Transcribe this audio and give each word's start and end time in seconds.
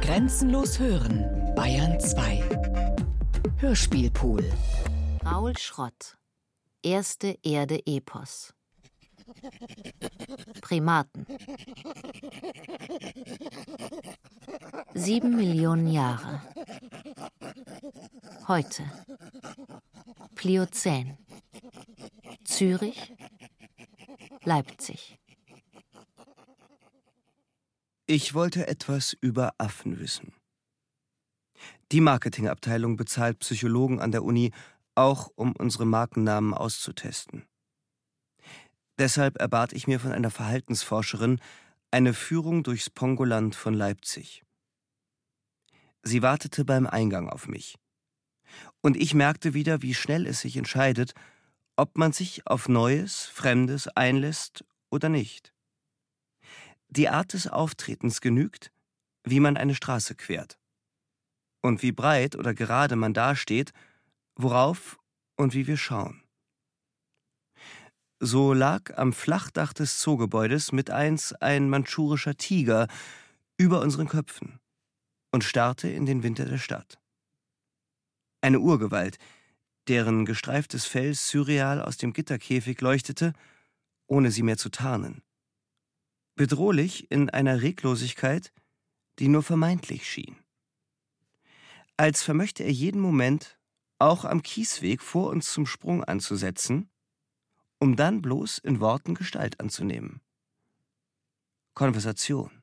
Grenzenlos 0.00 0.78
hören, 0.78 1.54
Bayern 1.54 1.98
2. 2.00 2.42
Hörspielpool. 3.58 4.44
Raul 5.24 5.56
Schrott. 5.58 6.16
Erste 6.82 7.38
Erde 7.42 7.80
Epos. 7.86 8.54
Primaten. 10.60 11.26
Sieben 14.94 15.36
Millionen 15.36 15.88
Jahre. 15.88 16.42
Heute. 18.48 18.84
Pliozän. 20.34 21.18
Zürich. 22.44 23.12
Leipzig. 24.44 25.18
Ich 28.08 28.34
wollte 28.34 28.68
etwas 28.68 29.16
über 29.20 29.52
Affen 29.58 29.98
wissen. 29.98 30.32
Die 31.90 32.00
Marketingabteilung 32.00 32.96
bezahlt 32.96 33.40
Psychologen 33.40 34.00
an 34.00 34.12
der 34.12 34.22
Uni, 34.22 34.52
auch 34.94 35.32
um 35.34 35.56
unsere 35.56 35.86
Markennamen 35.86 36.54
auszutesten. 36.54 37.44
Deshalb 38.96 39.40
erbat 39.40 39.72
ich 39.72 39.88
mir 39.88 39.98
von 39.98 40.12
einer 40.12 40.30
Verhaltensforscherin 40.30 41.40
eine 41.90 42.14
Führung 42.14 42.62
durchs 42.62 42.90
Pongoland 42.90 43.56
von 43.56 43.74
Leipzig. 43.74 44.44
Sie 46.04 46.22
wartete 46.22 46.64
beim 46.64 46.86
Eingang 46.86 47.28
auf 47.28 47.48
mich. 47.48 47.74
Und 48.82 48.96
ich 48.96 49.14
merkte 49.14 49.52
wieder, 49.52 49.82
wie 49.82 49.94
schnell 49.94 50.28
es 50.28 50.42
sich 50.42 50.56
entscheidet, 50.56 51.12
ob 51.74 51.98
man 51.98 52.12
sich 52.12 52.46
auf 52.46 52.68
Neues, 52.68 53.26
Fremdes 53.26 53.88
einlässt 53.88 54.64
oder 54.90 55.08
nicht. 55.08 55.55
Die 56.88 57.08
Art 57.08 57.32
des 57.32 57.48
Auftretens 57.48 58.20
genügt, 58.20 58.70
wie 59.24 59.40
man 59.40 59.56
eine 59.56 59.74
Straße 59.74 60.14
quert. 60.14 60.58
Und 61.62 61.82
wie 61.82 61.92
breit 61.92 62.36
oder 62.36 62.54
gerade 62.54 62.96
man 62.96 63.12
dasteht, 63.12 63.72
worauf 64.36 64.98
und 65.36 65.54
wie 65.54 65.66
wir 65.66 65.76
schauen. 65.76 66.22
So 68.18 68.54
lag 68.54 68.96
am 68.96 69.12
Flachdach 69.12 69.74
des 69.74 69.98
Zoogebäudes 69.98 70.72
mit 70.72 70.90
eins 70.90 71.34
ein 71.34 71.68
mandschurischer 71.68 72.36
Tiger 72.36 72.88
über 73.58 73.80
unseren 73.80 74.08
Köpfen 74.08 74.58
und 75.32 75.44
starrte 75.44 75.88
in 75.88 76.06
den 76.06 76.22
Winter 76.22 76.46
der 76.46 76.58
Stadt. 76.58 76.98
Eine 78.40 78.60
Urgewalt, 78.60 79.18
deren 79.88 80.24
gestreiftes 80.24 80.86
Fell 80.86 81.14
surreal 81.14 81.82
aus 81.82 81.98
dem 81.98 82.12
Gitterkäfig 82.12 82.80
leuchtete, 82.80 83.32
ohne 84.06 84.30
sie 84.30 84.42
mehr 84.42 84.56
zu 84.56 84.70
tarnen. 84.70 85.22
Bedrohlich 86.36 87.10
in 87.10 87.30
einer 87.30 87.62
Reglosigkeit, 87.62 88.52
die 89.18 89.28
nur 89.28 89.42
vermeintlich 89.42 90.06
schien. 90.08 90.36
Als 91.96 92.22
vermöchte 92.22 92.62
er 92.62 92.72
jeden 92.72 93.00
Moment, 93.00 93.58
auch 93.98 94.26
am 94.26 94.42
Kiesweg 94.42 95.00
vor 95.00 95.30
uns 95.30 95.50
zum 95.50 95.64
Sprung 95.64 96.04
anzusetzen, 96.04 96.90
um 97.78 97.96
dann 97.96 98.20
bloß 98.20 98.58
in 98.58 98.80
Worten 98.80 99.14
Gestalt 99.14 99.60
anzunehmen. 99.60 100.20
Konversation. 101.72 102.62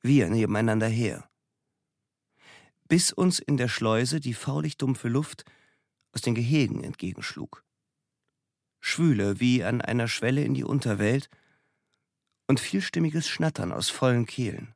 Wir 0.00 0.28
nebeneinander 0.28 0.88
her. 0.88 1.30
Bis 2.88 3.12
uns 3.12 3.38
in 3.38 3.56
der 3.56 3.68
Schleuse 3.68 4.18
die 4.18 4.34
faulig 4.34 4.76
dumpfe 4.78 5.08
Luft 5.08 5.44
aus 6.10 6.22
den 6.22 6.34
Gehegen 6.34 6.82
entgegenschlug. 6.82 7.64
Schwüle 8.80 9.38
wie 9.38 9.62
an 9.62 9.80
einer 9.80 10.08
Schwelle 10.08 10.42
in 10.42 10.54
die 10.54 10.64
Unterwelt 10.64 11.28
und 12.48 12.58
vielstimmiges 12.58 13.28
Schnattern 13.28 13.72
aus 13.72 13.90
vollen 13.90 14.26
Kehlen. 14.26 14.74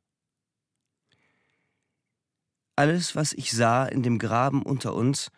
Alles, 2.75 3.15
was 3.15 3.33
ich 3.33 3.51
sah 3.51 3.85
in 3.85 4.01
dem 4.01 4.17
Graben 4.17 4.63
unter 4.63 4.93
uns, 4.93 5.29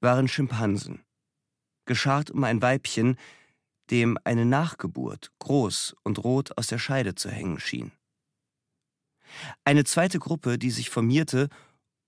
waren 0.00 0.28
Schimpansen, 0.28 1.04
geschart 1.86 2.30
um 2.30 2.42
ein 2.44 2.62
Weibchen, 2.62 3.16
dem 3.90 4.18
eine 4.24 4.46
Nachgeburt 4.46 5.30
groß 5.40 5.94
und 6.02 6.24
rot 6.24 6.56
aus 6.56 6.68
der 6.68 6.78
Scheide 6.78 7.14
zu 7.14 7.30
hängen 7.30 7.60
schien. 7.60 7.92
Eine 9.64 9.84
zweite 9.84 10.18
Gruppe, 10.18 10.58
die 10.58 10.70
sich 10.70 10.90
formierte 10.90 11.48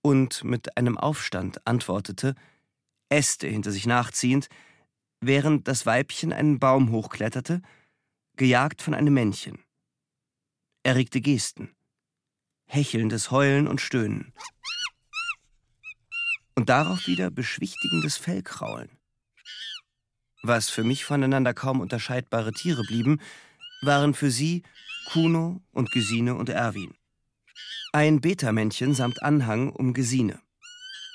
und 0.01 0.43
mit 0.43 0.77
einem 0.77 0.97
Aufstand 0.97 1.65
antwortete, 1.65 2.35
Äste 3.09 3.47
hinter 3.47 3.71
sich 3.71 3.85
nachziehend, 3.85 4.47
während 5.21 5.67
das 5.67 5.85
Weibchen 5.85 6.33
einen 6.33 6.59
Baum 6.59 6.91
hochkletterte, 6.91 7.61
gejagt 8.37 8.81
von 8.81 8.93
einem 8.93 9.13
Männchen. 9.13 9.59
Erregte 10.83 11.19
Gesten, 11.19 11.75
hechelndes 12.67 13.31
Heulen 13.31 13.67
und 13.67 13.81
Stöhnen. 13.81 14.33
Und 16.55 16.69
darauf 16.69 17.07
wieder 17.07 17.29
beschwichtigendes 17.29 18.17
Fellkraulen. 18.17 18.89
Was 20.43 20.69
für 20.69 20.83
mich 20.83 21.03
voneinander 21.03 21.53
kaum 21.53 21.81
unterscheidbare 21.81 22.53
Tiere 22.53 22.83
blieben, 22.83 23.19
waren 23.81 24.13
für 24.13 24.31
sie 24.31 24.63
Kuno 25.11 25.61
und 25.71 25.91
Gesine 25.91 26.35
und 26.35 26.49
Erwin. 26.49 26.93
Ein 27.91 28.21
Beta-Männchen 28.21 28.93
samt 28.93 29.23
Anhang 29.23 29.69
um 29.69 29.93
Gesine, 29.93 30.41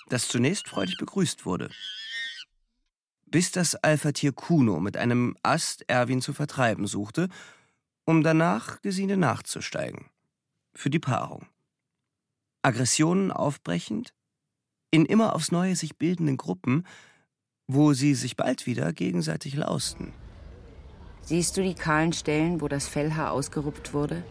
das 0.08 0.28
zunächst 0.28 0.68
freudig 0.68 0.96
begrüßt 0.98 1.44
wurde. 1.44 1.70
Bis 3.32 3.50
das 3.50 3.74
Alpha-Tier 3.74 4.30
Kuno 4.30 4.78
mit 4.78 4.96
einem 4.96 5.36
Ast 5.42 5.84
Erwin 5.88 6.20
zu 6.20 6.32
vertreiben 6.32 6.86
suchte, 6.86 7.28
um 8.04 8.22
danach 8.22 8.80
Gesine 8.80 9.16
nachzusteigen. 9.16 10.06
Für 10.72 10.90
die 10.90 11.00
Paarung. 11.00 11.46
Aggressionen 12.62 13.32
aufbrechend, 13.32 14.14
in 14.92 15.04
immer 15.04 15.34
aufs 15.34 15.50
Neue 15.50 15.74
sich 15.74 15.96
bildenden 15.96 16.36
Gruppen 16.36 16.84
wo 17.74 17.92
sie 17.92 18.14
sich 18.14 18.36
bald 18.36 18.66
wieder 18.66 18.92
gegenseitig 18.92 19.54
lausten. 19.54 20.12
Siehst 21.22 21.56
du 21.56 21.62
die 21.62 21.74
kahlen 21.74 22.12
Stellen, 22.12 22.60
wo 22.60 22.68
das 22.68 22.88
Fellhaar 22.88 23.30
ausgerupft 23.30 23.94
wurde? 23.94 24.24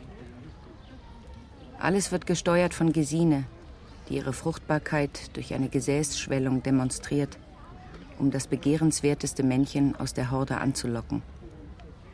Alles 1.79 2.11
wird 2.11 2.27
gesteuert 2.27 2.73
von 2.73 2.91
Gesine, 2.93 3.45
die 4.09 4.15
ihre 4.15 4.33
Fruchtbarkeit 4.33 5.35
durch 5.35 5.53
eine 5.53 5.69
Gesäßschwellung 5.69 6.61
demonstriert, 6.63 7.39
um 8.21 8.31
das 8.31 8.47
begehrenswerteste 8.47 9.43
Männchen 9.43 9.95
aus 9.97 10.13
der 10.13 10.31
Horde 10.31 10.57
anzulocken. 10.59 11.21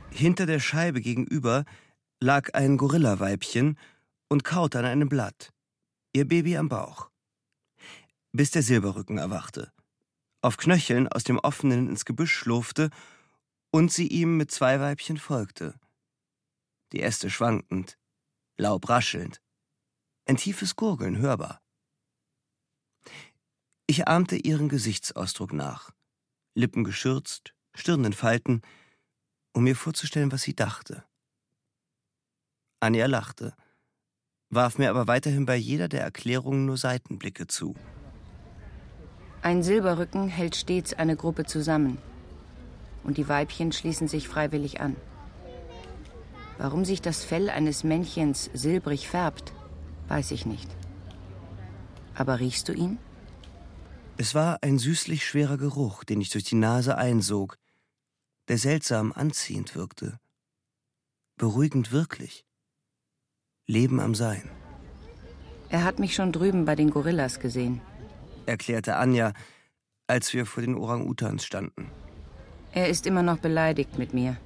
Hinter 0.09 0.47
der 0.47 0.59
Scheibe 0.59 1.01
gegenüber 1.01 1.65
lag 2.19 2.55
ein 2.55 2.77
Gorillaweibchen 2.77 3.77
und 4.29 4.43
kaute 4.43 4.79
an 4.79 4.85
einem 4.85 5.09
Blatt, 5.09 5.53
ihr 6.13 6.27
Baby 6.27 6.57
am 6.57 6.69
Bauch. 6.69 7.11
Bis 8.31 8.49
der 8.49 8.63
Silberrücken 8.63 9.19
erwachte 9.19 9.71
auf 10.41 10.57
Knöcheln 10.57 11.07
aus 11.07 11.23
dem 11.23 11.39
offenen 11.39 11.89
ins 11.89 12.05
Gebüsch 12.05 12.33
schlurfte 12.33 12.89
und 13.71 13.91
sie 13.91 14.07
ihm 14.07 14.37
mit 14.37 14.51
zwei 14.51 14.79
Weibchen 14.79 15.17
folgte. 15.17 15.79
Die 16.93 17.01
Äste 17.01 17.29
schwankend, 17.29 17.97
Laub 18.57 18.87
raschelnd, 18.87 19.41
ein 20.25 20.37
tiefes 20.37 20.75
Gurgeln 20.75 21.17
hörbar. 21.17 21.61
Ich 23.87 24.07
ahmte 24.07 24.37
ihren 24.37 24.69
Gesichtsausdruck 24.69 25.53
nach, 25.53 25.91
Lippen 26.57 26.83
geschürzt, 26.83 27.53
Stirn 27.75 28.03
in 28.03 28.13
Falten, 28.13 28.61
um 29.53 29.63
mir 29.63 29.75
vorzustellen, 29.75 30.31
was 30.31 30.41
sie 30.41 30.55
dachte. 30.55 31.03
Anja 32.79 33.05
lachte, 33.05 33.55
warf 34.49 34.77
mir 34.79 34.89
aber 34.89 35.07
weiterhin 35.07 35.45
bei 35.45 35.55
jeder 35.55 35.87
der 35.87 36.01
Erklärungen 36.01 36.65
nur 36.65 36.77
Seitenblicke 36.77 37.45
zu. 37.47 37.75
Ein 39.43 39.61
Silberrücken 39.61 40.27
hält 40.27 40.55
stets 40.55 40.93
eine 40.93 41.15
Gruppe 41.15 41.45
zusammen. 41.45 41.99
Und 43.03 43.17
die 43.17 43.29
Weibchen 43.29 43.71
schließen 43.71 44.07
sich 44.07 44.27
freiwillig 44.27 44.81
an. 44.81 44.95
Warum 46.57 46.85
sich 46.85 47.01
das 47.01 47.23
Fell 47.23 47.49
eines 47.51 47.83
Männchens 47.83 48.49
silbrig 48.53 49.07
färbt, 49.07 49.53
weiß 50.07 50.31
ich 50.31 50.47
nicht. 50.47 50.69
Aber 52.15 52.39
riechst 52.39 52.67
du 52.67 52.73
ihn? 52.73 52.97
Es 54.17 54.33
war 54.33 54.59
ein 54.61 54.79
süßlich 54.79 55.25
schwerer 55.25 55.57
Geruch, 55.57 56.03
den 56.03 56.21
ich 56.21 56.29
durch 56.29 56.43
die 56.43 56.55
Nase 56.55 56.97
einsog, 56.97 57.57
der 58.47 58.57
seltsam 58.57 59.11
anziehend 59.11 59.75
wirkte. 59.75 60.19
Beruhigend 61.37 61.91
wirklich. 61.91 62.45
Leben 63.67 63.99
am 63.99 64.15
Sein. 64.15 64.49
Er 65.69 65.83
hat 65.83 65.99
mich 65.99 66.15
schon 66.15 66.31
drüben 66.31 66.65
bei 66.65 66.75
den 66.75 66.89
Gorillas 66.89 67.39
gesehen 67.39 67.81
erklärte 68.47 68.95
Anja, 68.95 69.33
als 70.07 70.33
wir 70.33 70.45
vor 70.45 70.63
den 70.63 70.75
Orang-Utans 70.75 71.45
standen. 71.45 71.91
Er 72.71 72.89
ist 72.89 73.05
immer 73.05 73.23
noch 73.23 73.37
beleidigt 73.37 73.97
mit 73.97 74.13
mir. 74.13 74.37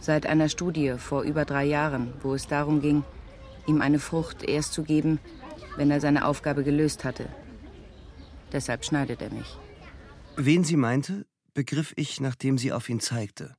Seit 0.00 0.26
einer 0.26 0.48
Studie 0.48 0.94
vor 0.98 1.22
über 1.22 1.44
drei 1.44 1.64
Jahren, 1.64 2.12
wo 2.22 2.34
es 2.34 2.48
darum 2.48 2.80
ging, 2.80 3.04
ihm 3.66 3.80
eine 3.80 4.00
Frucht 4.00 4.42
erst 4.42 4.72
zu 4.72 4.82
geben, 4.82 5.20
wenn 5.76 5.90
er 5.90 6.00
seine 6.00 6.26
Aufgabe 6.26 6.64
gelöst 6.64 7.04
hatte. 7.04 7.28
Deshalb 8.52 8.84
schneidet 8.84 9.22
er 9.22 9.30
mich. 9.30 9.56
Wen 10.36 10.64
sie 10.64 10.76
meinte, 10.76 11.26
begriff 11.54 11.92
ich, 11.96 12.20
nachdem 12.20 12.58
sie 12.58 12.72
auf 12.72 12.88
ihn 12.88 13.00
zeigte. 13.00 13.56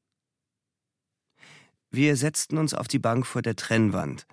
Wir 1.89 2.15
setzten 2.15 2.57
uns 2.57 2.73
auf 2.73 2.87
die 2.87 2.99
Bank 2.99 3.25
vor 3.25 3.41
der 3.41 3.55
Trennwand. 3.55 4.25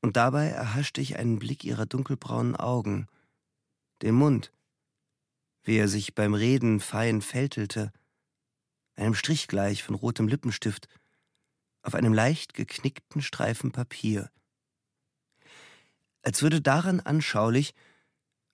Und 0.00 0.16
dabei 0.16 0.48
erhaschte 0.48 1.00
ich 1.00 1.16
einen 1.16 1.38
Blick 1.38 1.64
ihrer 1.64 1.84
dunkelbraunen 1.84 2.56
Augen, 2.56 3.06
den 4.00 4.14
Mund, 4.14 4.52
wie 5.62 5.76
er 5.76 5.88
sich 5.88 6.14
beim 6.14 6.32
Reden 6.32 6.80
fein 6.80 7.20
fältelte, 7.20 7.92
einem 8.96 9.14
Strich 9.14 9.48
gleich 9.48 9.82
von 9.82 9.94
rotem 9.94 10.28
Lippenstift, 10.28 10.88
auf 11.82 11.94
einem 11.94 12.14
leicht 12.14 12.54
geknickten 12.54 13.20
Streifen 13.20 13.72
Papier. 13.72 14.30
Als 16.22 16.42
würde 16.42 16.60
daran 16.60 17.00
anschaulich, 17.00 17.74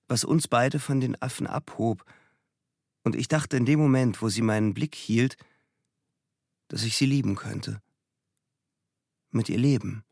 was 0.08 0.24
uns 0.24 0.48
beide 0.48 0.78
von 0.78 1.00
den 1.00 1.20
Affen 1.20 1.46
abhob, 1.46 2.04
und 3.02 3.14
ich 3.14 3.28
dachte 3.28 3.56
in 3.56 3.66
dem 3.66 3.78
Moment, 3.78 4.20
wo 4.20 4.28
sie 4.28 4.42
meinen 4.42 4.74
Blick 4.74 4.96
hielt, 4.96 5.36
dass 6.66 6.82
ich 6.82 6.96
sie 6.96 7.06
lieben 7.06 7.36
könnte. 7.36 7.80
Mit 9.30 9.48
ihr 9.48 9.58
leben. 9.58 10.04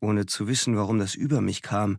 Ohne 0.00 0.24
zu 0.24 0.48
wissen, 0.48 0.76
warum 0.76 0.98
das 0.98 1.14
über 1.14 1.42
mich 1.42 1.60
kam, 1.60 1.98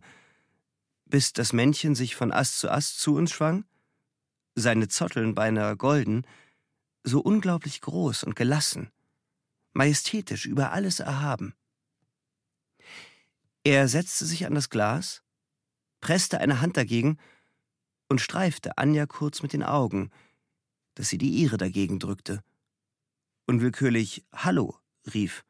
bis 1.04 1.32
das 1.32 1.52
Männchen 1.52 1.94
sich 1.94 2.16
von 2.16 2.32
Ast 2.32 2.58
zu 2.58 2.70
Ast 2.70 2.98
zu 2.98 3.14
uns 3.14 3.30
schwang, 3.30 3.64
seine 4.56 4.88
Zotteln 4.88 5.34
beinahe 5.34 5.76
golden, 5.76 6.26
so 7.04 7.20
unglaublich 7.20 7.80
groß 7.80 8.24
und 8.24 8.34
gelassen, 8.34 8.90
majestätisch 9.72 10.46
über 10.46 10.72
alles 10.72 11.00
erhaben. 11.00 11.54
Er 13.62 13.88
setzte 13.88 14.26
sich 14.26 14.46
an 14.46 14.54
das 14.54 14.70
Glas, 14.70 15.22
presste 16.04 16.38
eine 16.38 16.60
Hand 16.60 16.76
dagegen 16.76 17.16
und 18.10 18.20
streifte 18.20 18.76
Anja 18.76 19.06
kurz 19.06 19.42
mit 19.42 19.54
den 19.54 19.62
Augen, 19.62 20.10
dass 20.96 21.08
sie 21.08 21.16
die 21.16 21.30
ihre 21.30 21.56
dagegen 21.56 21.98
drückte, 21.98 22.42
unwillkürlich 23.46 24.22
Hallo 24.30 24.76
rief, 25.14 25.46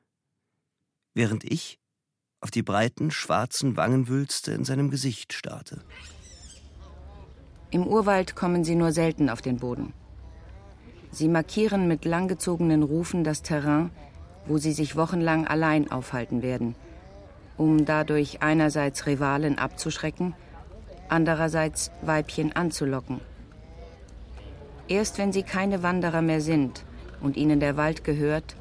während 1.13 1.43
ich 1.43 1.81
auf 2.41 2.53
die 2.53 2.63
breiten, 2.63 3.11
schwarzen 3.11 3.77
Wangenwülste 3.77 4.53
in 4.53 4.65
seinem 4.65 4.91
Gesicht 4.91 5.33
starrte. 5.33 5.85
Im 7.73 7.85
Urwald 7.85 8.37
kommen 8.37 8.63
sie 8.63 8.77
nur 8.77 8.93
selten 8.93 9.31
auf 9.31 9.43
den 9.43 9.57
Boden. 9.57 9.93
Sie 11.11 11.27
markieren 11.29 11.89
mit 11.89 12.05
langgezogenen 12.05 12.85
Rufen 12.85 13.25
das 13.25 13.43
Terrain, 13.43 13.91
wo 14.47 14.59
sie 14.59 14.73
sich 14.73 14.95
wochenlang 14.95 15.49
allein 15.49 15.91
aufhalten 15.91 16.43
werden, 16.43 16.77
um 17.57 17.85
dadurch 17.85 18.41
einerseits 18.41 19.07
Rivalen 19.07 19.59
abzuschrecken, 19.59 20.37
andererseits 21.09 21.91
Weibchen 22.03 22.55
anzulocken. 22.55 23.21
Erst 24.89 25.19
wenn 25.19 25.33
sie 25.33 25.43
keine 25.43 25.83
Wanderer 25.83 26.23
mehr 26.23 26.41
sind 26.41 26.85
und 27.21 27.37
ihnen 27.37 27.61
der 27.61 27.77
Wald 27.77 28.05
gehört, 28.05 28.57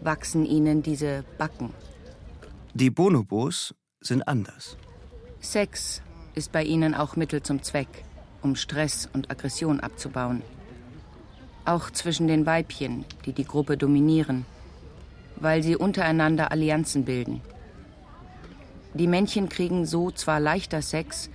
wachsen 0.00 0.44
ihnen 0.44 0.82
diese 0.82 1.24
Backen. 1.38 1.72
Die 2.74 2.90
Bonobos 2.90 3.74
sind 4.00 4.26
anders. 4.28 4.76
Sex 5.40 6.02
ist 6.34 6.52
bei 6.52 6.62
ihnen 6.62 6.94
auch 6.94 7.16
Mittel 7.16 7.42
zum 7.42 7.62
Zweck, 7.62 8.04
um 8.42 8.56
Stress 8.56 9.08
und 9.12 9.30
Aggression 9.30 9.80
abzubauen. 9.80 10.42
Auch 11.64 11.90
zwischen 11.90 12.26
den 12.26 12.46
Weibchen, 12.46 13.04
die 13.24 13.32
die 13.32 13.44
Gruppe 13.44 13.76
dominieren, 13.76 14.44
weil 15.36 15.62
sie 15.62 15.76
untereinander 15.76 16.50
Allianzen 16.50 17.04
bilden. 17.04 17.40
Die 18.94 19.06
Männchen 19.06 19.48
kriegen 19.48 19.86
so 19.86 20.10
zwar 20.10 20.40
leichter 20.40 20.82
Sex, 20.82 21.30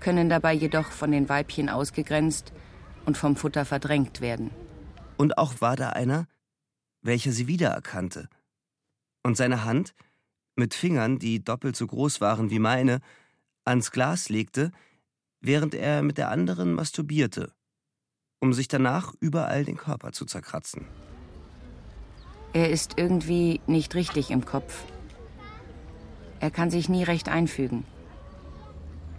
können 0.00 0.28
dabei 0.28 0.52
jedoch 0.52 0.90
von 0.90 1.12
den 1.12 1.28
Weibchen 1.28 1.68
ausgegrenzt 1.68 2.52
und 3.04 3.16
vom 3.16 3.36
Futter 3.36 3.64
verdrängt 3.64 4.20
werden. 4.20 4.50
Und 5.16 5.38
auch 5.38 5.60
war 5.60 5.76
da 5.76 5.90
einer, 5.90 6.26
welcher 7.02 7.32
sie 7.32 7.46
wiedererkannte. 7.46 8.28
Und 9.22 9.36
seine 9.36 9.64
Hand, 9.64 9.94
mit 10.56 10.74
Fingern, 10.74 11.18
die 11.18 11.44
doppelt 11.44 11.76
so 11.76 11.86
groß 11.86 12.20
waren 12.20 12.50
wie 12.50 12.58
meine, 12.58 13.00
ans 13.64 13.90
Glas 13.92 14.28
legte, 14.28 14.72
während 15.40 15.74
er 15.74 16.02
mit 16.02 16.18
der 16.18 16.30
anderen 16.30 16.72
masturbierte, 16.72 17.52
um 18.40 18.52
sich 18.52 18.68
danach 18.68 19.14
überall 19.20 19.64
den 19.64 19.76
Körper 19.76 20.12
zu 20.12 20.24
zerkratzen. 20.24 20.86
Er 22.52 22.70
ist 22.70 22.94
irgendwie 22.96 23.60
nicht 23.66 23.94
richtig 23.94 24.30
im 24.30 24.44
Kopf. 24.44 24.84
Er 26.40 26.50
kann 26.50 26.70
sich 26.70 26.88
nie 26.88 27.04
recht 27.04 27.28
einfügen. 27.28 27.84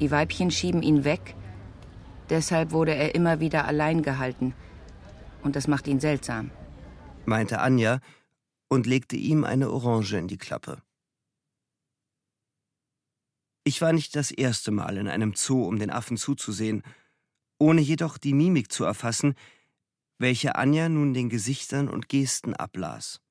Die 0.01 0.09
Weibchen 0.09 0.49
schieben 0.49 0.81
ihn 0.81 1.03
weg, 1.03 1.35
deshalb 2.31 2.71
wurde 2.71 2.95
er 2.95 3.13
immer 3.13 3.39
wieder 3.39 3.65
allein 3.65 4.01
gehalten, 4.01 4.55
und 5.43 5.55
das 5.55 5.67
macht 5.67 5.87
ihn 5.87 5.99
seltsam, 5.99 6.49
meinte 7.25 7.59
Anja 7.59 7.99
und 8.67 8.87
legte 8.87 9.15
ihm 9.15 9.43
eine 9.43 9.69
Orange 9.69 10.17
in 10.17 10.27
die 10.27 10.39
Klappe. 10.39 10.81
Ich 13.63 13.79
war 13.79 13.93
nicht 13.93 14.15
das 14.15 14.31
erste 14.31 14.71
Mal 14.71 14.97
in 14.97 15.07
einem 15.07 15.35
Zoo, 15.35 15.65
um 15.65 15.77
den 15.77 15.91
Affen 15.91 16.17
zuzusehen, 16.17 16.81
ohne 17.59 17.81
jedoch 17.81 18.17
die 18.17 18.33
Mimik 18.33 18.71
zu 18.71 18.85
erfassen, 18.85 19.35
welche 20.17 20.55
Anja 20.55 20.89
nun 20.89 21.13
den 21.13 21.29
Gesichtern 21.29 21.87
und 21.87 22.09
Gesten 22.09 22.55
ablas. 22.55 23.21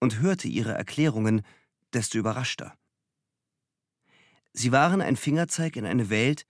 Und 0.00 0.18
hörte 0.20 0.48
ihre 0.48 0.72
Erklärungen, 0.72 1.42
desto 1.92 2.16
überraschter. 2.16 2.74
Sie 4.58 4.72
waren 4.72 5.02
ein 5.02 5.16
Fingerzeig 5.16 5.76
in 5.76 5.84
eine 5.84 6.08
Welt, 6.08 6.46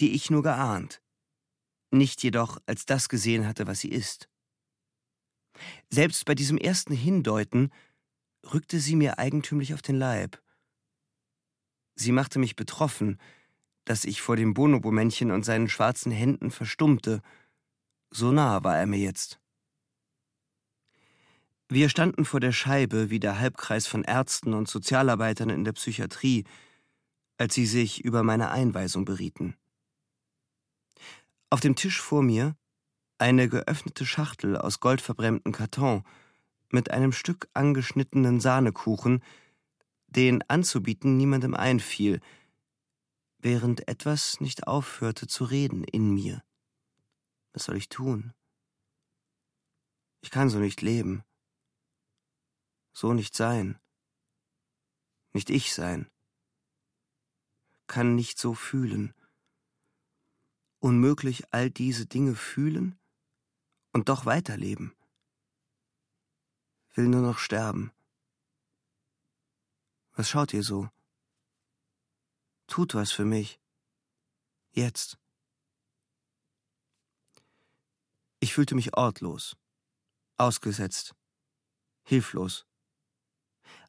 die 0.00 0.14
ich 0.14 0.30
nur 0.30 0.42
geahnt, 0.42 1.02
nicht 1.90 2.22
jedoch 2.22 2.58
als 2.64 2.86
das 2.86 3.10
gesehen 3.10 3.46
hatte, 3.46 3.66
was 3.66 3.80
sie 3.80 3.90
ist. 3.90 4.30
Selbst 5.90 6.24
bei 6.24 6.34
diesem 6.34 6.56
ersten 6.56 6.94
Hindeuten 6.94 7.70
rückte 8.52 8.80
sie 8.80 8.96
mir 8.96 9.18
eigentümlich 9.18 9.74
auf 9.74 9.82
den 9.82 9.96
Leib. 9.96 10.40
Sie 11.96 12.12
machte 12.12 12.38
mich 12.38 12.56
betroffen, 12.56 13.18
dass 13.84 14.06
ich 14.06 14.22
vor 14.22 14.36
dem 14.36 14.54
Bonobo-Männchen 14.54 15.30
und 15.30 15.44
seinen 15.44 15.68
schwarzen 15.68 16.10
Händen 16.10 16.50
verstummte. 16.50 17.20
So 18.10 18.32
nah 18.32 18.64
war 18.64 18.78
er 18.78 18.86
mir 18.86 18.98
jetzt. 18.98 19.38
Wir 21.68 21.90
standen 21.90 22.24
vor 22.24 22.40
der 22.40 22.52
Scheibe 22.52 23.10
wie 23.10 23.20
der 23.20 23.38
Halbkreis 23.38 23.86
von 23.86 24.02
Ärzten 24.02 24.54
und 24.54 24.66
Sozialarbeitern 24.66 25.50
in 25.50 25.64
der 25.64 25.72
Psychiatrie, 25.72 26.44
als 27.38 27.54
sie 27.54 27.66
sich 27.66 28.04
über 28.04 28.22
meine 28.22 28.50
Einweisung 28.50 29.04
berieten. 29.04 29.56
Auf 31.50 31.60
dem 31.60 31.76
Tisch 31.76 32.00
vor 32.00 32.22
mir 32.22 32.56
eine 33.18 33.48
geöffnete 33.48 34.06
Schachtel 34.06 34.56
aus 34.56 34.80
goldverbrämtem 34.80 35.52
Karton 35.52 36.04
mit 36.70 36.90
einem 36.90 37.12
Stück 37.12 37.48
angeschnittenen 37.54 38.40
Sahnekuchen, 38.40 39.22
den 40.08 40.42
anzubieten 40.48 41.16
niemandem 41.16 41.54
einfiel, 41.54 42.20
während 43.38 43.86
etwas 43.88 44.40
nicht 44.40 44.66
aufhörte 44.66 45.26
zu 45.26 45.44
reden 45.44 45.84
in 45.84 46.12
mir. 46.14 46.42
Was 47.52 47.64
soll 47.64 47.76
ich 47.76 47.88
tun? 47.88 48.32
Ich 50.22 50.30
kann 50.30 50.48
so 50.48 50.58
nicht 50.58 50.82
leben. 50.82 51.22
So 52.92 53.12
nicht 53.12 53.36
sein. 53.36 53.78
Nicht 55.32 55.50
ich 55.50 55.74
sein. 55.74 56.10
Kann 57.86 58.14
nicht 58.14 58.38
so 58.38 58.54
fühlen. 58.54 59.14
Unmöglich 60.78 61.52
all 61.52 61.70
diese 61.70 62.06
Dinge 62.06 62.34
fühlen 62.34 62.98
und 63.92 64.08
doch 64.08 64.26
weiterleben. 64.26 64.94
Will 66.94 67.08
nur 67.08 67.22
noch 67.22 67.38
sterben. 67.38 67.92
Was 70.12 70.28
schaut 70.28 70.52
ihr 70.52 70.62
so? 70.62 70.88
Tut 72.66 72.94
was 72.94 73.12
für 73.12 73.24
mich. 73.24 73.60
Jetzt. 74.72 75.18
Ich 78.40 78.52
fühlte 78.54 78.74
mich 78.74 78.96
ortlos, 78.96 79.56
ausgesetzt, 80.36 81.14
hilflos, 82.02 82.66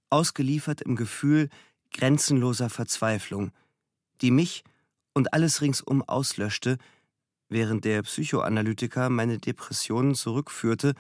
ausgeliefert 0.10 0.82
im 0.82 0.96
Gefühl 0.96 1.50
grenzenloser 1.92 2.70
Verzweiflung, 2.70 3.52
die 4.22 4.32
mich 4.32 4.64
und 5.14 5.34
alles 5.34 5.62
ringsum 5.62 6.02
auslöschte, 6.02 6.78
während 7.50 7.86
der 7.86 8.02
Psychoanalytiker 8.04 9.10
meine 9.10 9.38
Depressionen 9.38 10.16
zurückführte 10.16 10.94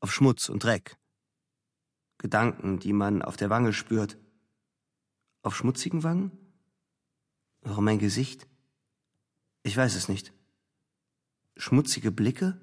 auf 0.00 0.12
Schmutz 0.12 0.48
und 0.48 0.64
Dreck. 0.64 0.96
Gedanken, 2.18 2.78
die 2.78 2.92
man 2.92 3.22
auf 3.22 3.36
der 3.36 3.50
Wange 3.50 3.72
spürt, 3.72 4.18
auf 5.42 5.56
schmutzigen 5.56 6.02
Wangen? 6.02 6.32
Warum 7.62 7.84
mein 7.84 7.98
Gesicht? 7.98 8.46
Ich 9.62 9.76
weiß 9.76 9.94
es 9.94 10.08
nicht. 10.08 10.32
Schmutzige 11.56 12.10
Blicke? 12.10 12.60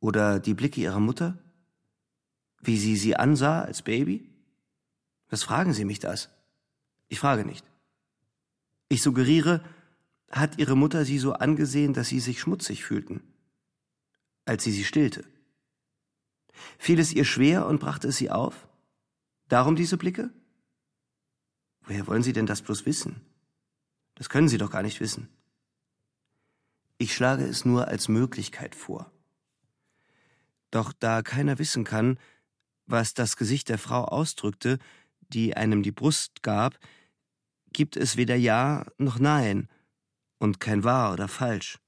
Oder 0.00 0.40
die 0.40 0.54
Blicke 0.54 0.80
ihrer 0.80 1.00
Mutter? 1.00 1.38
Wie 2.60 2.78
sie 2.78 2.96
sie 2.96 3.16
ansah 3.16 3.62
als 3.62 3.82
Baby? 3.82 4.28
Was 5.28 5.42
fragen 5.42 5.72
Sie 5.72 5.84
mich 5.84 5.98
das? 5.98 6.28
Ich 7.08 7.20
frage 7.20 7.44
nicht. 7.44 7.69
Ich 8.92 9.02
suggeriere, 9.02 9.64
hat 10.30 10.58
Ihre 10.58 10.76
Mutter 10.76 11.04
Sie 11.04 11.20
so 11.20 11.32
angesehen, 11.32 11.94
dass 11.94 12.08
Sie 12.08 12.18
sich 12.18 12.40
schmutzig 12.40 12.84
fühlten, 12.84 13.22
als 14.44 14.64
sie 14.64 14.72
sie 14.72 14.84
stillte? 14.84 15.24
Fiel 16.76 16.98
es 16.98 17.12
ihr 17.12 17.24
schwer 17.24 17.66
und 17.66 17.78
brachte 17.78 18.08
es 18.08 18.16
sie 18.16 18.30
auf? 18.30 18.68
Darum 19.48 19.76
diese 19.76 19.96
Blicke? 19.96 20.30
Woher 21.82 22.08
wollen 22.08 22.24
Sie 22.24 22.32
denn 22.32 22.46
das 22.46 22.62
bloß 22.62 22.84
wissen? 22.84 23.20
Das 24.16 24.28
können 24.28 24.48
Sie 24.48 24.58
doch 24.58 24.72
gar 24.72 24.82
nicht 24.82 25.00
wissen. 25.00 25.28
Ich 26.98 27.14
schlage 27.14 27.44
es 27.44 27.64
nur 27.64 27.86
als 27.86 28.08
Möglichkeit 28.08 28.74
vor. 28.74 29.12
Doch 30.72 30.92
da 30.92 31.22
keiner 31.22 31.60
wissen 31.60 31.84
kann, 31.84 32.18
was 32.86 33.14
das 33.14 33.36
Gesicht 33.36 33.68
der 33.68 33.78
Frau 33.78 34.04
ausdrückte, 34.04 34.80
die 35.28 35.56
einem 35.56 35.84
die 35.84 35.92
Brust 35.92 36.42
gab, 36.42 36.78
gibt 37.72 37.96
es 37.96 38.16
weder 38.16 38.36
Ja 38.36 38.84
noch 38.98 39.18
Nein 39.18 39.68
und 40.38 40.60
kein 40.60 40.84
wahr 40.84 41.12
oder 41.12 41.28
falsch. 41.28 41.78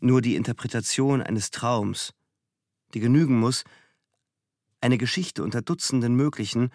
Nur 0.00 0.20
die 0.20 0.36
Interpretation 0.36 1.22
eines 1.22 1.50
Traums, 1.50 2.14
die 2.92 3.00
genügen 3.00 3.38
muss, 3.38 3.64
eine 4.80 4.98
Geschichte 4.98 5.42
unter 5.42 5.62
Dutzenden 5.62 6.14
möglichen, 6.14 6.70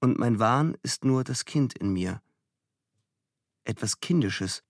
und 0.00 0.18
mein 0.18 0.38
Wahn 0.38 0.76
ist 0.82 1.04
nur 1.04 1.24
das 1.24 1.44
Kind 1.44 1.74
in 1.74 1.92
mir. 1.92 2.22
Etwas 3.64 4.00
Kindisches, 4.00 4.64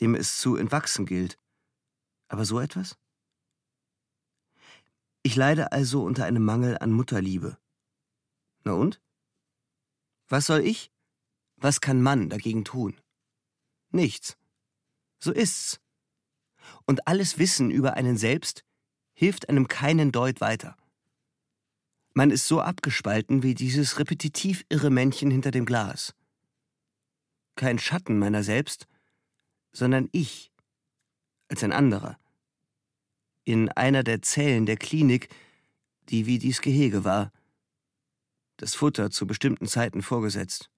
dem 0.00 0.14
es 0.14 0.38
zu 0.38 0.56
entwachsen 0.56 1.06
gilt. 1.06 1.38
Aber 2.28 2.44
so 2.44 2.60
etwas? 2.60 2.96
Ich 5.22 5.34
leide 5.34 5.72
also 5.72 6.04
unter 6.04 6.26
einem 6.26 6.44
Mangel 6.44 6.78
an 6.78 6.92
Mutterliebe. 6.92 7.58
Na 8.64 8.72
und? 8.72 9.00
Was 10.28 10.46
soll 10.46 10.60
ich? 10.60 10.92
Was 11.60 11.80
kann 11.80 12.02
man 12.02 12.30
dagegen 12.30 12.64
tun? 12.64 12.98
Nichts. 13.90 14.36
So 15.18 15.30
ist's. 15.32 15.78
Und 16.86 17.06
alles 17.06 17.38
Wissen 17.38 17.70
über 17.70 17.94
einen 17.94 18.16
selbst 18.16 18.64
hilft 19.12 19.48
einem 19.48 19.68
keinen 19.68 20.12
Deut 20.12 20.40
weiter. 20.40 20.76
Man 22.14 22.30
ist 22.30 22.48
so 22.48 22.60
abgespalten 22.60 23.42
wie 23.42 23.54
dieses 23.54 23.98
repetitiv 23.98 24.64
irre 24.68 24.90
Männchen 24.90 25.30
hinter 25.30 25.50
dem 25.50 25.66
Glas. 25.66 26.14
Kein 27.56 27.78
Schatten 27.78 28.18
meiner 28.18 28.42
selbst, 28.42 28.86
sondern 29.72 30.08
ich 30.12 30.50
als 31.48 31.62
ein 31.62 31.72
anderer. 31.72 32.18
In 33.44 33.68
einer 33.70 34.02
der 34.02 34.22
Zellen 34.22 34.66
der 34.66 34.76
Klinik, 34.76 35.28
die 36.08 36.26
wie 36.26 36.38
dies 36.38 36.62
Gehege 36.62 37.04
war. 37.04 37.32
Das 38.56 38.74
Futter 38.74 39.10
zu 39.10 39.26
bestimmten 39.26 39.66
Zeiten 39.66 40.02
vorgesetzt. 40.02 40.70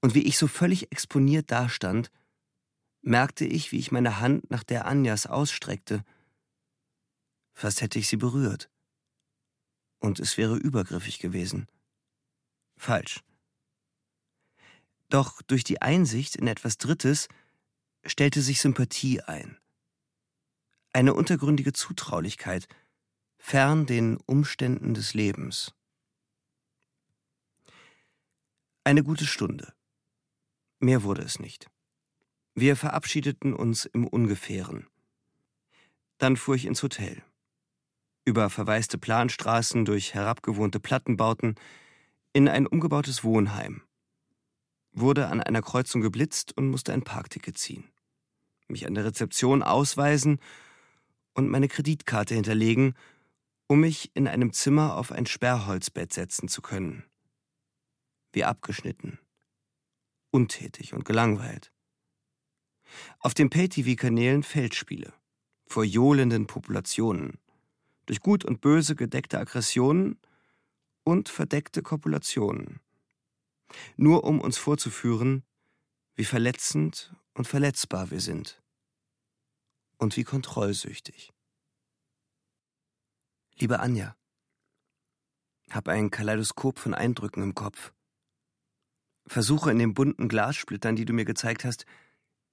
Und 0.00 0.14
wie 0.14 0.22
ich 0.22 0.38
so 0.38 0.46
völlig 0.46 0.92
exponiert 0.92 1.50
dastand, 1.50 2.10
merkte 3.02 3.44
ich, 3.44 3.72
wie 3.72 3.78
ich 3.78 3.92
meine 3.92 4.20
Hand 4.20 4.50
nach 4.50 4.64
der 4.64 4.86
Anjas 4.86 5.26
ausstreckte. 5.26 6.04
Fast 7.54 7.80
hätte 7.80 7.98
ich 7.98 8.08
sie 8.08 8.16
berührt. 8.16 8.70
Und 9.98 10.20
es 10.20 10.36
wäre 10.36 10.56
übergriffig 10.56 11.18
gewesen. 11.18 11.66
Falsch. 12.76 13.22
Doch 15.08 15.40
durch 15.42 15.64
die 15.64 15.80
Einsicht 15.80 16.36
in 16.36 16.48
etwas 16.48 16.78
Drittes 16.78 17.28
stellte 18.04 18.42
sich 18.42 18.60
Sympathie 18.60 19.22
ein. 19.22 19.58
Eine 20.92 21.14
untergründige 21.14 21.72
Zutraulichkeit, 21.72 22.68
fern 23.38 23.86
den 23.86 24.16
Umständen 24.26 24.94
des 24.94 25.14
Lebens. 25.14 25.74
Eine 28.86 29.02
gute 29.02 29.26
Stunde. 29.26 29.72
Mehr 30.78 31.02
wurde 31.02 31.22
es 31.22 31.40
nicht. 31.40 31.66
Wir 32.54 32.76
verabschiedeten 32.76 33.52
uns 33.52 33.84
im 33.84 34.06
Ungefähren. 34.06 34.86
Dann 36.18 36.36
fuhr 36.36 36.54
ich 36.54 36.66
ins 36.66 36.84
Hotel. 36.84 37.20
Über 38.24 38.48
verwaiste 38.48 38.96
Planstraßen, 38.96 39.86
durch 39.86 40.14
herabgewohnte 40.14 40.78
Plattenbauten, 40.78 41.56
in 42.32 42.48
ein 42.48 42.68
umgebautes 42.68 43.24
Wohnheim 43.24 43.82
wurde 44.92 45.26
an 45.26 45.40
einer 45.40 45.62
Kreuzung 45.62 46.00
geblitzt 46.00 46.56
und 46.56 46.70
musste 46.70 46.92
ein 46.92 47.02
Parkticket 47.02 47.58
ziehen. 47.58 47.90
Mich 48.68 48.86
an 48.86 48.94
der 48.94 49.04
Rezeption 49.04 49.64
ausweisen 49.64 50.38
und 51.34 51.48
meine 51.48 51.66
Kreditkarte 51.66 52.36
hinterlegen, 52.36 52.94
um 53.66 53.80
mich 53.80 54.12
in 54.14 54.28
einem 54.28 54.52
Zimmer 54.52 54.96
auf 54.96 55.10
ein 55.10 55.26
Sperrholzbett 55.26 56.12
setzen 56.12 56.46
zu 56.46 56.62
können. 56.62 57.02
Wie 58.32 58.44
abgeschnitten, 58.44 59.18
untätig 60.30 60.94
und 60.94 61.04
gelangweilt. 61.04 61.72
Auf 63.18 63.34
den 63.34 63.50
Pay-TV-Kanälen 63.50 64.42
Feldspiele, 64.42 65.12
vor 65.66 65.84
johlenden 65.84 66.46
Populationen, 66.46 67.38
durch 68.06 68.20
gut 68.20 68.44
und 68.44 68.60
böse 68.60 68.94
gedeckte 68.94 69.38
Aggressionen 69.38 70.18
und 71.02 71.28
verdeckte 71.28 71.82
Kopulationen 71.82 72.80
nur 73.96 74.24
um 74.24 74.40
uns 74.40 74.58
vorzuführen, 74.58 75.44
wie 76.14 76.24
verletzend 76.24 77.14
und 77.34 77.46
verletzbar 77.46 78.10
wir 78.10 78.20
sind 78.20 78.62
und 79.98 80.16
wie 80.16 80.24
kontrollsüchtig. 80.24 81.32
Liebe 83.58 83.80
Anja, 83.80 84.16
hab 85.70 85.88
ein 85.88 86.10
Kaleidoskop 86.10 86.78
von 86.78 86.94
Eindrücken 86.94 87.42
im 87.42 87.54
Kopf. 87.54 87.92
Versuche 89.26 89.70
in 89.70 89.78
den 89.78 89.94
bunten 89.94 90.28
Glassplittern, 90.28 90.96
die 90.96 91.04
du 91.04 91.12
mir 91.12 91.24
gezeigt 91.24 91.64
hast, 91.64 91.86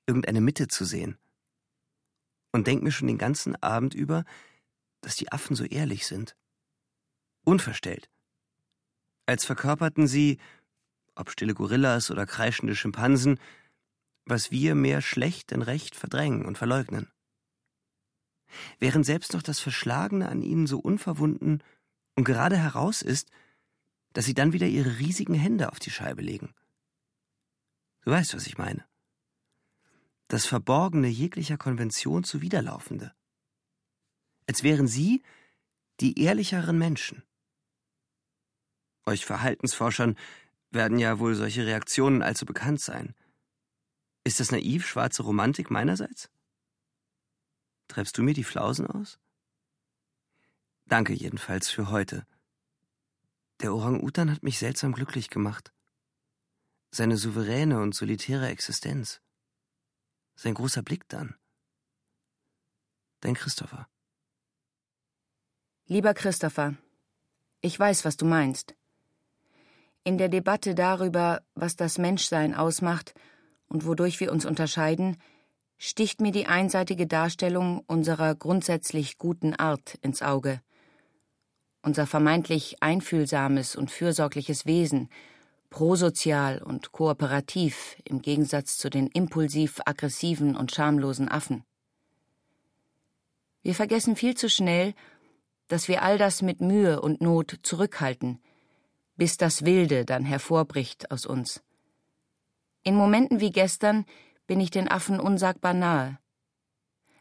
irgendeine 0.07 0.41
Mitte 0.41 0.67
zu 0.67 0.85
sehen. 0.85 1.17
Und 2.51 2.67
denk 2.67 2.83
mir 2.83 2.91
schon 2.91 3.07
den 3.07 3.17
ganzen 3.17 3.55
Abend 3.61 3.93
über, 3.93 4.25
dass 5.01 5.15
die 5.15 5.31
Affen 5.31 5.55
so 5.55 5.65
ehrlich 5.65 6.07
sind. 6.07 6.35
Unverstellt. 7.45 8.09
Als 9.25 9.45
verkörperten 9.45 10.07
sie 10.07 10.39
ob 11.15 11.29
stille 11.29 11.53
Gorillas 11.53 12.11
oder 12.11 12.25
kreischende 12.25 12.75
Schimpansen, 12.75 13.39
was 14.25 14.51
wir 14.51 14.75
mehr 14.75 15.01
schlecht 15.01 15.51
denn 15.51 15.61
recht 15.61 15.95
verdrängen 15.95 16.45
und 16.45 16.57
verleugnen. 16.57 17.11
Während 18.79 19.05
selbst 19.05 19.33
noch 19.33 19.41
das 19.41 19.59
Verschlagene 19.59 20.29
an 20.29 20.41
ihnen 20.41 20.67
so 20.67 20.79
unverwunden 20.79 21.63
und 22.15 22.23
gerade 22.23 22.57
heraus 22.57 23.01
ist, 23.01 23.29
dass 24.13 24.25
sie 24.25 24.35
dann 24.35 24.53
wieder 24.53 24.67
ihre 24.67 24.99
riesigen 24.99 25.33
Hände 25.33 25.71
auf 25.71 25.79
die 25.79 25.89
Scheibe 25.89 26.21
legen. 26.21 26.53
Du 28.03 28.11
weißt, 28.11 28.35
was 28.35 28.47
ich 28.47 28.57
meine. 28.57 28.85
Das 30.27 30.45
Verborgene 30.45 31.07
jeglicher 31.07 31.57
Konvention 31.57 32.23
zuwiderlaufende. 32.23 33.13
Als 34.47 34.63
wären 34.63 34.87
sie 34.87 35.23
die 35.99 36.19
ehrlicheren 36.19 36.77
Menschen. 36.77 37.23
Euch 39.05 39.25
Verhaltensforschern 39.25 40.17
werden 40.71 40.97
ja 40.97 41.19
wohl 41.19 41.35
solche 41.35 41.65
Reaktionen 41.65 42.21
allzu 42.21 42.45
bekannt 42.45 42.81
sein. 42.81 43.15
Ist 44.23 44.39
das 44.39 44.51
naiv, 44.51 44.87
schwarze 44.87 45.23
Romantik 45.23 45.69
meinerseits? 45.69 46.29
Treibst 47.87 48.17
du 48.17 48.23
mir 48.23 48.33
die 48.33 48.43
Flausen 48.43 48.87
aus? 48.87 49.19
Danke 50.85 51.13
jedenfalls 51.13 51.69
für 51.69 51.89
heute. 51.89 52.25
Der 53.61 53.73
Orang-Utan 53.73 54.31
hat 54.31 54.43
mich 54.43 54.57
seltsam 54.57 54.93
glücklich 54.93 55.29
gemacht. 55.29 55.73
Seine 56.95 57.17
souveräne 57.17 57.81
und 57.81 57.95
solitäre 57.95 58.49
Existenz. 58.49 59.19
Sein 60.35 60.53
großer 60.53 60.83
Blick 60.83 61.09
dann. 61.09 61.33
Dein 63.21 63.33
Christopher. 63.33 63.87
Lieber 65.87 66.13
Christopher, 66.13 66.75
ich 67.61 67.79
weiß, 67.79 68.05
was 68.05 68.15
du 68.15 68.25
meinst. 68.25 68.75
In 70.03 70.19
der 70.19 70.29
Debatte 70.29 70.75
darüber, 70.75 71.41
was 71.55 71.75
das 71.75 71.97
Menschsein 71.97 72.53
ausmacht 72.53 73.15
und 73.65 73.87
wodurch 73.87 74.19
wir 74.19 74.31
uns 74.31 74.45
unterscheiden, 74.45 75.17
sticht 75.79 76.21
mir 76.21 76.31
die 76.31 76.45
einseitige 76.45 77.07
Darstellung 77.07 77.79
unserer 77.87 78.35
grundsätzlich 78.35 79.17
guten 79.17 79.55
Art 79.55 79.95
ins 80.03 80.21
Auge. 80.21 80.61
Unser 81.81 82.05
vermeintlich 82.05 82.83
einfühlsames 82.83 83.75
und 83.75 83.89
fürsorgliches 83.89 84.67
Wesen, 84.67 85.09
prosozial 85.73 86.61
und 86.61 86.91
kooperativ 86.91 87.97
im 88.05 88.21
Gegensatz 88.21 88.77
zu 88.77 88.89
den 88.89 89.07
impulsiv 89.07 89.81
aggressiven 89.85 90.55
und 90.55 90.71
schamlosen 90.71 91.27
Affen. 91.27 91.63
Wir 93.61 93.75
vergessen 93.75 94.15
viel 94.15 94.35
zu 94.35 94.49
schnell, 94.49 94.93
dass 95.67 95.87
wir 95.87 96.01
all 96.01 96.17
das 96.17 96.41
mit 96.41 96.61
Mühe 96.61 97.01
und 97.01 97.21
Not 97.21 97.59
zurückhalten– 97.63 98.39
bis 99.15 99.37
das 99.37 99.65
Wilde 99.65 100.05
dann 100.05 100.25
hervorbricht 100.25 101.11
aus 101.11 101.25
uns. 101.25 101.61
In 102.83 102.95
Momenten 102.95 103.39
wie 103.39 103.51
gestern 103.51 104.05
bin 104.47 104.59
ich 104.59 104.71
den 104.71 104.89
Affen 104.89 105.19
unsagbar 105.19 105.73
nahe. 105.73 106.17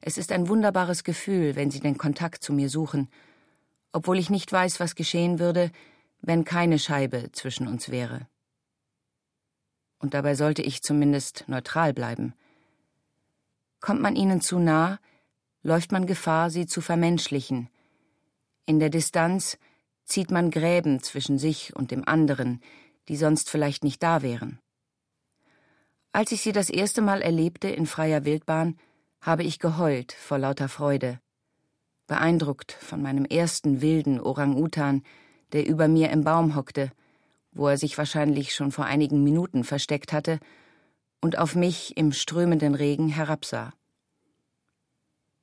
Es 0.00 0.18
ist 0.18 0.32
ein 0.32 0.48
wunderbares 0.48 1.04
Gefühl, 1.04 1.54
wenn 1.54 1.70
sie 1.70 1.80
den 1.80 1.96
Kontakt 1.96 2.42
zu 2.42 2.52
mir 2.52 2.68
suchen, 2.68 3.08
obwohl 3.92 4.18
ich 4.18 4.30
nicht 4.30 4.50
weiß, 4.50 4.80
was 4.80 4.94
geschehen 4.94 5.38
würde, 5.38 5.70
wenn 6.20 6.44
keine 6.44 6.78
Scheibe 6.78 7.30
zwischen 7.32 7.68
uns 7.68 7.90
wäre. 7.90 8.26
Und 10.02 10.14
dabei 10.14 10.34
sollte 10.34 10.62
ich 10.62 10.82
zumindest 10.82 11.44
neutral 11.46 11.94
bleiben. 11.94 12.34
Kommt 13.80 14.00
man 14.00 14.16
ihnen 14.16 14.40
zu 14.40 14.58
nah, 14.58 14.98
läuft 15.62 15.92
man 15.92 16.06
Gefahr, 16.06 16.50
sie 16.50 16.66
zu 16.66 16.80
vermenschlichen. 16.80 17.68
In 18.66 18.80
der 18.80 18.90
Distanz 18.90 19.58
zieht 20.04 20.32
man 20.32 20.50
Gräben 20.50 21.02
zwischen 21.02 21.38
sich 21.38 21.74
und 21.76 21.92
dem 21.92 22.06
anderen, 22.06 22.60
die 23.08 23.16
sonst 23.16 23.48
vielleicht 23.48 23.84
nicht 23.84 24.02
da 24.02 24.22
wären. 24.22 24.58
Als 26.10 26.32
ich 26.32 26.42
sie 26.42 26.52
das 26.52 26.68
erste 26.68 27.00
Mal 27.00 27.22
erlebte 27.22 27.68
in 27.68 27.86
freier 27.86 28.24
Wildbahn, 28.24 28.76
habe 29.20 29.44
ich 29.44 29.60
geheult 29.60 30.12
vor 30.12 30.38
lauter 30.38 30.68
Freude, 30.68 31.20
beeindruckt 32.08 32.72
von 32.72 33.00
meinem 33.00 33.24
ersten 33.24 33.80
wilden 33.80 34.20
Orang-Utan, 34.20 35.04
der 35.52 35.64
über 35.64 35.86
mir 35.86 36.10
im 36.10 36.24
Baum 36.24 36.56
hockte, 36.56 36.90
wo 37.52 37.68
er 37.68 37.78
sich 37.78 37.96
wahrscheinlich 37.98 38.54
schon 38.54 38.72
vor 38.72 38.86
einigen 38.86 39.22
Minuten 39.22 39.64
versteckt 39.64 40.12
hatte 40.12 40.40
und 41.20 41.38
auf 41.38 41.54
mich 41.54 41.96
im 41.96 42.12
strömenden 42.12 42.74
Regen 42.74 43.08
herabsah. 43.08 43.72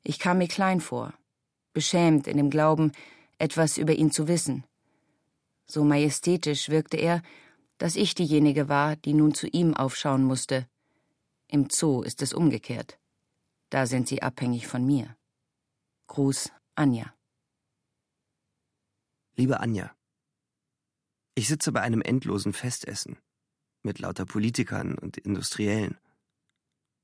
Ich 0.04 0.20
kam 0.20 0.40
mir 0.40 0.48
klein 0.48 0.82
vor, 0.82 1.14
beschämt 1.74 2.28
in 2.28 2.38
dem 2.38 2.50
Glauben, 2.50 2.92
etwas 3.38 3.78
über 3.78 3.94
ihn 3.94 4.12
zu 4.12 4.28
wissen. 4.28 4.64
So 5.68 5.84
majestätisch 5.84 6.70
wirkte 6.70 6.98
er, 6.98 7.22
dass 7.78 7.96
ich 7.96 8.16
diejenige 8.16 8.68
war, 8.68 8.96
die 8.96 9.14
nun 9.14 9.34
zu 9.34 9.48
ihm 9.48 9.74
aufschauen 9.74 10.24
musste. 10.24 10.68
Im 11.48 11.70
Zoo 11.70 12.02
ist 12.02 12.22
es 12.22 12.34
umgekehrt. 12.34 13.00
Da 13.70 13.86
sind 13.86 14.08
sie 14.08 14.22
abhängig 14.22 14.68
von 14.68 14.86
mir. 14.86 15.16
Gruß, 16.08 16.52
Anja. 16.76 17.14
Liebe 19.36 19.60
Anja, 19.60 19.92
ich 21.40 21.48
sitze 21.48 21.72
bei 21.72 21.80
einem 21.80 22.02
endlosen 22.02 22.52
Festessen 22.52 23.18
mit 23.82 24.00
lauter 24.00 24.26
Politikern 24.26 24.98
und 24.98 25.16
Industriellen. 25.16 25.98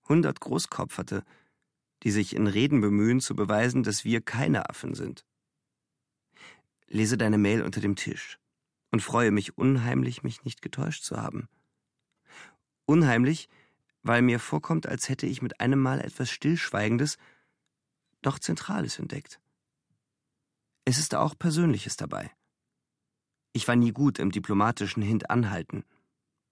Hundert 0.10 0.42
Großkopferte, 0.42 1.24
die 2.04 2.12
sich 2.12 2.36
in 2.36 2.48
Reden 2.48 2.82
bemühen 2.82 3.22
zu 3.22 3.34
beweisen, 3.34 3.84
dass 3.84 4.04
wir 4.04 4.20
keine 4.20 4.70
Affen 4.70 4.94
sind. 4.94 5.26
Lese 6.88 7.18
deine 7.18 7.38
Mail 7.38 7.62
unter 7.62 7.80
dem 7.80 7.96
Tisch 7.96 8.38
und 8.92 9.00
freue 9.00 9.32
mich 9.32 9.58
unheimlich, 9.58 10.22
mich 10.22 10.44
nicht 10.44 10.62
getäuscht 10.62 11.06
zu 11.06 11.16
haben. 11.16 11.48
Unheimlich, 12.84 13.48
weil 14.04 14.22
mir 14.22 14.42
vorkommt, 14.42 14.86
als 14.86 15.08
hätte 15.08 15.28
ich 15.28 15.42
mit 15.42 15.62
einem 15.62 15.80
Mal 15.80 16.02
etwas 16.02 16.30
Stillschweigendes, 16.30 17.18
doch 18.22 18.38
Zentrales 18.38 19.00
entdeckt. 19.00 19.40
Es 20.84 20.98
ist 20.98 21.16
auch 21.16 21.38
Persönliches 21.38 21.96
dabei. 21.96 22.32
Ich 23.56 23.70
war 23.70 23.78
nie 23.78 23.94
gut 23.94 24.20
im 24.20 24.32
diplomatischen 24.32 25.02
Hintanhalten, 25.02 25.86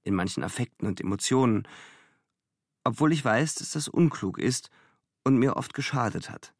in 0.03 0.15
manchen 0.15 0.41
Affekten 0.41 0.87
und 0.87 1.01
Emotionen, 1.01 1.67
obwohl 2.85 3.11
ich 3.11 3.25
weiß, 3.25 3.55
dass 3.55 3.71
das 3.71 3.89
unklug 3.89 4.37
ist 4.37 4.69
und 5.25 5.35
mir 5.35 5.57
oft 5.57 5.73
geschadet 5.73 6.29
hat. 6.29 6.53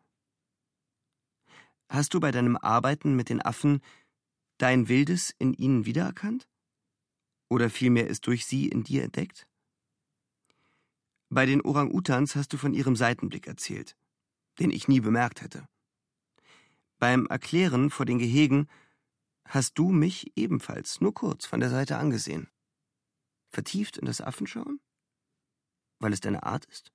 Hast 1.88 2.14
du 2.14 2.20
bei 2.20 2.32
deinem 2.32 2.58
Arbeiten 2.58 3.16
mit 3.16 3.30
den 3.30 3.42
Affen 3.42 3.80
dein 4.58 4.90
Wildes 4.90 5.34
in 5.40 5.54
ihnen 5.54 5.86
wiedererkannt? 5.86 6.46
Oder 7.48 7.70
vielmehr 7.70 8.10
es 8.10 8.20
durch 8.20 8.46
sie 8.46 8.68
in 8.68 8.84
dir 8.84 9.04
entdeckt? 9.04 9.48
Bei 11.30 11.46
den 11.46 11.62
Orang-Utans 11.62 12.36
hast 12.36 12.52
du 12.52 12.58
von 12.58 12.74
ihrem 12.74 12.98
Seitenblick 12.98 13.48
erzählt, 13.48 13.96
den 14.60 14.72
ich 14.72 14.90
nie 14.90 15.00
bemerkt 15.00 15.42
hätte. 15.42 15.70
Beim 17.00 17.28
Erklären 17.28 17.90
vor 17.90 18.06
den 18.06 18.20
Gehegen 18.20 18.68
hast 19.46 19.78
du 19.78 19.90
mich 19.90 20.36
ebenfalls 20.38 21.02
nur 21.02 21.14
kurz 21.14 21.46
von 21.46 21.60
der 21.60 21.70
Seite 21.70 21.98
angesehen. 21.98 22.50
Vertieft 23.52 23.98
in 23.98 24.06
das 24.06 24.22
Affenschauen? 24.22 24.80
Weil 26.00 26.14
es 26.14 26.22
deine 26.22 26.44
Art 26.44 26.66
ist? 26.66 26.92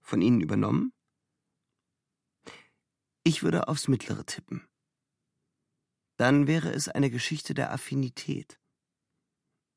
Von 0.00 0.22
ihnen 0.22 0.40
übernommen? 0.40 0.92
Ich 3.24 3.42
würde 3.42 3.68
aufs 3.68 3.88
Mittlere 3.88 4.24
tippen 4.24 4.66
dann 6.16 6.46
wäre 6.46 6.72
es 6.72 6.88
eine 6.88 7.10
Geschichte 7.10 7.54
der 7.54 7.72
Affinität. 7.72 8.58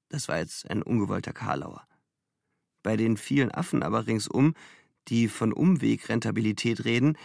Das 0.10 0.28
war 0.28 0.40
jetzt 0.40 0.70
ein 0.70 0.82
ungewollter 0.82 1.34
Karlauer. 1.34 1.88
Bei 2.82 2.96
den 2.96 3.18
vielen 3.18 3.52
Affen 3.52 3.84
aber 3.84 4.08
ringsum, 4.08 4.56
die 5.10 5.28
von 5.28 5.54
Umwegrentabilität 5.54 6.86
reden, 6.86 7.18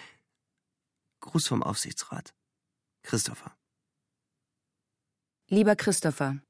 Gruß 1.21 1.47
vom 1.47 1.63
Aufsichtsrat. 1.63 2.35
Christopher. 3.03 3.57
Lieber 5.55 5.77
Christopher, 5.77 6.41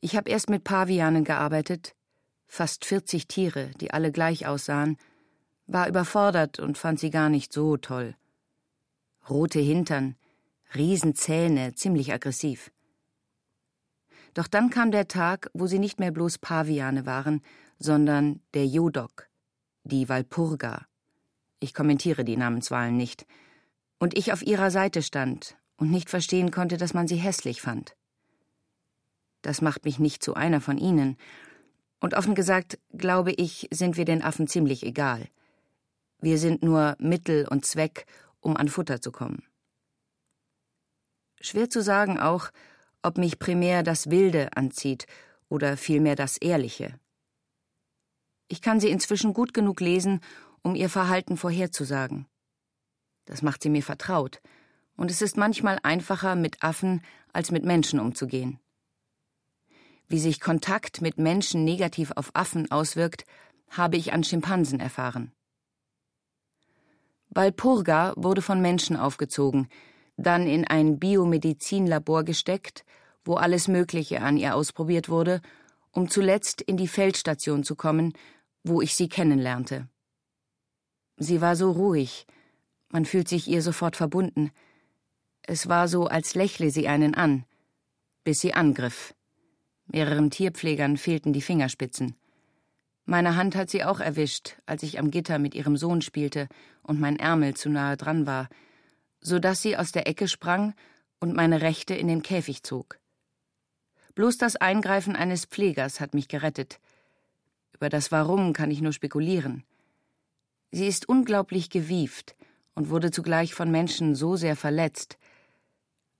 ich 0.00 0.14
habe 0.14 0.30
erst 0.30 0.48
mit 0.48 0.62
Pavianen 0.62 1.24
gearbeitet, 1.24 1.96
fast 2.46 2.84
40 2.84 3.26
Tiere, 3.26 3.72
die 3.80 3.90
alle 3.90 4.12
gleich 4.12 4.46
aussahen, 4.46 4.96
war 5.66 5.88
überfordert 5.88 6.60
und 6.60 6.78
fand 6.78 7.00
sie 7.00 7.10
gar 7.10 7.28
nicht 7.28 7.52
so 7.52 7.76
toll. 7.76 8.14
Rote 9.28 9.58
Hintern, 9.58 10.14
Riesenzähne, 10.76 11.74
ziemlich 11.74 12.12
aggressiv. 12.12 12.70
Doch 14.34 14.46
dann 14.46 14.70
kam 14.70 14.92
der 14.92 15.08
Tag, 15.08 15.50
wo 15.52 15.66
sie 15.66 15.80
nicht 15.80 15.98
mehr 15.98 16.12
bloß 16.12 16.38
Paviane 16.38 17.04
waren, 17.04 17.42
sondern 17.80 18.42
der 18.54 18.66
Jodok, 18.66 19.28
die 19.82 20.08
Walpurga. 20.08 20.86
Ich 21.58 21.74
kommentiere 21.74 22.24
die 22.24 22.36
Namenswahlen 22.36 22.96
nicht. 22.96 23.26
Und 23.98 24.16
ich 24.16 24.32
auf 24.32 24.42
ihrer 24.46 24.70
Seite 24.70 25.02
stand 25.02 25.56
und 25.76 25.90
nicht 25.90 26.10
verstehen 26.10 26.50
konnte, 26.50 26.76
dass 26.76 26.94
man 26.94 27.08
sie 27.08 27.16
hässlich 27.16 27.60
fand. 27.60 27.96
Das 29.42 29.60
macht 29.60 29.84
mich 29.84 29.98
nicht 29.98 30.22
zu 30.22 30.34
einer 30.34 30.60
von 30.60 30.78
ihnen. 30.78 31.16
Und 32.00 32.14
offen 32.14 32.34
gesagt, 32.34 32.78
glaube 32.92 33.32
ich, 33.32 33.68
sind 33.70 33.96
wir 33.96 34.04
den 34.04 34.22
Affen 34.22 34.48
ziemlich 34.48 34.82
egal. 34.84 35.28
Wir 36.20 36.38
sind 36.38 36.62
nur 36.62 36.96
Mittel 36.98 37.46
und 37.48 37.64
Zweck, 37.64 38.06
um 38.40 38.56
an 38.56 38.68
Futter 38.68 39.00
zu 39.00 39.12
kommen. 39.12 39.42
Schwer 41.40 41.70
zu 41.70 41.82
sagen 41.82 42.18
auch, 42.18 42.50
ob 43.02 43.18
mich 43.18 43.38
primär 43.38 43.82
das 43.82 44.10
Wilde 44.10 44.56
anzieht 44.56 45.06
oder 45.48 45.76
vielmehr 45.76 46.16
das 46.16 46.38
Ehrliche. 46.38 46.98
Ich 48.48 48.62
kann 48.62 48.80
sie 48.80 48.90
inzwischen 48.90 49.32
gut 49.32 49.54
genug 49.54 49.80
lesen, 49.80 50.20
um 50.62 50.74
ihr 50.74 50.88
Verhalten 50.88 51.36
vorherzusagen. 51.36 52.26
Das 53.26 53.42
macht 53.42 53.62
sie 53.62 53.70
mir 53.70 53.82
vertraut, 53.82 54.40
und 54.96 55.10
es 55.10 55.22
ist 55.22 55.36
manchmal 55.36 55.78
einfacher, 55.82 56.34
mit 56.34 56.62
Affen 56.62 57.02
als 57.32 57.50
mit 57.50 57.64
Menschen 57.64 58.00
umzugehen. 58.00 58.58
Wie 60.08 60.18
sich 60.18 60.40
Kontakt 60.40 61.00
mit 61.00 61.18
Menschen 61.18 61.64
negativ 61.64 62.12
auf 62.14 62.30
Affen 62.34 62.70
auswirkt, 62.70 63.24
habe 63.70 63.96
ich 63.96 64.12
an 64.12 64.24
Schimpansen 64.24 64.80
erfahren. 64.80 65.32
Walpurga 67.30 68.14
wurde 68.16 68.40
von 68.40 68.60
Menschen 68.62 68.96
aufgezogen, 68.96 69.68
dann 70.16 70.46
in 70.46 70.66
ein 70.66 70.98
Biomedizinlabor 70.98 72.24
gesteckt, 72.24 72.84
wo 73.24 73.34
alles 73.34 73.68
Mögliche 73.68 74.22
an 74.22 74.36
ihr 74.36 74.54
ausprobiert 74.54 75.08
wurde, 75.08 75.42
um 75.90 76.08
zuletzt 76.08 76.62
in 76.62 76.76
die 76.76 76.88
Feldstation 76.88 77.64
zu 77.64 77.74
kommen, 77.74 78.12
wo 78.62 78.80
ich 78.80 78.94
sie 78.94 79.08
kennenlernte. 79.08 79.88
Sie 81.18 81.40
war 81.40 81.56
so 81.56 81.72
ruhig, 81.72 82.26
man 82.90 83.04
fühlt 83.04 83.28
sich 83.28 83.48
ihr 83.48 83.62
sofort 83.62 83.96
verbunden. 83.96 84.50
Es 85.46 85.68
war 85.68 85.86
so, 85.88 86.06
als 86.06 86.34
lächle 86.34 86.70
sie 86.70 86.88
einen 86.88 87.14
an, 87.14 87.44
bis 88.24 88.40
sie 88.40 88.54
angriff. 88.54 89.14
Mehreren 89.86 90.30
Tierpflegern 90.30 90.96
fehlten 90.96 91.32
die 91.32 91.40
Fingerspitzen. 91.40 92.16
Meine 93.04 93.36
Hand 93.36 93.54
hat 93.54 93.70
sie 93.70 93.84
auch 93.84 94.00
erwischt, 94.00 94.56
als 94.66 94.82
ich 94.82 94.98
am 94.98 95.12
Gitter 95.12 95.38
mit 95.38 95.54
ihrem 95.54 95.76
Sohn 95.76 96.02
spielte 96.02 96.48
und 96.82 96.98
mein 96.98 97.20
Ärmel 97.20 97.54
zu 97.54 97.70
nahe 97.70 97.96
dran 97.96 98.26
war, 98.26 98.48
so 99.20 99.38
dass 99.38 99.62
sie 99.62 99.76
aus 99.76 99.92
der 99.92 100.08
Ecke 100.08 100.26
sprang 100.26 100.74
und 101.20 101.34
meine 101.34 101.60
Rechte 101.62 101.94
in 101.94 102.08
den 102.08 102.22
Käfig 102.22 102.64
zog. 102.64 102.98
Bloß 104.16 104.38
das 104.38 104.56
Eingreifen 104.56 105.14
eines 105.14 105.44
Pflegers 105.44 106.00
hat 106.00 106.14
mich 106.14 106.26
gerettet. 106.26 106.80
Über 107.72 107.88
das 107.88 108.10
Warum 108.10 108.52
kann 108.52 108.72
ich 108.72 108.80
nur 108.80 108.92
spekulieren. 108.92 109.62
Sie 110.72 110.86
ist 110.86 111.08
unglaublich 111.08 111.70
gewieft 111.70 112.34
und 112.74 112.90
wurde 112.90 113.12
zugleich 113.12 113.54
von 113.54 113.70
Menschen 113.70 114.16
so 114.16 114.34
sehr 114.34 114.56
verletzt. 114.56 115.16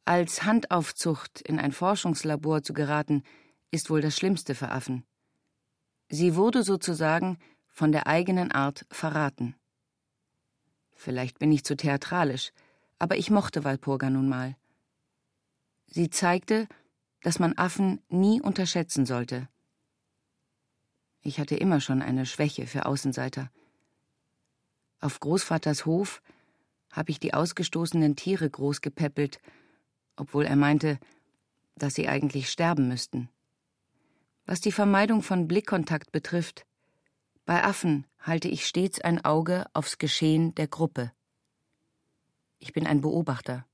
Als 0.08 0.44
Handaufzucht 0.44 1.40
in 1.40 1.58
ein 1.58 1.72
Forschungslabor 1.72 2.62
zu 2.62 2.72
geraten, 2.72 3.24
ist 3.72 3.90
wohl 3.90 4.00
das 4.00 4.16
Schlimmste 4.16 4.54
für 4.54 4.70
Affen. 4.70 5.04
Sie 6.08 6.36
wurde 6.36 6.62
sozusagen 6.62 7.38
von 7.66 7.90
der 7.90 8.06
eigenen 8.06 8.52
Art 8.52 8.86
verraten. 8.88 9.56
Vielleicht 10.94 11.40
bin 11.40 11.50
ich 11.50 11.64
zu 11.64 11.76
theatralisch, 11.76 12.52
aber 13.00 13.16
ich 13.16 13.30
mochte 13.30 13.64
Walpurga 13.64 14.08
nun 14.08 14.28
mal. 14.28 14.56
Sie 15.86 16.08
zeigte, 16.08 16.68
dass 17.22 17.40
man 17.40 17.58
Affen 17.58 18.00
nie 18.08 18.40
unterschätzen 18.40 19.06
sollte. 19.06 19.48
Ich 21.20 21.40
hatte 21.40 21.56
immer 21.56 21.80
schon 21.80 22.00
eine 22.00 22.26
Schwäche 22.26 22.68
für 22.68 22.86
Außenseiter. 22.86 23.50
Auf 25.00 25.18
Großvaters 25.18 25.84
Hof 25.84 26.22
habe 26.92 27.10
ich 27.10 27.18
die 27.18 27.34
ausgestoßenen 27.34 28.14
Tiere 28.14 28.48
großgepäppelt, 28.48 29.40
obwohl 30.16 30.44
er 30.44 30.56
meinte, 30.56 30.98
dass 31.76 31.94
sie 31.94 32.08
eigentlich 32.08 32.50
sterben 32.50 32.88
müssten. 32.88 33.28
Was 34.46 34.60
die 34.60 34.72
Vermeidung 34.72 35.22
von 35.22 35.48
Blickkontakt 35.48 36.12
betrifft, 36.12 36.66
bei 37.44 37.62
Affen 37.62 38.06
halte 38.18 38.48
ich 38.48 38.66
stets 38.66 39.00
ein 39.00 39.24
Auge 39.24 39.66
aufs 39.72 39.98
Geschehen 39.98 40.54
der 40.54 40.68
Gruppe. 40.68 41.12
Ich 42.58 42.72
bin 42.72 42.86
ein 42.86 43.00
Beobachter. 43.00 43.66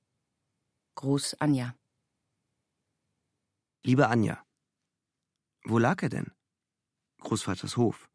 Gruß 0.94 1.35
Anja. 1.40 1.74
Liebe 3.83 4.09
Anja, 4.09 4.44
Wo 5.64 5.78
lag 5.78 6.02
er 6.02 6.09
denn? 6.09 6.33
Großvaters 7.20 7.76
Hof. 7.76 8.11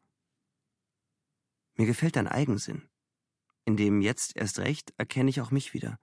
Mir 1.74 1.86
gefällt 1.86 2.16
dein 2.16 2.28
Eigensinn. 2.28 2.88
In 3.64 3.76
dem 3.76 4.00
jetzt 4.00 4.36
erst 4.36 4.58
recht 4.58 4.92
erkenne 4.96 5.30
ich 5.30 5.40
auch 5.40 5.50
mich 5.50 5.74
wieder. 5.74 5.98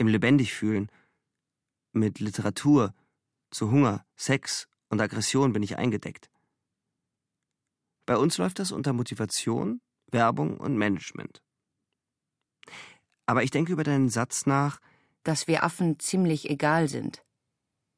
Im 0.00 0.08
Lebendigfühlen, 0.08 0.90
mit 1.92 2.20
Literatur, 2.20 2.94
zu 3.50 3.70
Hunger, 3.70 4.06
Sex 4.16 4.66
und 4.88 4.98
Aggression 4.98 5.52
bin 5.52 5.62
ich 5.62 5.76
eingedeckt. 5.76 6.30
Bei 8.06 8.16
uns 8.16 8.38
läuft 8.38 8.60
das 8.60 8.72
unter 8.72 8.94
Motivation, 8.94 9.82
Werbung 10.10 10.56
und 10.56 10.78
Management. 10.78 11.42
Aber 13.26 13.42
ich 13.42 13.50
denke 13.50 13.74
über 13.74 13.84
deinen 13.84 14.08
Satz 14.08 14.46
nach, 14.46 14.80
dass 15.22 15.46
wir 15.46 15.64
Affen 15.64 15.98
ziemlich 15.98 16.48
egal 16.48 16.88
sind. 16.88 17.22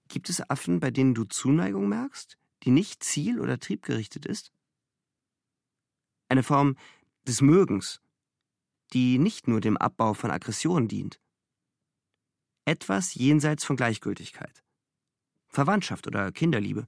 Gibt 0.09 0.29
es 0.29 0.41
Affen, 0.51 0.81
bei 0.81 0.91
denen 0.91 1.15
du 1.15 1.23
Zuneigung 1.23 1.88
merkst, 1.88 2.37
die 2.65 2.73
nicht 2.73 3.05
ziel- 3.05 3.38
oder 3.38 3.61
triebgerichtet 3.61 4.27
ist? 4.27 4.53
Eine 6.29 6.43
Form 6.43 6.77
des 7.29 7.43
Mögens, 7.43 8.01
die 8.93 9.19
nicht 9.19 9.47
nur 9.47 9.61
dem 9.61 9.77
Abbau 9.77 10.15
von 10.15 10.33
Aggressionen 10.33 10.88
dient. 10.88 11.21
Etwas 12.64 13.14
jenseits 13.14 13.64
von 13.64 13.77
Gleichgültigkeit. 13.77 14.62
Verwandtschaft 15.48 16.07
oder 16.07 16.31
Kinderliebe. 16.31 16.87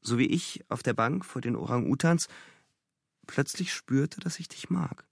So 0.00 0.18
wie 0.18 0.26
ich 0.26 0.62
auf 0.68 0.82
der 0.82 0.92
Bank 0.92 1.24
vor 1.24 1.40
den 1.40 1.56
Orang-Utans 1.56 2.28
plötzlich 3.26 3.72
spürte, 3.72 4.20
dass 4.20 4.38
ich 4.38 4.48
dich 4.48 4.68
mag. 4.68 5.06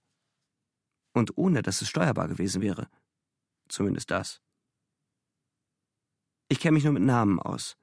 Und 1.13 1.37
ohne, 1.37 1.63
dass 1.63 1.81
es 1.81 1.89
steuerbar 1.89 2.27
gewesen 2.27 2.61
wäre. 2.61 2.87
Zumindest 3.67 4.11
das. 4.11 4.41
Ich 6.47 6.59
kenne 6.59 6.73
mich 6.73 6.83
nur 6.83 6.93
mit 6.93 7.03
Namen 7.03 7.39
aus. 7.39 7.75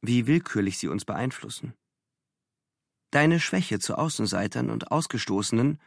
Wie 0.00 0.26
willkürlich 0.26 0.78
sie 0.78 0.88
uns 0.88 1.04
beeinflussen. 1.04 1.74
Deine 3.10 3.40
Schwäche 3.40 3.78
zu 3.78 3.98
Außenseitern 3.98 4.70
und 4.70 4.90
Ausgestoßenen, 4.90 5.78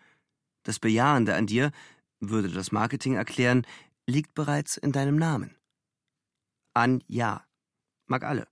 das 0.64 0.80
Bejahende 0.80 1.36
an 1.36 1.48
dir, 1.48 1.72
würde 2.20 2.50
das 2.50 2.72
Marketing 2.72 3.16
erklären, 3.16 3.66
liegt 4.08 4.34
bereits 4.34 4.78
in 4.78 4.92
deinem 4.92 5.16
Namen. 5.16 5.56
An 6.74 7.04
ja. 7.08 7.46
Mag 8.08 8.24
alle. 8.24 8.48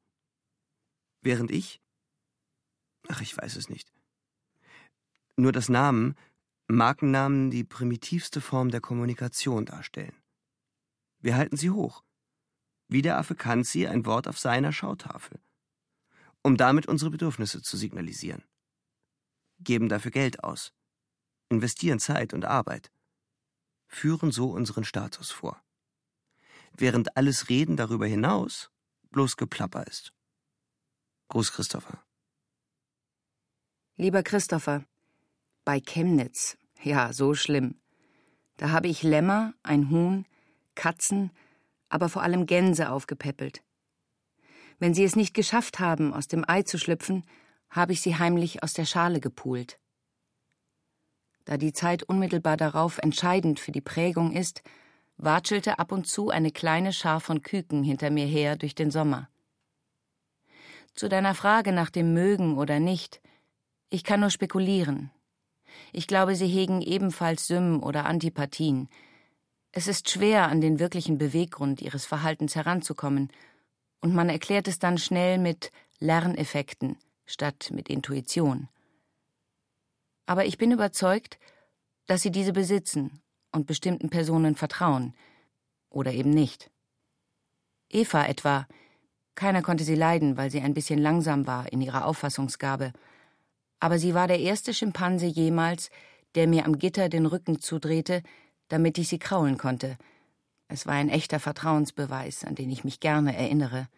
Während 1.21 1.51
ich? 1.51 1.81
Ach, 3.09 3.21
ich 3.21 3.35
weiß 3.35 3.55
es 3.55 3.69
nicht. 3.69 3.91
Nur 5.35 5.51
dass 5.51 5.69
Namen, 5.69 6.15
Markennamen 6.67 7.51
die 7.51 7.63
primitivste 7.63 8.41
Form 8.41 8.69
der 8.69 8.81
Kommunikation 8.81 9.65
darstellen. 9.65 10.15
Wir 11.19 11.35
halten 11.35 11.57
sie 11.57 11.71
hoch. 11.71 12.03
Wie 12.87 13.01
der 13.01 13.17
Affe 13.17 13.35
Kanzi 13.35 13.87
ein 13.87 14.05
Wort 14.05 14.27
auf 14.27 14.39
seiner 14.39 14.71
Schautafel. 14.71 15.39
Um 16.43 16.57
damit 16.57 16.87
unsere 16.87 17.11
Bedürfnisse 17.11 17.61
zu 17.61 17.77
signalisieren. 17.77 18.43
Geben 19.59 19.89
dafür 19.89 20.11
Geld 20.11 20.43
aus. 20.43 20.73
Investieren 21.49 21.99
Zeit 21.99 22.33
und 22.33 22.45
Arbeit. 22.45 22.91
Führen 23.93 24.31
so 24.31 24.49
unseren 24.51 24.85
Status 24.85 25.31
vor. 25.31 25.61
Während 26.71 27.17
alles 27.17 27.49
Reden 27.49 27.75
darüber 27.75 28.07
hinaus 28.07 28.71
bloß 29.11 29.35
Geplapper 29.35 29.85
ist. 29.85 30.13
Gruß 31.27 31.51
Christopher. 31.51 32.01
Lieber 33.97 34.23
Christopher, 34.23 34.85
bei 35.65 35.81
Chemnitz, 35.81 36.57
ja, 36.81 37.11
so 37.11 37.35
schlimm. 37.35 37.81
Da 38.55 38.69
habe 38.69 38.87
ich 38.87 39.03
Lämmer, 39.03 39.53
ein 39.61 39.89
Huhn, 39.89 40.25
Katzen, 40.73 41.31
aber 41.89 42.07
vor 42.07 42.23
allem 42.23 42.45
Gänse 42.45 42.89
aufgepäppelt. 42.89 43.61
Wenn 44.79 44.93
sie 44.93 45.03
es 45.03 45.17
nicht 45.17 45.33
geschafft 45.33 45.79
haben, 45.79 46.13
aus 46.13 46.29
dem 46.29 46.47
Ei 46.47 46.63
zu 46.63 46.79
schlüpfen, 46.79 47.25
habe 47.69 47.91
ich 47.91 48.01
sie 48.01 48.15
heimlich 48.17 48.63
aus 48.63 48.71
der 48.73 48.85
Schale 48.85 49.19
gepult. 49.19 49.80
Da 51.45 51.57
die 51.57 51.73
Zeit 51.73 52.03
unmittelbar 52.03 52.57
darauf 52.57 52.97
entscheidend 52.99 53.59
für 53.59 53.71
die 53.71 53.81
Prägung 53.81 54.31
ist, 54.31 54.61
watschelte 55.17 55.79
ab 55.79 55.91
und 55.91 56.07
zu 56.07 56.29
eine 56.29 56.51
kleine 56.51 56.93
Schar 56.93 57.19
von 57.19 57.41
Küken 57.41 57.83
hinter 57.83 58.09
mir 58.09 58.25
her 58.25 58.55
durch 58.55 58.75
den 58.75 58.91
Sommer. 58.91 59.29
Zu 60.93 61.09
deiner 61.09 61.35
Frage 61.35 61.71
nach 61.71 61.89
dem 61.89 62.13
Mögen 62.13 62.57
oder 62.57 62.79
nicht, 62.79 63.21
ich 63.89 64.03
kann 64.03 64.19
nur 64.19 64.29
spekulieren. 64.29 65.11
Ich 65.93 66.07
glaube, 66.07 66.35
sie 66.35 66.47
hegen 66.47 66.81
ebenfalls 66.81 67.47
Symmen 67.47 67.81
oder 67.81 68.05
Antipathien. 68.05 68.89
Es 69.71 69.87
ist 69.87 70.09
schwer, 70.09 70.49
an 70.49 70.59
den 70.59 70.79
wirklichen 70.79 71.17
Beweggrund 71.17 71.81
ihres 71.81 72.05
Verhaltens 72.05 72.55
heranzukommen, 72.55 73.31
und 74.01 74.15
man 74.15 74.29
erklärt 74.29 74.67
es 74.67 74.79
dann 74.79 74.97
schnell 74.97 75.37
mit 75.37 75.71
Lerneffekten 75.99 76.97
statt 77.25 77.69
mit 77.71 77.87
Intuition. 77.87 78.67
Aber 80.25 80.45
ich 80.45 80.57
bin 80.57 80.71
überzeugt, 80.71 81.39
dass 82.07 82.21
sie 82.21 82.31
diese 82.31 82.53
besitzen 82.53 83.21
und 83.51 83.67
bestimmten 83.67 84.09
Personen 84.09 84.55
vertrauen. 84.55 85.13
Oder 85.89 86.13
eben 86.13 86.29
nicht. 86.29 86.71
Eva 87.89 88.25
etwa. 88.25 88.67
Keiner 89.35 89.61
konnte 89.61 89.83
sie 89.83 89.95
leiden, 89.95 90.37
weil 90.37 90.51
sie 90.51 90.61
ein 90.61 90.73
bisschen 90.73 90.99
langsam 90.99 91.47
war 91.47 91.71
in 91.71 91.81
ihrer 91.81 92.05
Auffassungsgabe 92.05 92.93
aber 93.81 93.97
sie 93.97 94.13
war 94.13 94.27
der 94.27 94.39
erste 94.39 94.73
Schimpanse 94.73 95.25
jemals, 95.25 95.89
der 96.35 96.47
mir 96.47 96.65
am 96.65 96.77
Gitter 96.77 97.09
den 97.09 97.25
Rücken 97.25 97.59
zudrehte, 97.59 98.21
damit 98.69 98.97
ich 98.97 99.09
sie 99.09 99.19
kraulen 99.19 99.57
konnte. 99.57 99.97
Es 100.67 100.85
war 100.85 100.93
ein 100.93 101.09
echter 101.09 101.39
Vertrauensbeweis, 101.39 102.45
an 102.45 102.55
den 102.55 102.69
ich 102.69 102.85
mich 102.85 103.01
gerne 103.01 103.35
erinnere. 103.35 103.89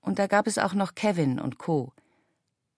Und 0.00 0.18
da 0.18 0.26
gab 0.26 0.46
es 0.48 0.58
auch 0.58 0.72
noch 0.72 0.94
Kevin 0.94 1.38
und 1.38 1.58
Co. 1.58 1.92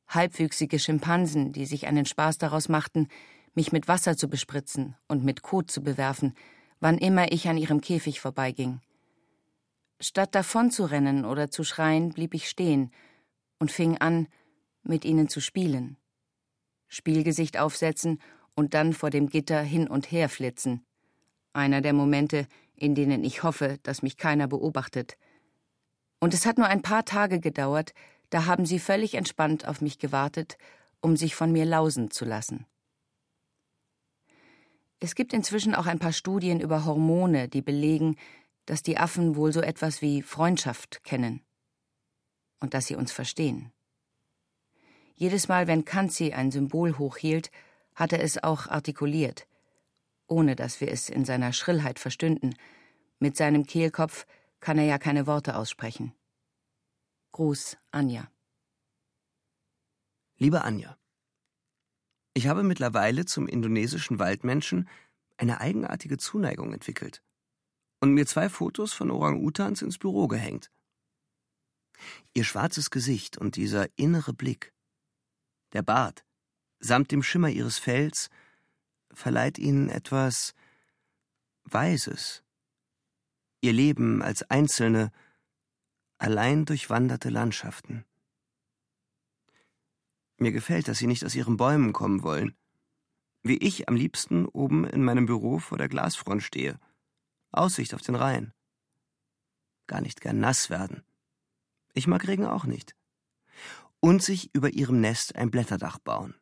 Halbwüchsige 0.08 0.78
Schimpansen, 0.78 1.52
die 1.52 1.66
sich 1.66 1.86
einen 1.86 2.06
Spaß 2.06 2.38
daraus 2.38 2.68
machten, 2.68 3.08
mich 3.54 3.72
mit 3.72 3.88
Wasser 3.88 4.16
zu 4.16 4.28
bespritzen 4.28 4.96
und 5.08 5.24
mit 5.24 5.42
Kot 5.42 5.70
zu 5.70 5.82
bewerfen, 5.82 6.34
wann 6.80 6.98
immer 6.98 7.32
ich 7.32 7.48
an 7.48 7.56
ihrem 7.56 7.80
Käfig 7.80 8.20
vorbeiging. 8.20 8.80
Statt 10.00 10.34
davonzurennen 10.34 11.24
oder 11.24 11.50
zu 11.50 11.64
schreien, 11.64 12.10
blieb 12.10 12.34
ich 12.34 12.48
stehen 12.48 12.90
und 13.58 13.70
fing 13.70 13.96
an, 13.98 14.28
mit 14.82 15.04
ihnen 15.04 15.28
zu 15.28 15.40
spielen. 15.40 15.96
Spielgesicht 16.88 17.58
aufsetzen 17.58 18.20
und 18.54 18.74
dann 18.74 18.92
vor 18.92 19.10
dem 19.10 19.28
Gitter 19.28 19.62
hin 19.62 19.88
und 19.88 20.10
her 20.10 20.28
flitzen. 20.28 20.84
Einer 21.52 21.80
der 21.80 21.92
Momente, 21.92 22.46
in 22.76 22.94
denen 22.94 23.24
ich 23.24 23.42
hoffe, 23.42 23.78
dass 23.82 24.02
mich 24.02 24.16
keiner 24.16 24.46
beobachtet. 24.46 25.16
Und 26.20 26.34
es 26.34 26.46
hat 26.46 26.58
nur 26.58 26.66
ein 26.66 26.82
paar 26.82 27.04
Tage 27.04 27.40
gedauert, 27.40 27.92
da 28.34 28.46
haben 28.46 28.66
sie 28.66 28.80
völlig 28.80 29.14
entspannt 29.14 29.68
auf 29.68 29.80
mich 29.80 30.00
gewartet, 30.00 30.58
um 31.00 31.16
sich 31.16 31.36
von 31.36 31.52
mir 31.52 31.64
lausen 31.64 32.10
zu 32.10 32.24
lassen. 32.24 32.66
Es 34.98 35.14
gibt 35.14 35.32
inzwischen 35.32 35.72
auch 35.72 35.86
ein 35.86 36.00
paar 36.00 36.12
Studien 36.12 36.58
über 36.58 36.84
Hormone, 36.84 37.48
die 37.48 37.62
belegen, 37.62 38.16
dass 38.66 38.82
die 38.82 38.98
Affen 38.98 39.36
wohl 39.36 39.52
so 39.52 39.60
etwas 39.60 40.02
wie 40.02 40.20
Freundschaft 40.20 41.04
kennen 41.04 41.44
und 42.58 42.74
dass 42.74 42.86
sie 42.86 42.96
uns 42.96 43.12
verstehen. 43.12 43.70
Jedes 45.14 45.46
Mal, 45.46 45.68
wenn 45.68 45.84
Kanzi 45.84 46.32
ein 46.32 46.50
Symbol 46.50 46.98
hochhielt, 46.98 47.52
hat 47.94 48.12
er 48.12 48.20
es 48.20 48.42
auch 48.42 48.66
artikuliert, 48.66 49.46
ohne 50.26 50.56
dass 50.56 50.80
wir 50.80 50.90
es 50.90 51.08
in 51.08 51.24
seiner 51.24 51.52
Schrillheit 51.52 52.00
verstünden. 52.00 52.56
Mit 53.20 53.36
seinem 53.36 53.64
Kehlkopf 53.64 54.26
kann 54.58 54.76
er 54.76 54.86
ja 54.86 54.98
keine 54.98 55.28
Worte 55.28 55.54
aussprechen. 55.54 56.14
Gruß, 57.34 57.76
Anja. 57.90 58.30
Liebe 60.36 60.62
Anja, 60.62 60.96
ich 62.32 62.46
habe 62.46 62.62
mittlerweile 62.62 63.24
zum 63.24 63.48
indonesischen 63.48 64.20
Waldmenschen 64.20 64.88
eine 65.36 65.60
eigenartige 65.60 66.16
Zuneigung 66.16 66.72
entwickelt 66.72 67.24
und 67.98 68.12
mir 68.12 68.24
zwei 68.26 68.48
Fotos 68.48 68.92
von 68.92 69.10
Orang-Utans 69.10 69.82
ins 69.82 69.98
Büro 69.98 70.28
gehängt. 70.28 70.70
Ihr 72.34 72.44
schwarzes 72.44 72.90
Gesicht 72.90 73.36
und 73.36 73.56
dieser 73.56 73.88
innere 73.98 74.32
Blick, 74.32 74.72
der 75.72 75.82
Bart, 75.82 76.24
samt 76.78 77.10
dem 77.10 77.24
Schimmer 77.24 77.48
ihres 77.48 77.78
Fells, 77.78 78.30
verleiht 79.12 79.58
ihnen 79.58 79.88
etwas 79.88 80.54
Weises. 81.64 82.44
Ihr 83.60 83.72
Leben 83.72 84.22
als 84.22 84.48
einzelne, 84.48 85.10
allein 86.18 86.64
durchwanderte 86.64 87.30
Landschaften. 87.30 88.04
Mir 90.36 90.52
gefällt, 90.52 90.88
dass 90.88 90.98
sie 90.98 91.06
nicht 91.06 91.24
aus 91.24 91.34
ihren 91.34 91.56
Bäumen 91.56 91.92
kommen 91.92 92.22
wollen. 92.22 92.56
Wie 93.42 93.58
ich 93.58 93.88
am 93.88 93.96
liebsten 93.96 94.46
oben 94.46 94.84
in 94.84 95.04
meinem 95.04 95.26
Büro 95.26 95.58
vor 95.58 95.78
der 95.78 95.88
Glasfront 95.88 96.42
stehe. 96.42 96.80
Aussicht 97.52 97.94
auf 97.94 98.02
den 98.02 98.14
Rhein. 98.14 98.52
Gar 99.86 100.00
nicht 100.00 100.20
gern 100.20 100.40
nass 100.40 100.70
werden. 100.70 101.02
Ich 101.92 102.06
mag 102.06 102.26
Regen 102.26 102.46
auch 102.46 102.64
nicht 102.64 102.96
und 104.04 104.22
sich 104.22 104.54
über 104.54 104.68
ihrem 104.68 105.00
Nest 105.00 105.34
ein 105.34 105.50
Blätterdach 105.50 105.98
bauen. 105.98 106.34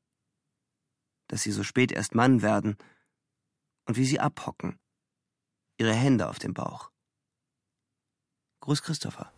Dass 1.28 1.42
sie 1.42 1.52
so 1.52 1.62
spät 1.62 1.92
erst 1.92 2.12
Mann 2.12 2.42
werden 2.42 2.76
und 3.86 3.96
wie 3.96 4.04
sie 4.04 4.18
abhocken, 4.18 4.80
ihre 5.78 5.94
Hände 5.94 6.28
auf 6.28 6.40
dem 6.40 6.54
Bauch. 6.54 6.90
Gruß 8.62 8.82
Christopher. 8.82 9.32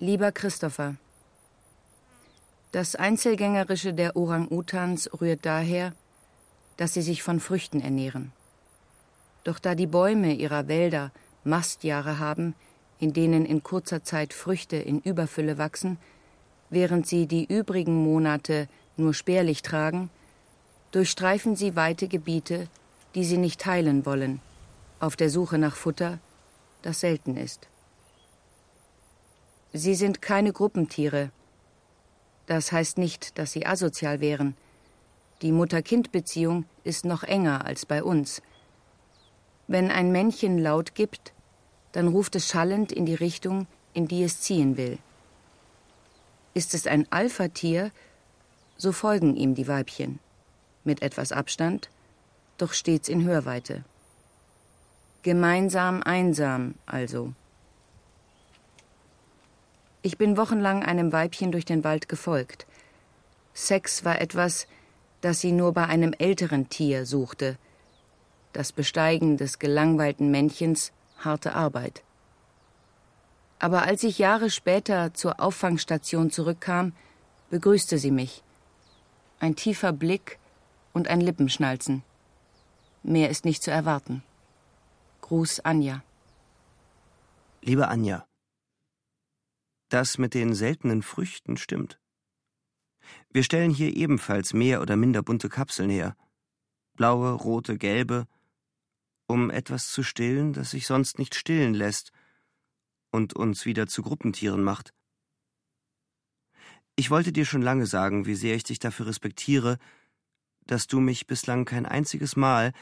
Lieber 0.00 0.32
Christopher, 0.32 0.96
das 2.72 2.96
Einzelgängerische 2.96 3.94
der 3.94 4.16
Orang-Utans 4.16 5.08
rührt 5.20 5.46
daher, 5.46 5.92
dass 6.76 6.94
sie 6.94 7.02
sich 7.02 7.22
von 7.22 7.38
Früchten 7.38 7.80
ernähren. 7.80 8.32
Doch 9.44 9.60
da 9.60 9.76
die 9.76 9.86
Bäume 9.86 10.34
ihrer 10.34 10.66
Wälder 10.66 11.12
Mastjahre 11.44 12.18
haben, 12.18 12.56
in 12.98 13.12
denen 13.12 13.46
in 13.46 13.62
kurzer 13.62 14.02
Zeit 14.02 14.32
Früchte 14.32 14.74
in 14.74 14.98
Überfülle 14.98 15.58
wachsen, 15.58 15.96
während 16.70 17.06
sie 17.06 17.26
die 17.28 17.44
übrigen 17.44 17.94
Monate 17.94 18.68
nur 18.96 19.14
spärlich 19.14 19.62
tragen, 19.62 20.10
durchstreifen 20.90 21.54
sie 21.54 21.76
weite 21.76 22.08
Gebiete, 22.08 22.66
die 23.14 23.24
sie 23.24 23.38
nicht 23.38 23.60
teilen 23.60 24.04
wollen, 24.04 24.40
auf 24.98 25.14
der 25.14 25.30
Suche 25.30 25.58
nach 25.58 25.76
Futter, 25.76 26.18
das 26.82 26.98
selten 26.98 27.36
ist. 27.36 27.68
Sie 29.76 29.96
sind 29.96 30.22
keine 30.22 30.52
Gruppentiere. 30.52 31.32
Das 32.46 32.70
heißt 32.70 32.96
nicht, 32.96 33.38
dass 33.38 33.50
sie 33.50 33.66
asozial 33.66 34.20
wären. 34.20 34.56
Die 35.42 35.50
Mutter-Kind-Beziehung 35.50 36.64
ist 36.84 37.04
noch 37.04 37.24
enger 37.24 37.66
als 37.66 37.84
bei 37.84 38.04
uns. 38.04 38.40
Wenn 39.66 39.90
ein 39.90 40.12
Männchen 40.12 40.58
laut 40.58 40.94
gibt, 40.94 41.32
dann 41.90 42.06
ruft 42.06 42.36
es 42.36 42.46
schallend 42.46 42.92
in 42.92 43.04
die 43.04 43.16
Richtung, 43.16 43.66
in 43.94 44.06
die 44.06 44.22
es 44.22 44.40
ziehen 44.40 44.76
will. 44.76 44.98
Ist 46.54 46.72
es 46.74 46.86
ein 46.86 47.10
Alpha-Tier, 47.10 47.90
so 48.76 48.92
folgen 48.92 49.34
ihm 49.34 49.56
die 49.56 49.66
Weibchen. 49.66 50.20
Mit 50.84 51.02
etwas 51.02 51.32
Abstand, 51.32 51.90
doch 52.58 52.74
stets 52.74 53.08
in 53.08 53.24
Hörweite. 53.24 53.84
Gemeinsam 55.22 56.00
einsam 56.04 56.76
also. 56.86 57.32
Ich 60.06 60.18
bin 60.18 60.36
wochenlang 60.36 60.82
einem 60.82 61.14
Weibchen 61.14 61.50
durch 61.50 61.64
den 61.64 61.82
Wald 61.82 62.10
gefolgt. 62.10 62.66
Sex 63.54 64.04
war 64.04 64.20
etwas, 64.20 64.66
das 65.22 65.40
sie 65.40 65.50
nur 65.50 65.72
bei 65.72 65.86
einem 65.86 66.12
älteren 66.18 66.68
Tier 66.68 67.06
suchte. 67.06 67.56
Das 68.52 68.72
Besteigen 68.72 69.38
des 69.38 69.58
gelangweilten 69.58 70.30
Männchens 70.30 70.92
harte 71.20 71.54
Arbeit. 71.54 72.02
Aber 73.58 73.84
als 73.84 74.04
ich 74.04 74.18
Jahre 74.18 74.50
später 74.50 75.14
zur 75.14 75.40
Auffangstation 75.40 76.30
zurückkam, 76.30 76.92
begrüßte 77.48 77.96
sie 77.96 78.10
mich. 78.10 78.42
Ein 79.40 79.56
tiefer 79.56 79.94
Blick 79.94 80.38
und 80.92 81.08
ein 81.08 81.22
Lippenschnalzen. 81.22 82.02
Mehr 83.02 83.30
ist 83.30 83.46
nicht 83.46 83.62
zu 83.62 83.70
erwarten. 83.70 84.22
Gruß 85.22 85.60
Anja. 85.60 86.02
Liebe 87.62 87.88
Anja, 87.88 88.26
das 89.94 90.18
mit 90.18 90.34
den 90.34 90.54
seltenen 90.54 91.02
Früchten 91.02 91.56
stimmt. 91.56 92.00
Wir 93.30 93.44
stellen 93.44 93.70
hier 93.70 93.96
ebenfalls 93.96 94.52
mehr 94.52 94.82
oder 94.82 94.96
minder 94.96 95.22
bunte 95.22 95.48
Kapseln 95.48 95.88
her. 95.88 96.16
Blaue, 96.96 97.32
rote, 97.32 97.78
gelbe, 97.78 98.26
um 99.28 99.50
etwas 99.50 99.92
zu 99.92 100.02
stillen, 100.02 100.52
das 100.52 100.72
sich 100.72 100.86
sonst 100.86 101.20
nicht 101.20 101.36
stillen 101.36 101.74
lässt 101.74 102.10
und 103.12 103.34
uns 103.34 103.66
wieder 103.66 103.86
zu 103.86 104.02
Gruppentieren 104.02 104.64
macht. 104.64 104.92
Ich 106.96 107.10
wollte 107.10 107.32
dir 107.32 107.44
schon 107.44 107.62
lange 107.62 107.86
sagen, 107.86 108.26
wie 108.26 108.34
sehr 108.34 108.56
ich 108.56 108.64
dich 108.64 108.80
dafür 108.80 109.06
respektiere, 109.06 109.78
dass 110.66 110.88
du 110.88 110.98
mich 110.98 111.28
bislang 111.28 111.64
kein 111.66 111.86
einziges 111.86 112.34
Mal 112.34 112.72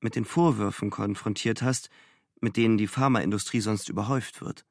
mit 0.00 0.14
den 0.14 0.24
Vorwürfen 0.24 0.90
konfrontiert 0.90 1.62
hast, 1.62 1.90
mit 2.40 2.56
denen 2.56 2.76
die 2.78 2.88
Pharmaindustrie 2.88 3.60
sonst 3.60 3.88
überhäuft 3.88 4.40
wird. 4.42 4.64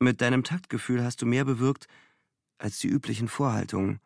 Mit 0.00 0.20
deinem 0.20 0.44
Taktgefühl 0.44 1.02
hast 1.02 1.22
du 1.22 1.26
mehr 1.26 1.44
bewirkt 1.44 1.88
als 2.58 2.78
die 2.78 2.88
üblichen 2.88 3.28
Vorhaltungen. 3.28 4.00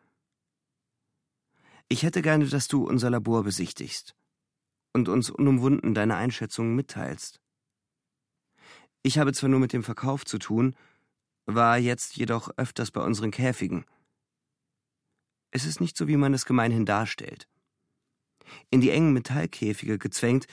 Ich 1.87 2.01
hätte 2.01 2.23
gerne, 2.23 2.47
dass 2.47 2.67
du 2.67 2.83
unser 2.87 3.11
Labor 3.11 3.43
besichtigst 3.43 4.15
und 4.93 5.07
uns 5.07 5.29
unumwunden 5.29 5.93
deine 5.93 6.15
Einschätzungen 6.15 6.75
mitteilst. 6.75 7.39
Ich 9.03 9.19
habe 9.19 9.33
zwar 9.33 9.49
nur 9.49 9.59
mit 9.59 9.73
dem 9.73 9.83
Verkauf 9.83 10.25
zu 10.25 10.39
tun, 10.39 10.75
war 11.45 11.77
jetzt 11.77 12.15
jedoch 12.15 12.49
öfters 12.57 12.89
bei 12.89 13.01
unseren 13.01 13.31
Käfigen. 13.31 13.85
Es 15.51 15.65
ist 15.65 15.81
nicht 15.81 15.95
so, 15.97 16.07
wie 16.07 16.17
man 16.17 16.33
es 16.33 16.45
gemeinhin 16.45 16.85
darstellt. 16.85 17.47
In 18.71 18.81
die 18.81 18.89
engen 18.89 19.13
Metallkäfige 19.13 19.99
gezwängt, 19.99 20.47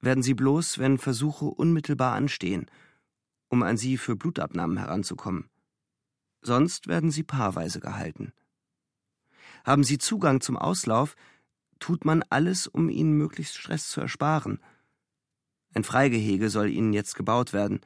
werden 0.00 0.22
sie 0.22 0.34
bloß, 0.34 0.78
wenn 0.78 0.98
Versuche 0.98 1.46
unmittelbar 1.46 2.14
anstehen, 2.14 2.70
um 3.48 3.62
an 3.62 3.76
sie 3.76 3.96
für 3.96 4.16
Blutabnahmen 4.16 4.76
heranzukommen. 4.76 5.48
Sonst 6.42 6.86
werden 6.86 7.10
sie 7.10 7.22
paarweise 7.22 7.80
gehalten. 7.80 8.32
Haben 9.64 9.84
sie 9.84 9.98
Zugang 9.98 10.40
zum 10.40 10.56
Auslauf, 10.56 11.16
tut 11.78 12.04
man 12.04 12.22
alles, 12.30 12.66
um 12.66 12.88
ihnen 12.88 13.12
möglichst 13.12 13.56
Stress 13.56 13.88
zu 13.88 14.00
ersparen. 14.00 14.60
Ein 15.74 15.84
Freigehege 15.84 16.48
soll 16.48 16.70
ihnen 16.70 16.92
jetzt 16.92 17.16
gebaut 17.16 17.52
werden. 17.52 17.80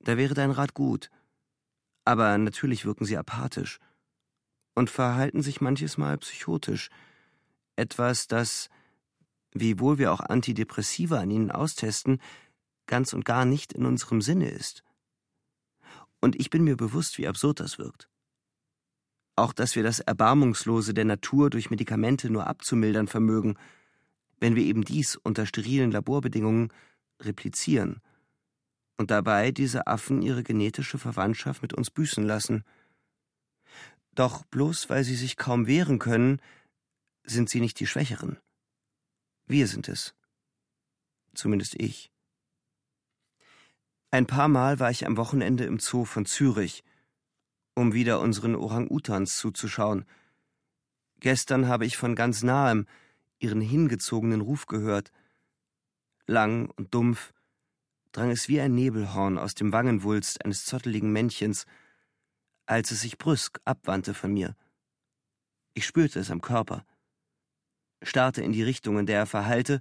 Da 0.00 0.16
wäre 0.16 0.34
dein 0.34 0.50
Rat 0.50 0.74
gut. 0.74 1.10
Aber 2.04 2.36
natürlich 2.36 2.84
wirken 2.84 3.04
sie 3.04 3.16
apathisch 3.16 3.78
und 4.74 4.90
verhalten 4.90 5.42
sich 5.42 5.60
manches 5.60 5.96
Mal 5.96 6.18
psychotisch. 6.18 6.90
Etwas, 7.76 8.26
das, 8.26 8.68
wiewohl 9.52 9.98
wir 9.98 10.12
auch 10.12 10.20
Antidepressiva 10.20 11.20
an 11.20 11.30
ihnen 11.30 11.50
austesten, 11.50 12.20
ganz 12.86 13.12
und 13.12 13.24
gar 13.24 13.44
nicht 13.44 13.72
in 13.72 13.86
unserem 13.86 14.20
Sinne 14.20 14.50
ist. 14.50 14.82
Und 16.20 16.38
ich 16.38 16.50
bin 16.50 16.64
mir 16.64 16.76
bewusst, 16.76 17.18
wie 17.18 17.26
absurd 17.26 17.60
das 17.60 17.78
wirkt. 17.78 18.08
Auch 19.34 19.52
dass 19.52 19.76
wir 19.76 19.82
das 19.82 20.00
Erbarmungslose 20.00 20.94
der 20.94 21.04
Natur 21.04 21.50
durch 21.50 21.70
Medikamente 21.70 22.30
nur 22.30 22.46
abzumildern 22.46 23.08
vermögen, 23.08 23.56
wenn 24.38 24.54
wir 24.54 24.64
eben 24.64 24.84
dies 24.84 25.16
unter 25.16 25.46
sterilen 25.46 25.90
Laborbedingungen 25.90 26.72
replizieren 27.20 28.00
und 28.98 29.10
dabei 29.10 29.50
diese 29.50 29.86
Affen 29.86 30.22
ihre 30.22 30.42
genetische 30.42 30.98
Verwandtschaft 30.98 31.62
mit 31.62 31.72
uns 31.72 31.90
büßen 31.90 32.24
lassen. 32.24 32.64
Doch 34.14 34.44
bloß 34.44 34.90
weil 34.90 35.04
sie 35.04 35.16
sich 35.16 35.36
kaum 35.36 35.66
wehren 35.66 35.98
können, 35.98 36.40
sind 37.24 37.48
sie 37.48 37.60
nicht 37.60 37.80
die 37.80 37.86
Schwächeren. 37.86 38.38
Wir 39.46 39.66
sind 39.66 39.88
es. 39.88 40.14
Zumindest 41.34 41.74
ich. 41.80 42.11
Ein 44.12 44.26
paar 44.26 44.46
Mal 44.46 44.78
war 44.78 44.90
ich 44.90 45.06
am 45.06 45.16
Wochenende 45.16 45.64
im 45.64 45.80
Zoo 45.80 46.04
von 46.04 46.26
Zürich 46.26 46.84
um 47.74 47.94
wieder 47.94 48.20
unseren 48.20 48.54
Orang-Utans 48.54 49.38
zuzuschauen. 49.38 50.04
Gestern 51.20 51.68
habe 51.68 51.86
ich 51.86 51.96
von 51.96 52.14
ganz 52.14 52.42
nahem 52.42 52.86
ihren 53.38 53.60
hingezogenen 53.60 54.40
Ruf 54.40 54.66
gehört. 54.66 55.10
Lang 56.26 56.70
und 56.76 56.92
dumpf 56.92 57.32
drang 58.12 58.30
es 58.30 58.48
wie 58.48 58.60
ein 58.60 58.74
Nebelhorn 58.74 59.38
aus 59.38 59.54
dem 59.54 59.72
Wangenwulst 59.72 60.44
eines 60.44 60.66
zotteligen 60.66 61.12
Männchens, 61.12 61.64
als 62.66 62.90
es 62.90 63.00
sich 63.00 63.16
brüsk 63.16 63.60
abwandte 63.64 64.12
von 64.12 64.34
mir. 64.34 64.54
Ich 65.72 65.86
spürte 65.86 66.20
es 66.20 66.30
am 66.30 66.42
Körper, 66.42 66.84
starrte 68.02 68.42
in 68.42 68.52
die 68.52 68.62
Richtung, 68.62 68.98
in 68.98 69.06
der 69.06 69.20
er 69.20 69.26
verhallte, 69.26 69.80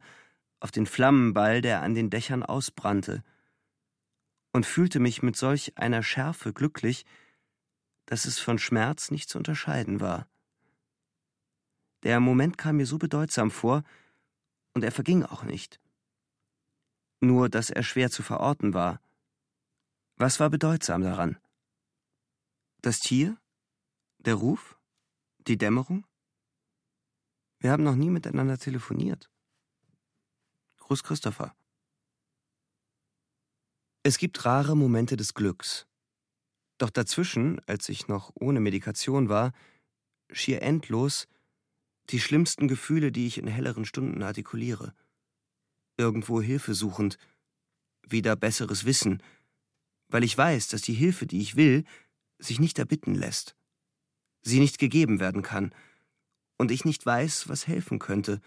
auf 0.61 0.71
den 0.71 0.85
Flammenball, 0.85 1.61
der 1.61 1.81
an 1.81 1.93
den 1.93 2.09
Dächern 2.09 2.43
ausbrannte, 2.43 3.23
und 4.51 4.65
fühlte 4.65 4.99
mich 4.99 5.23
mit 5.23 5.35
solch 5.35 5.77
einer 5.77 6.03
Schärfe 6.03 6.53
glücklich, 6.53 7.05
dass 8.05 8.25
es 8.25 8.39
von 8.39 8.59
Schmerz 8.59 9.11
nicht 9.11 9.29
zu 9.29 9.37
unterscheiden 9.37 9.99
war. 9.99 10.27
Der 12.03 12.19
Moment 12.19 12.57
kam 12.57 12.77
mir 12.77 12.85
so 12.85 12.97
bedeutsam 12.97 13.51
vor, 13.51 13.83
und 14.73 14.83
er 14.83 14.91
verging 14.91 15.23
auch 15.23 15.43
nicht. 15.43 15.79
Nur, 17.19 17.49
dass 17.49 17.69
er 17.69 17.83
schwer 17.83 18.09
zu 18.09 18.23
verorten 18.23 18.73
war. 18.73 19.01
Was 20.15 20.39
war 20.39 20.49
bedeutsam 20.49 21.01
daran? 21.01 21.37
Das 22.81 22.99
Tier? 22.99 23.37
Der 24.19 24.35
Ruf? 24.35 24.77
Die 25.47 25.57
Dämmerung? 25.57 26.05
Wir 27.59 27.71
haben 27.71 27.83
noch 27.83 27.95
nie 27.95 28.09
miteinander 28.09 28.57
telefoniert. 28.57 29.29
Gruß 30.77 31.03
Christopher. 31.03 31.55
Es 34.03 34.17
gibt 34.17 34.45
rare 34.45 34.75
Momente 34.75 35.15
des 35.15 35.35
Glücks, 35.35 35.85
doch 36.79 36.89
dazwischen, 36.89 37.61
als 37.67 37.87
ich 37.87 38.07
noch 38.07 38.31
ohne 38.33 38.59
Medikation 38.59 39.29
war, 39.29 39.53
schier 40.31 40.63
endlos 40.63 41.27
die 42.09 42.19
schlimmsten 42.19 42.67
Gefühle, 42.67 43.11
die 43.11 43.27
ich 43.27 43.37
in 43.37 43.45
helleren 43.45 43.85
Stunden 43.85 44.23
artikuliere. 44.23 44.95
Irgendwo 45.97 46.41
Hilfe 46.41 46.73
suchend, 46.73 47.19
wieder 48.01 48.35
besseres 48.35 48.85
Wissen, 48.85 49.21
weil 50.07 50.23
ich 50.23 50.35
weiß, 50.35 50.69
dass 50.69 50.81
die 50.81 50.93
Hilfe, 50.95 51.27
die 51.27 51.39
ich 51.39 51.55
will, 51.55 51.83
sich 52.39 52.59
nicht 52.59 52.79
erbitten 52.79 53.13
lässt, 53.13 53.55
sie 54.41 54.59
nicht 54.59 54.79
gegeben 54.79 55.19
werden 55.19 55.43
kann, 55.43 55.75
und 56.57 56.71
ich 56.71 56.85
nicht 56.85 57.05
weiß, 57.05 57.49
was 57.49 57.67
helfen 57.67 57.99
könnte, 57.99 58.41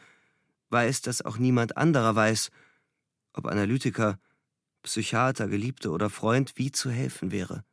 weiß, 0.71 1.03
dass 1.03 1.23
auch 1.23 1.39
niemand 1.39 1.77
anderer 1.77 2.17
weiß, 2.17 2.51
ob 3.33 3.47
Analytiker, 3.47 4.19
Psychiater, 4.85 5.49
Geliebte 5.49 5.91
oder 5.91 6.11
Freund, 6.11 6.53
wie 6.57 6.71
zu 6.71 6.91
helfen 6.91 7.33
wäre. 7.33 7.65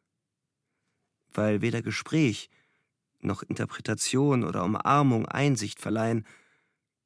weil 1.34 1.62
weder 1.62 1.82
Gespräch 1.82 2.50
noch 3.20 3.44
Interpretation 3.44 4.44
oder 4.44 4.64
Umarmung 4.64 5.28
Einsicht 5.28 5.80
verleihen 5.80 6.26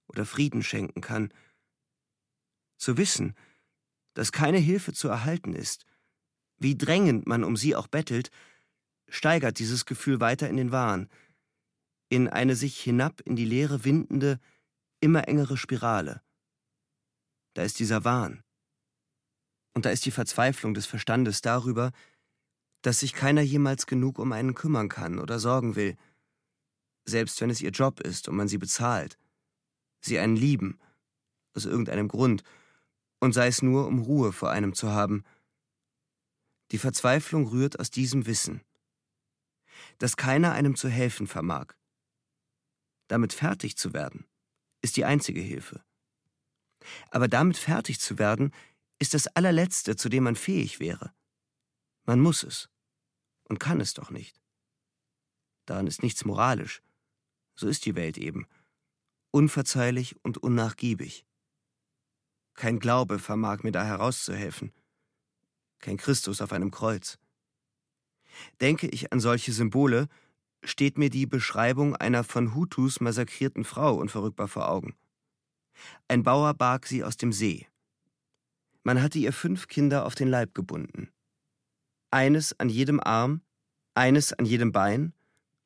oder 0.08 0.26
Frieden 0.26 0.63
schenken 0.63 1.02
kann. 1.02 1.34
Zu 2.78 2.98
wissen, 2.98 3.36
dass 4.13 4.32
keine 4.32 4.58
Hilfe 4.58 4.94
zu 4.94 5.10
erhalten 5.10 5.54
ist, 5.54 5.86
wie 6.58 6.78
drängend 6.78 7.28
man 7.28 7.44
um 7.44 7.58
sie 7.58 7.76
auch 7.76 7.88
bettelt, 7.88 8.32
steigert 9.10 9.60
dieses 9.60 9.86
Gefühl 9.86 10.20
weiter 10.20 10.50
in 10.50 10.58
den 10.58 10.72
Wahn, 10.72 11.10
in 12.10 12.30
eine 12.30 12.56
sich 12.56 12.80
hinab 12.80 13.22
in 13.22 13.36
die 13.36 13.46
Leere 13.46 13.84
windende, 13.84 14.39
immer 15.02 15.28
engere 15.28 15.58
Spirale. 15.58 16.22
Da 17.54 17.63
ist 17.63 17.80
dieser 17.80 18.06
Wahn. 18.06 18.45
Und 19.76 19.86
da 19.86 19.90
ist 19.92 20.06
die 20.06 20.12
Verzweiflung 20.12 20.74
des 20.74 20.86
Verstandes 20.86 21.42
darüber, 21.42 21.92
dass 22.82 23.02
sich 23.02 23.14
keiner 23.14 23.42
jemals 23.42 23.86
genug 23.88 24.20
um 24.20 24.32
einen 24.32 24.56
kümmern 24.56 24.90
kann 24.90 25.20
oder 25.20 25.38
sorgen 25.38 25.76
will, 25.76 25.98
selbst 27.06 27.40
wenn 27.42 27.50
es 27.50 27.62
ihr 27.62 27.72
Job 27.72 28.00
ist 28.00 28.28
und 28.28 28.36
man 28.36 28.48
sie 28.48 28.58
bezahlt, 28.58 29.18
sie 30.02 30.18
einen 30.18 30.36
lieben, 30.36 30.80
aus 31.54 31.66
irgendeinem 31.66 32.08
Grund, 32.08 32.44
und 33.20 33.34
sei 33.34 33.48
es 33.48 33.62
nur, 33.62 33.88
um 33.88 34.00
Ruhe 34.00 34.32
vor 34.32 34.52
einem 34.52 34.74
zu 34.74 34.92
haben. 34.92 35.24
Die 36.72 36.78
Verzweiflung 36.78 37.48
rührt 37.48 37.80
aus 37.80 37.92
diesem 37.92 38.26
Wissen, 38.26 38.62
dass 39.98 40.18
keiner 40.18 40.54
einem 40.54 40.76
zu 40.76 40.90
helfen 40.90 41.28
vermag. 41.28 41.74
Damit 43.08 43.34
fertig 43.34 43.78
zu 43.78 43.94
werden, 43.94 44.26
ist 44.82 44.98
die 44.98 45.06
einzige 45.06 45.42
Hilfe. 45.42 45.84
Aber 47.10 47.28
damit 47.28 47.58
fertig 47.58 48.00
zu 48.00 48.20
werden, 48.20 48.52
ist 49.06 49.13
das 49.13 49.28
allerletzte, 49.28 49.96
zu 49.96 50.10
dem 50.10 50.24
man 50.24 50.36
fähig 50.36 50.80
wäre. 50.80 51.13
Man 52.06 52.20
muss 52.20 52.41
es 52.41 52.70
und 53.44 53.60
kann 53.60 53.80
es 53.80 53.94
doch 53.94 54.10
nicht. 54.10 54.41
Daran 55.68 55.86
ist 55.86 56.02
nichts 56.02 56.26
moralisch. 56.26 56.82
So 57.56 57.68
ist 57.68 57.86
die 57.86 57.94
Welt 57.94 58.18
eben. 58.18 58.48
Unverzeihlich 59.30 60.15
und 60.24 60.39
unnachgiebig. 60.39 61.24
Kein 62.56 62.80
Glaube 62.80 63.20
vermag 63.20 63.62
mir 63.62 63.72
da 63.72 63.86
herauszuhelfen. 63.86 64.74
Kein 65.78 65.98
Christus 65.98 66.41
auf 66.41 66.52
einem 66.52 66.72
Kreuz. 66.72 67.20
Denke 68.60 68.88
ich 68.88 69.13
an 69.13 69.20
solche 69.20 69.54
Symbole, 69.54 70.08
steht 70.63 70.98
mir 70.98 71.12
die 71.12 71.28
Beschreibung 71.28 71.96
einer 71.96 72.24
von 72.24 72.56
Hutus 72.56 73.02
massakrierten 73.02 73.65
Frau 73.65 73.98
unverrückbar 73.98 74.48
vor 74.48 74.68
Augen. 74.68 74.96
Ein 76.08 76.24
Bauer 76.24 76.56
barg 76.56 76.88
sie 76.88 77.04
aus 77.04 77.18
dem 77.18 77.32
See. 77.32 77.68
Man 78.86 79.02
hatte 79.02 79.17
ihr 79.17 79.34
fünf 79.34 79.67
Kinder 79.67 80.06
auf 80.06 80.13
den 80.13 80.28
Leib 80.28 80.54
gebunden. 80.54 81.12
Eines 82.12 82.60
an 82.60 82.69
jedem 82.69 83.00
Arm, 83.00 83.41
eines 83.95 84.32
an 84.32 84.45
jedem 84.45 84.71
Bein 84.71 85.12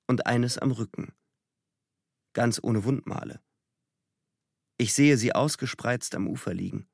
und 0.07 0.25
eines 0.25 0.57
am 0.57 0.71
Rücken. 0.71 1.11
Ganz 2.31 2.61
ohne 2.63 2.85
Wundmale. 2.85 3.41
Ich 4.77 4.93
sehe 4.93 5.17
sie 5.17 5.35
ausgespreizt 5.35 6.15
am 6.15 6.29
Ufer 6.29 6.53
liegen. 6.53 6.87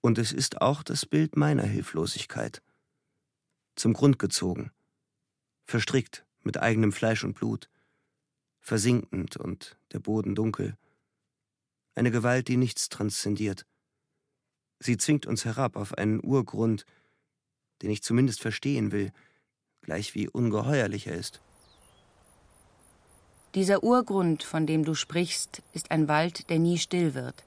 Und 0.00 0.18
es 0.18 0.32
ist 0.32 0.60
auch 0.60 0.82
das 0.82 1.06
Bild 1.06 1.36
meiner 1.36 1.62
Hilflosigkeit. 1.62 2.60
Zum 3.76 3.92
Grund 3.92 4.18
gezogen, 4.18 4.72
verstrickt 5.64 6.26
mit 6.42 6.56
eigenem 6.56 6.90
Fleisch 6.90 7.22
und 7.22 7.34
Blut, 7.34 7.70
versinkend 8.58 9.36
und 9.36 9.78
der 9.92 10.00
Boden 10.00 10.34
dunkel. 10.34 10.76
Eine 11.94 12.10
Gewalt, 12.10 12.48
die 12.48 12.56
nichts 12.56 12.88
transzendiert. 12.88 13.64
Sie 14.80 14.96
zwingt 14.96 15.26
uns 15.26 15.44
herab 15.44 15.76
auf 15.76 15.94
einen 15.94 16.24
Urgrund, 16.24 16.84
den 17.82 17.90
ich 17.90 18.02
zumindest 18.02 18.40
verstehen 18.40 18.92
will, 18.92 19.12
gleich 19.82 20.14
wie 20.14 20.28
ungeheuerlich 20.28 21.06
er 21.06 21.14
ist. 21.14 21.40
Dieser 23.54 23.82
Urgrund, 23.82 24.42
von 24.42 24.66
dem 24.66 24.84
du 24.84 24.94
sprichst, 24.94 25.62
ist 25.72 25.90
ein 25.90 26.06
Wald, 26.06 26.50
der 26.50 26.58
nie 26.58 26.78
still 26.78 27.14
wird. 27.14 27.44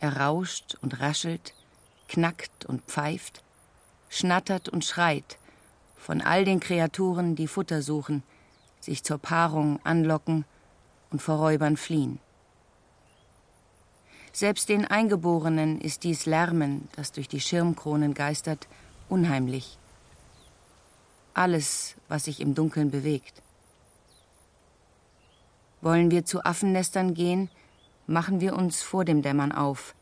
Er 0.00 0.16
rauscht 0.18 0.76
und 0.82 1.00
raschelt, 1.00 1.54
knackt 2.08 2.66
und 2.66 2.82
pfeift, 2.82 3.42
schnattert 4.08 4.68
und 4.68 4.84
schreit 4.84 5.38
von 6.04 6.20
all 6.20 6.44
den 6.44 6.60
Kreaturen, 6.60 7.34
die 7.34 7.48
Futter 7.48 7.80
suchen, 7.80 8.22
sich 8.78 9.02
zur 9.02 9.16
Paarung 9.16 9.80
anlocken 9.84 10.44
und 11.10 11.22
vor 11.22 11.36
Räubern 11.36 11.78
fliehen. 11.78 12.18
Selbst 14.36 14.68
den 14.68 14.84
Eingeborenen 14.84 15.80
ist 15.80 16.02
dies 16.02 16.26
Lärmen, 16.26 16.88
das 16.96 17.12
durch 17.12 17.28
die 17.28 17.38
Schirmkronen 17.38 18.14
geistert, 18.14 18.66
unheimlich. 19.08 19.78
Alles, 21.34 21.94
was 22.08 22.24
sich 22.24 22.40
im 22.40 22.56
Dunkeln 22.56 22.90
bewegt. 22.90 23.42
Wollen 25.82 26.10
wir 26.10 26.24
zu 26.24 26.44
Affennestern 26.44 27.14
gehen, 27.14 27.48
machen 28.08 28.40
wir 28.40 28.56
uns 28.56 28.82
vor 28.82 29.04
dem 29.04 29.22
Dämmern 29.22 29.52
auf, 29.52 29.94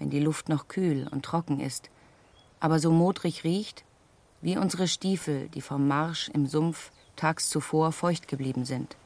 wenn 0.00 0.10
die 0.10 0.18
Luft 0.18 0.48
noch 0.48 0.66
kühl 0.66 1.06
und 1.06 1.24
trocken 1.24 1.60
ist, 1.60 1.88
aber 2.58 2.80
so 2.80 2.90
modrig 2.90 3.44
riecht, 3.44 3.84
wie 4.40 4.58
unsere 4.58 4.88
Stiefel, 4.88 5.48
die 5.50 5.62
vom 5.62 5.86
Marsch 5.86 6.28
im 6.30 6.48
Sumpf 6.48 6.90
tags 7.14 7.48
zuvor 7.48 7.92
feucht 7.92 8.26
geblieben 8.26 8.64
sind. 8.64 8.96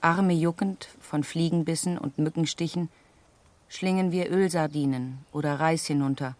Arme 0.00 0.32
juckend 0.32 0.88
von 1.00 1.22
Fliegenbissen 1.22 1.98
und 1.98 2.16
Mückenstichen 2.16 2.88
schlingen 3.72 4.12
wir 4.12 4.30
Ölsardinen 4.30 5.24
oder 5.32 5.58
Reis 5.58 5.86
hinunter 5.86 6.36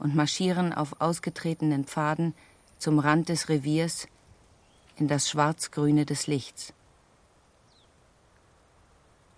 und 0.00 0.16
marschieren 0.16 0.72
auf 0.72 1.00
ausgetretenen 1.00 1.84
Pfaden 1.84 2.34
zum 2.76 2.98
Rand 2.98 3.28
des 3.28 3.48
Reviers 3.48 4.08
in 4.96 5.06
das 5.06 5.30
Schwarzgrüne 5.30 6.04
des 6.04 6.26
Lichts. 6.26 6.72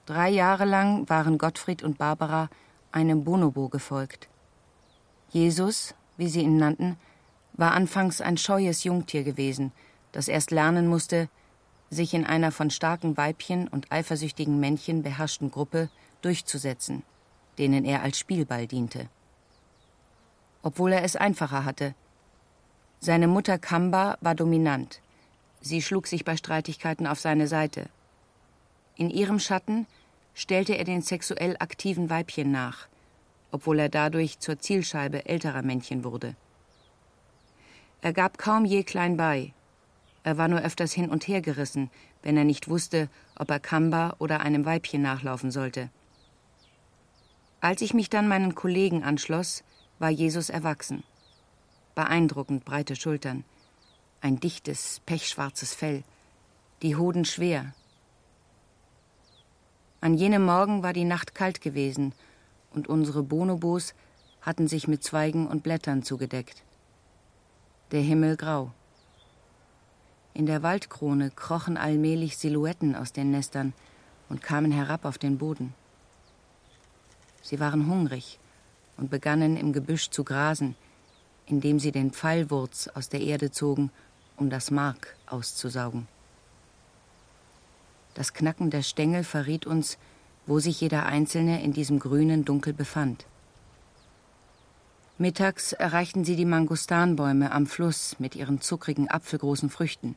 Drei 0.06 0.30
Jahre 0.30 0.64
lang 0.64 1.06
waren 1.10 1.36
Gottfried 1.36 1.82
und 1.82 1.98
Barbara 1.98 2.48
einem 2.92 3.24
Bonobo 3.24 3.68
gefolgt. 3.68 4.30
Jesus, 5.28 5.94
wie 6.16 6.28
sie 6.28 6.40
ihn 6.40 6.56
nannten, 6.56 6.96
war 7.52 7.72
anfangs 7.72 8.22
ein 8.22 8.38
scheues 8.38 8.84
Jungtier 8.84 9.22
gewesen, 9.22 9.72
das 10.12 10.28
erst 10.28 10.50
lernen 10.50 10.86
musste, 10.86 11.28
sich 11.90 12.14
in 12.14 12.24
einer 12.24 12.52
von 12.52 12.70
starken 12.70 13.18
Weibchen 13.18 13.68
und 13.68 13.92
eifersüchtigen 13.92 14.58
Männchen 14.58 15.02
beherrschten 15.02 15.50
Gruppe 15.50 15.90
durchzusetzen, 16.22 17.02
denen 17.58 17.84
er 17.84 18.02
als 18.02 18.18
Spielball 18.18 18.66
diente. 18.66 19.08
Obwohl 20.62 20.92
er 20.92 21.04
es 21.04 21.16
einfacher 21.16 21.64
hatte. 21.64 21.94
Seine 23.00 23.26
Mutter 23.26 23.58
Kamba 23.58 24.16
war 24.20 24.34
dominant. 24.34 25.00
Sie 25.60 25.82
schlug 25.82 26.06
sich 26.06 26.24
bei 26.24 26.36
Streitigkeiten 26.36 27.06
auf 27.06 27.20
seine 27.20 27.46
Seite. 27.48 27.88
In 28.96 29.10
ihrem 29.10 29.38
Schatten 29.38 29.86
stellte 30.34 30.74
er 30.74 30.84
den 30.84 31.02
sexuell 31.02 31.56
aktiven 31.58 32.10
Weibchen 32.10 32.50
nach, 32.50 32.88
obwohl 33.50 33.78
er 33.78 33.88
dadurch 33.88 34.38
zur 34.38 34.58
Zielscheibe 34.58 35.26
älterer 35.26 35.62
Männchen 35.62 36.04
wurde. 36.04 36.34
Er 38.00 38.12
gab 38.12 38.38
kaum 38.38 38.64
je 38.64 38.82
klein 38.82 39.16
bei. 39.16 39.52
Er 40.24 40.38
war 40.38 40.48
nur 40.48 40.60
öfters 40.60 40.92
hin 40.92 41.08
und 41.08 41.26
her 41.28 41.40
gerissen, 41.40 41.90
wenn 42.22 42.36
er 42.36 42.44
nicht 42.44 42.68
wusste, 42.68 43.08
ob 43.36 43.50
er 43.50 43.60
Kamba 43.60 44.16
oder 44.18 44.40
einem 44.40 44.64
Weibchen 44.64 45.02
nachlaufen 45.02 45.50
sollte. 45.50 45.90
Als 47.62 47.80
ich 47.80 47.94
mich 47.94 48.10
dann 48.10 48.26
meinen 48.26 48.56
Kollegen 48.56 49.04
anschloss, 49.04 49.62
war 50.00 50.10
Jesus 50.10 50.50
erwachsen. 50.50 51.04
Beeindruckend 51.94 52.64
breite 52.64 52.96
Schultern, 52.96 53.44
ein 54.20 54.40
dichtes, 54.40 55.00
pechschwarzes 55.06 55.72
Fell, 55.72 56.02
die 56.82 56.96
Hoden 56.96 57.24
schwer. 57.24 57.72
An 60.00 60.14
jenem 60.14 60.44
Morgen 60.44 60.82
war 60.82 60.92
die 60.92 61.04
Nacht 61.04 61.36
kalt 61.36 61.60
gewesen 61.60 62.14
und 62.72 62.88
unsere 62.88 63.22
Bonobos 63.22 63.94
hatten 64.40 64.66
sich 64.66 64.88
mit 64.88 65.04
Zweigen 65.04 65.46
und 65.46 65.62
Blättern 65.62 66.02
zugedeckt. 66.02 66.64
Der 67.92 68.00
Himmel 68.00 68.36
grau. 68.36 68.72
In 70.34 70.46
der 70.46 70.64
Waldkrone 70.64 71.30
krochen 71.30 71.76
allmählich 71.76 72.38
Silhouetten 72.38 72.96
aus 72.96 73.12
den 73.12 73.30
Nestern 73.30 73.72
und 74.28 74.42
kamen 74.42 74.72
herab 74.72 75.04
auf 75.04 75.16
den 75.16 75.38
Boden. 75.38 75.74
Sie 77.42 77.58
waren 77.58 77.88
hungrig 77.88 78.38
und 78.96 79.10
begannen 79.10 79.56
im 79.56 79.72
Gebüsch 79.72 80.10
zu 80.10 80.22
grasen, 80.24 80.76
indem 81.46 81.80
sie 81.80 81.92
den 81.92 82.12
Pfeilwurz 82.12 82.88
aus 82.88 83.08
der 83.08 83.20
Erde 83.20 83.50
zogen, 83.50 83.90
um 84.36 84.48
das 84.48 84.70
Mark 84.70 85.16
auszusaugen. 85.26 86.06
Das 88.14 88.32
Knacken 88.32 88.70
der 88.70 88.82
Stängel 88.82 89.24
verriet 89.24 89.66
uns, 89.66 89.98
wo 90.46 90.60
sich 90.60 90.80
jeder 90.80 91.06
einzelne 91.06 91.62
in 91.62 91.72
diesem 91.72 91.98
grünen 91.98 92.44
Dunkel 92.44 92.72
befand. 92.72 93.26
Mittags 95.18 95.72
erreichten 95.72 96.24
sie 96.24 96.36
die 96.36 96.44
Mangustanbäume 96.44 97.52
am 97.52 97.66
Fluss 97.66 98.16
mit 98.18 98.34
ihren 98.34 98.60
zuckrigen 98.60 99.08
apfelgroßen 99.08 99.70
Früchten. 99.70 100.16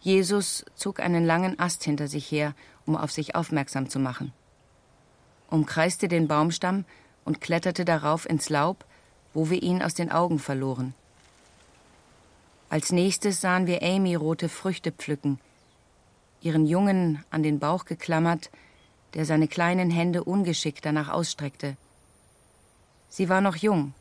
Jesus 0.00 0.64
zog 0.74 1.00
einen 1.00 1.24
langen 1.24 1.58
Ast 1.58 1.84
hinter 1.84 2.06
sich 2.06 2.30
her, 2.30 2.54
um 2.86 2.96
auf 2.96 3.10
sich 3.10 3.34
aufmerksam 3.34 3.88
zu 3.88 3.98
machen 3.98 4.32
umkreiste 5.48 6.08
den 6.08 6.28
Baumstamm 6.28 6.84
und 7.24 7.40
kletterte 7.40 7.84
darauf 7.84 8.28
ins 8.28 8.48
Laub, 8.48 8.84
wo 9.34 9.50
wir 9.50 9.62
ihn 9.62 9.82
aus 9.82 9.94
den 9.94 10.10
Augen 10.10 10.38
verloren. 10.38 10.94
Als 12.70 12.92
nächstes 12.92 13.40
sahen 13.40 13.66
wir 13.66 13.82
Amy 13.82 14.14
rote 14.14 14.48
Früchte 14.48 14.92
pflücken, 14.92 15.40
ihren 16.40 16.66
Jungen 16.66 17.24
an 17.30 17.42
den 17.42 17.58
Bauch 17.58 17.84
geklammert, 17.84 18.50
der 19.14 19.24
seine 19.24 19.48
kleinen 19.48 19.90
Hände 19.90 20.22
ungeschickt 20.22 20.84
danach 20.84 21.08
ausstreckte. 21.08 21.76
Sie 23.08 23.28
war 23.28 23.40
noch 23.40 23.56
jung, 23.56 23.94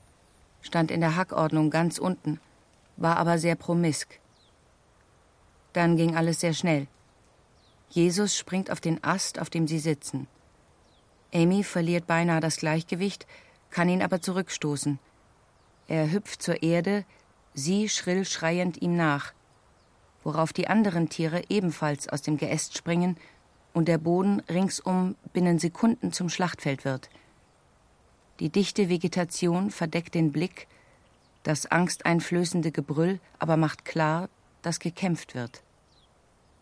stand 0.61 0.91
in 0.91 0.99
der 0.99 1.15
Hackordnung 1.15 1.69
ganz 1.69 1.97
unten, 1.97 2.41
war 2.97 3.17
aber 3.17 3.39
sehr 3.39 3.55
promisk. 3.55 4.19
Dann 5.71 5.95
ging 5.95 6.15
alles 6.15 6.41
sehr 6.41 6.53
schnell. 6.53 6.87
Jesus 7.89 8.35
springt 8.35 8.69
auf 8.69 8.81
den 8.81 9.01
Ast, 9.03 9.39
auf 9.39 9.49
dem 9.49 9.67
sie 9.67 9.79
sitzen. 9.79 10.27
Amy 11.33 11.63
verliert 11.63 12.07
beinahe 12.07 12.39
das 12.39 12.57
Gleichgewicht, 12.57 13.27
kann 13.69 13.89
ihn 13.89 14.01
aber 14.01 14.21
zurückstoßen. 14.21 14.99
Er 15.87 16.11
hüpft 16.11 16.41
zur 16.41 16.63
Erde, 16.63 17.05
sie 17.53 17.89
schrill 17.89 18.25
schreiend 18.25 18.81
ihm 18.81 18.95
nach, 18.95 19.33
worauf 20.23 20.53
die 20.53 20.67
anderen 20.67 21.09
Tiere 21.09 21.43
ebenfalls 21.49 22.09
aus 22.09 22.21
dem 22.21 22.37
Geäst 22.37 22.77
springen 22.77 23.17
und 23.73 23.87
der 23.87 23.97
Boden 23.97 24.41
ringsum 24.49 25.15
binnen 25.33 25.59
Sekunden 25.59 26.11
zum 26.11 26.29
Schlachtfeld 26.29 26.85
wird. 26.85 27.09
Die 28.39 28.49
dichte 28.49 28.89
Vegetation 28.89 29.71
verdeckt 29.71 30.15
den 30.15 30.31
Blick, 30.31 30.67
das 31.43 31.65
angsteinflößende 31.65 32.71
Gebrüll 32.71 33.19
aber 33.39 33.57
macht 33.57 33.85
klar, 33.85 34.29
dass 34.61 34.79
gekämpft 34.79 35.33
wird. 35.33 35.63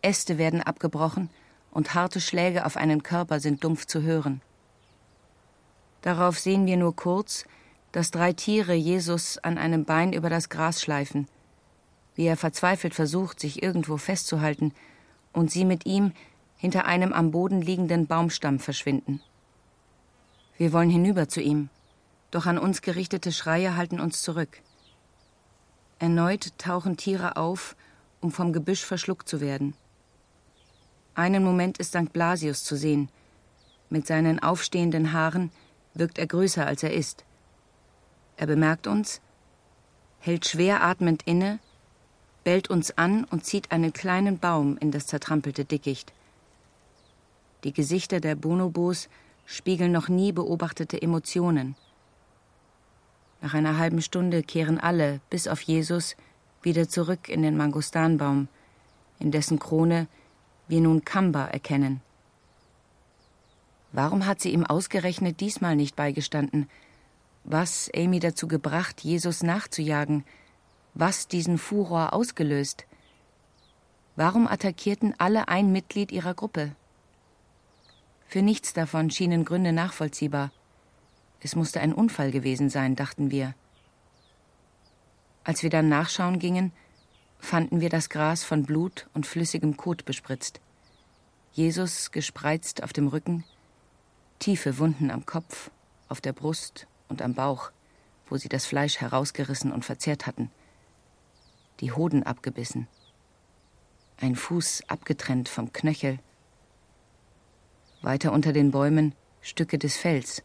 Äste 0.00 0.38
werden 0.38 0.62
abgebrochen 0.62 1.30
und 1.72 1.94
harte 1.94 2.20
Schläge 2.20 2.64
auf 2.64 2.76
einen 2.76 3.02
Körper 3.02 3.40
sind 3.40 3.64
dumpf 3.64 3.86
zu 3.86 4.02
hören. 4.02 4.40
Darauf 6.06 6.38
sehen 6.38 6.66
wir 6.66 6.76
nur 6.76 6.94
kurz, 6.94 7.46
dass 7.90 8.12
drei 8.12 8.32
Tiere 8.32 8.74
Jesus 8.74 9.38
an 9.38 9.58
einem 9.58 9.84
Bein 9.84 10.12
über 10.12 10.30
das 10.30 10.48
Gras 10.48 10.80
schleifen, 10.80 11.26
wie 12.14 12.26
er 12.26 12.36
verzweifelt 12.36 12.94
versucht, 12.94 13.40
sich 13.40 13.60
irgendwo 13.60 13.96
festzuhalten, 13.96 14.72
und 15.32 15.50
sie 15.50 15.64
mit 15.64 15.84
ihm 15.84 16.12
hinter 16.58 16.84
einem 16.84 17.12
am 17.12 17.32
Boden 17.32 17.60
liegenden 17.60 18.06
Baumstamm 18.06 18.60
verschwinden. 18.60 19.20
Wir 20.56 20.72
wollen 20.72 20.90
hinüber 20.90 21.28
zu 21.28 21.40
ihm, 21.40 21.70
doch 22.30 22.46
an 22.46 22.58
uns 22.58 22.82
gerichtete 22.82 23.32
Schreie 23.32 23.74
halten 23.74 23.98
uns 23.98 24.22
zurück. 24.22 24.62
Erneut 25.98 26.56
tauchen 26.56 26.96
Tiere 26.96 27.36
auf, 27.36 27.74
um 28.20 28.30
vom 28.30 28.52
Gebüsch 28.52 28.84
verschluckt 28.84 29.28
zu 29.28 29.40
werden. 29.40 29.74
Einen 31.16 31.42
Moment 31.42 31.78
ist 31.78 31.94
St. 31.94 32.12
Blasius 32.12 32.62
zu 32.62 32.76
sehen. 32.76 33.08
Mit 33.90 34.06
seinen 34.06 34.40
aufstehenden 34.40 35.12
Haaren 35.12 35.50
wirkt 35.98 36.18
er 36.18 36.26
größer, 36.26 36.66
als 36.66 36.82
er 36.82 36.92
ist. 36.92 37.24
Er 38.36 38.46
bemerkt 38.46 38.86
uns, 38.86 39.20
hält 40.20 40.46
schwer 40.46 40.82
atmend 40.82 41.22
inne, 41.24 41.58
bellt 42.44 42.68
uns 42.68 42.96
an 42.96 43.24
und 43.24 43.44
zieht 43.44 43.72
einen 43.72 43.92
kleinen 43.92 44.38
Baum 44.38 44.76
in 44.78 44.90
das 44.90 45.06
zertrampelte 45.06 45.64
Dickicht. 45.64 46.12
Die 47.64 47.72
Gesichter 47.72 48.20
der 48.20 48.34
Bonobos 48.34 49.08
spiegeln 49.46 49.92
noch 49.92 50.08
nie 50.08 50.32
beobachtete 50.32 51.00
Emotionen. 51.00 51.76
Nach 53.40 53.54
einer 53.54 53.78
halben 53.78 54.02
Stunde 54.02 54.42
kehren 54.42 54.78
alle, 54.78 55.20
bis 55.30 55.48
auf 55.48 55.62
Jesus, 55.62 56.16
wieder 56.62 56.88
zurück 56.88 57.28
in 57.28 57.42
den 57.42 57.56
Mangostanbaum, 57.56 58.48
in 59.18 59.30
dessen 59.30 59.58
Krone 59.58 60.08
wir 60.68 60.80
nun 60.80 61.04
Kamba 61.04 61.46
erkennen. 61.46 62.00
Warum 63.96 64.26
hat 64.26 64.42
sie 64.42 64.50
ihm 64.50 64.66
ausgerechnet 64.66 65.40
diesmal 65.40 65.74
nicht 65.74 65.96
beigestanden? 65.96 66.68
Was 67.44 67.90
Amy 67.96 68.20
dazu 68.20 68.46
gebracht, 68.46 69.00
Jesus 69.00 69.42
nachzujagen? 69.42 70.22
Was 70.92 71.28
diesen 71.28 71.56
Furor 71.56 72.12
ausgelöst? 72.12 72.84
Warum 74.14 74.48
attackierten 74.48 75.14
alle 75.16 75.48
ein 75.48 75.72
Mitglied 75.72 76.12
ihrer 76.12 76.34
Gruppe? 76.34 76.76
Für 78.26 78.42
nichts 78.42 78.74
davon 78.74 79.10
schienen 79.10 79.46
Gründe 79.46 79.72
nachvollziehbar. 79.72 80.52
Es 81.40 81.56
musste 81.56 81.80
ein 81.80 81.94
Unfall 81.94 82.32
gewesen 82.32 82.68
sein, 82.68 82.96
dachten 82.96 83.30
wir. 83.30 83.54
Als 85.42 85.62
wir 85.62 85.70
dann 85.70 85.88
nachschauen 85.88 86.38
gingen, 86.38 86.72
fanden 87.38 87.80
wir 87.80 87.88
das 87.88 88.10
Gras 88.10 88.44
von 88.44 88.64
Blut 88.64 89.08
und 89.14 89.26
flüssigem 89.26 89.78
Kot 89.78 90.04
bespritzt. 90.04 90.60
Jesus 91.52 92.10
gespreizt 92.10 92.82
auf 92.82 92.92
dem 92.92 93.08
Rücken, 93.08 93.44
tiefe 94.38 94.78
Wunden 94.78 95.10
am 95.10 95.26
Kopf, 95.26 95.70
auf 96.08 96.20
der 96.20 96.32
Brust 96.32 96.86
und 97.08 97.22
am 97.22 97.34
Bauch, 97.34 97.70
wo 98.28 98.36
sie 98.36 98.48
das 98.48 98.66
Fleisch 98.66 99.00
herausgerissen 99.00 99.72
und 99.72 99.84
verzehrt 99.84 100.26
hatten. 100.26 100.50
Die 101.80 101.92
Hoden 101.92 102.22
abgebissen. 102.22 102.88
Ein 104.18 104.34
Fuß 104.36 104.82
abgetrennt 104.88 105.48
vom 105.48 105.72
Knöchel. 105.72 106.18
Weiter 108.02 108.32
unter 108.32 108.52
den 108.52 108.70
Bäumen 108.70 109.14
Stücke 109.40 109.78
des 109.78 109.96
Fells. 109.96 110.42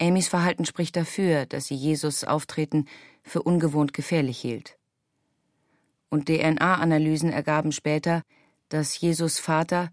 Amys 0.00 0.28
Verhalten 0.28 0.64
spricht 0.64 0.96
dafür, 0.96 1.46
dass 1.46 1.66
sie 1.66 1.74
Jesus 1.74 2.24
Auftreten 2.24 2.86
für 3.22 3.42
ungewohnt 3.42 3.94
gefährlich 3.94 4.38
hielt. 4.38 4.76
Und 6.10 6.26
DNA-Analysen 6.26 7.30
ergaben 7.30 7.72
später, 7.72 8.22
dass 8.68 9.00
Jesus 9.00 9.38
Vater 9.38 9.90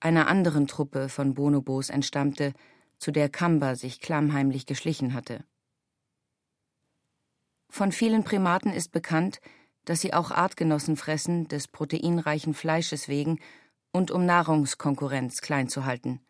einer 0.00 0.26
anderen 0.26 0.66
Truppe 0.66 1.08
von 1.08 1.34
Bonobos 1.34 1.90
entstammte, 1.90 2.52
zu 2.98 3.10
der 3.10 3.28
Kamba 3.28 3.76
sich 3.76 4.00
klammheimlich 4.00 4.66
geschlichen 4.66 5.14
hatte. 5.14 5.44
Von 7.68 7.92
vielen 7.92 8.24
Primaten 8.24 8.72
ist 8.72 8.90
bekannt, 8.92 9.40
dass 9.84 10.00
sie 10.00 10.12
auch 10.12 10.30
Artgenossen 10.30 10.96
fressen, 10.96 11.48
des 11.48 11.68
proteinreichen 11.68 12.52
Fleisches 12.52 13.08
wegen 13.08 13.38
und 13.92 14.10
um 14.10 14.26
Nahrungskonkurrenz 14.26 15.40
klein 15.40 15.68
zu 15.68 15.84
halten. 15.84 16.20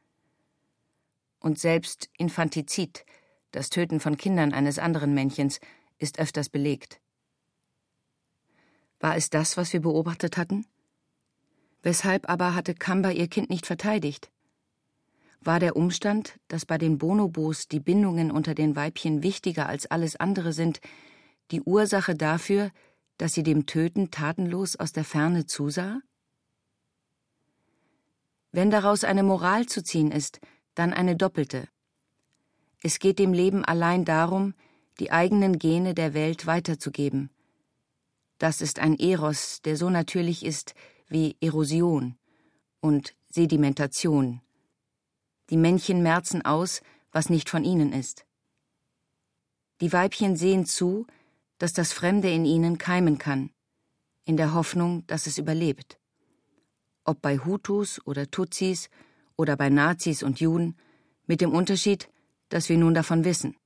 Und 1.40 1.58
selbst 1.58 2.10
Infantizid, 2.18 3.04
das 3.50 3.70
Töten 3.70 3.98
von 4.00 4.16
Kindern 4.16 4.52
eines 4.52 4.78
anderen 4.78 5.14
Männchens, 5.14 5.60
ist 5.98 6.18
öfters 6.18 6.48
belegt. 6.48 7.00
War 9.00 9.16
es 9.16 9.30
das, 9.30 9.56
was 9.56 9.72
wir 9.72 9.80
beobachtet 9.80 10.36
hatten? 10.36 10.66
Weshalb 11.83 12.28
aber 12.28 12.55
hatte 12.55 12.74
Kamba 12.74 13.11
ihr 13.11 13.28
Kind 13.28 13.49
nicht 13.49 13.66
verteidigt? 13.66 14.31
War 15.41 15.59
der 15.59 15.76
Umstand, 15.76 16.39
dass 16.49 16.66
bei 16.66 16.76
den 16.76 16.99
Bonobos 16.99 17.66
die 17.66 17.81
Bindungen 17.81 18.31
unter 18.31 18.55
den 18.55 18.76
Weibchen 18.76 19.22
wichtiger 19.22 19.66
als 19.66 19.87
alles 19.87 20.16
andere 20.16 20.53
sind, 20.53 20.81
die 21.51 21.62
Ursache 21.62 22.14
dafür, 22.14 22.70
dass 23.16 23.33
sie 23.33 23.43
dem 23.43 23.64
Töten 23.64 24.11
tatenlos 24.11 24.76
aus 24.76 24.93
der 24.93 25.05
Ferne 25.05 25.47
zusah? 25.47 26.01
Wenn 28.53 28.70
daraus 28.70 29.05
eine 29.05 29.22
Moral 29.22 29.66
zu 29.66 29.83
ziehen 29.83 30.11
ist, 30.11 30.41
dann 30.74 30.93
eine 30.93 31.16
doppelte. 31.16 31.68
Es 32.83 32.99
geht 32.99 33.18
dem 33.18 33.33
Leben 33.33 33.64
allein 33.64 34.05
darum, 34.05 34.55
die 34.99 35.12
eigenen 35.12 35.59
Gene 35.59 35.95
der 35.95 36.12
Welt 36.12 36.47
weiterzugeben. 36.47 37.31
Das 38.39 38.61
ist 38.61 38.78
ein 38.78 38.99
Eros, 38.99 39.62
der 39.62 39.76
so 39.76 39.89
natürlich 39.89 40.45
ist 40.45 40.74
wie 41.11 41.36
Erosion 41.40 42.16
und 42.80 43.14
Sedimentation. 43.28 44.40
Die 45.50 45.56
Männchen 45.56 46.02
merzen 46.02 46.42
aus, 46.44 46.82
was 47.11 47.28
nicht 47.28 47.50
von 47.50 47.64
ihnen 47.64 47.92
ist. 47.92 48.24
Die 49.80 49.92
Weibchen 49.92 50.36
sehen 50.36 50.66
zu, 50.66 51.06
dass 51.58 51.72
das 51.72 51.92
Fremde 51.92 52.30
in 52.30 52.44
ihnen 52.44 52.78
keimen 52.78 53.18
kann, 53.18 53.50
in 54.24 54.36
der 54.36 54.54
Hoffnung, 54.54 55.04
dass 55.08 55.26
es 55.26 55.36
überlebt. 55.36 55.98
Ob 57.04 57.20
bei 57.20 57.38
Hutus 57.38 58.00
oder 58.06 58.30
Tutsis 58.30 58.88
oder 59.36 59.56
bei 59.56 59.68
Nazis 59.68 60.22
und 60.22 60.38
Juden, 60.38 60.76
mit 61.26 61.40
dem 61.40 61.52
Unterschied, 61.52 62.08
dass 62.50 62.68
wir 62.68 62.78
nun 62.78 62.94
davon 62.94 63.24
wissen. 63.24 63.56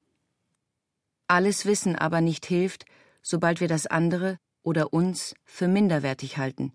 Alles 1.29 1.67
Wissen 1.67 1.97
aber 1.97 2.21
nicht 2.21 2.47
hilft, 2.47 2.87
sobald 3.23 3.61
wir 3.61 3.69
das 3.69 3.87
andere 3.87 4.39
oder 4.63 4.95
uns 4.95 5.35
für 5.45 5.69
minderwertig 5.69 6.39
halten 6.39 6.73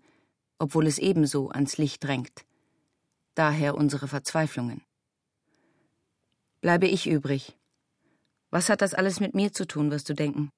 obwohl 0.60 0.86
es 0.86 0.98
ebenso 0.98 1.48
ans 1.48 1.78
Licht 1.78 2.04
drängt. 2.04 2.44
Daher 3.34 3.74
unsere 3.74 4.06
Verzweiflungen. 4.06 4.82
Bleibe 6.60 6.86
ich 6.86 7.08
übrig. 7.08 7.56
Was 8.50 8.68
hat 8.68 8.82
das 8.82 8.94
alles 8.94 9.18
mit 9.18 9.34
mir 9.34 9.52
zu 9.52 9.66
tun, 9.66 9.90
wirst 9.90 10.08
du 10.08 10.14
denken? 10.14 10.50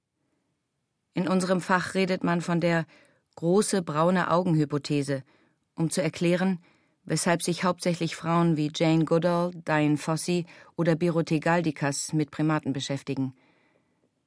In 1.15 1.29
unserem 1.29 1.61
Fach 1.61 1.95
redet 1.95 2.25
man 2.25 2.41
von 2.41 2.61
der 2.61 2.87
große 3.37 3.83
braune 3.83 4.31
Augenhypothese, 4.31 5.23
um 5.77 5.91
zu 5.91 6.03
erklären, 6.03 6.59
weshalb 7.05 7.43
sich 7.43 7.63
hauptsächlich 7.63 8.17
Frauen 8.17 8.57
wie 8.57 8.73
Jane 8.75 9.05
Goodall, 9.05 9.53
Diane 9.55 9.99
Fossey 9.99 10.47
oder 10.77 10.97
Birute 10.97 11.39
Galdikas 11.39 12.13
mit 12.13 12.31
Primaten 12.31 12.73
beschäftigen, 12.73 13.35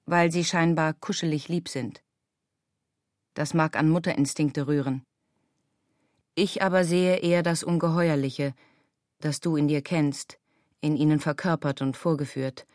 weil 0.06 0.32
sie 0.32 0.46
scheinbar 0.46 0.94
kuschelig 0.94 1.50
lieb 1.50 1.68
sind. 1.68 2.02
Das 3.34 3.54
mag 3.54 3.76
an 3.76 3.90
Mutterinstinkte 3.90 4.68
rühren. 4.68 5.04
Ich 6.36 6.62
aber 6.62 6.84
sehe 6.84 7.18
eher 7.18 7.44
das 7.44 7.64
Ungeheuerliche, 7.64 8.54
das 9.20 9.40
du 9.40 9.56
in 9.56 9.70
dir 9.70 9.82
kennst, 9.82 10.38
in 10.82 10.98
ihnen 10.98 11.22
verkörpert 11.22 11.82
und 11.82 11.96
vorgeführt, 11.96 12.68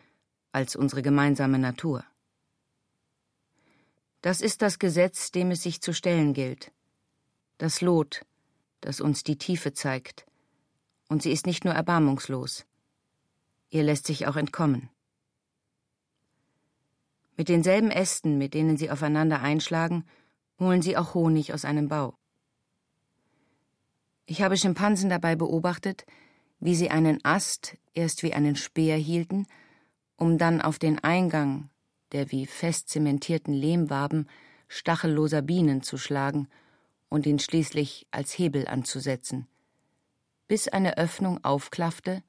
als 0.50 0.76
unsere 0.76 1.02
gemeinsame 1.02 1.58
Natur. 1.58 2.02
Das 4.22 4.40
ist 4.40 4.62
das 4.62 4.78
Gesetz, 4.78 5.30
dem 5.30 5.50
es 5.50 5.62
sich 5.62 5.82
zu 5.82 5.92
stellen 5.92 6.32
gilt. 6.32 6.72
Das 7.58 7.82
Lot, 7.82 8.24
das 8.80 9.02
uns 9.02 9.24
die 9.24 9.36
Tiefe 9.36 9.74
zeigt. 9.74 10.24
Und 11.08 11.22
sie 11.22 11.30
ist 11.30 11.46
nicht 11.46 11.64
nur 11.66 11.74
erbarmungslos. 11.74 12.64
Ihr 13.68 13.82
lässt 13.82 14.06
sich 14.06 14.26
auch 14.26 14.36
entkommen. 14.36 14.88
Mit 17.36 17.48
denselben 17.48 17.90
Ästen, 17.90 18.38
mit 18.38 18.54
denen 18.54 18.78
sie 18.78 18.90
aufeinander 18.90 19.40
einschlagen, 19.40 20.04
holen 20.58 20.80
sie 20.80 20.96
auch 20.96 21.14
Honig 21.14 21.52
aus 21.52 21.64
einem 21.64 21.88
Bau. 21.88 22.19
Ich 24.30 24.42
habe 24.42 24.56
Schimpansen 24.56 25.10
dabei 25.10 25.34
beobachtet, 25.34 26.06
wie 26.60 26.76
sie 26.76 26.88
einen 26.88 27.18
Ast 27.24 27.76
erst 27.94 28.22
wie 28.22 28.32
einen 28.32 28.54
Speer 28.54 28.96
hielten, 28.96 29.48
um 30.14 30.38
dann 30.38 30.60
auf 30.60 30.78
den 30.78 31.02
Eingang 31.02 31.68
der 32.12 32.30
wie 32.30 32.46
fest 32.46 32.88
zementierten 32.90 33.52
Lehmwaben 33.52 34.28
stachelloser 34.68 35.42
Bienen 35.42 35.82
zu 35.82 35.98
schlagen 35.98 36.46
und 37.08 37.26
ihn 37.26 37.40
schließlich 37.40 38.06
als 38.12 38.38
Hebel 38.38 38.68
anzusetzen, 38.68 39.48
bis 40.46 40.68
eine 40.68 40.96
Öffnung 40.96 41.42
aufklaffte 41.44 42.22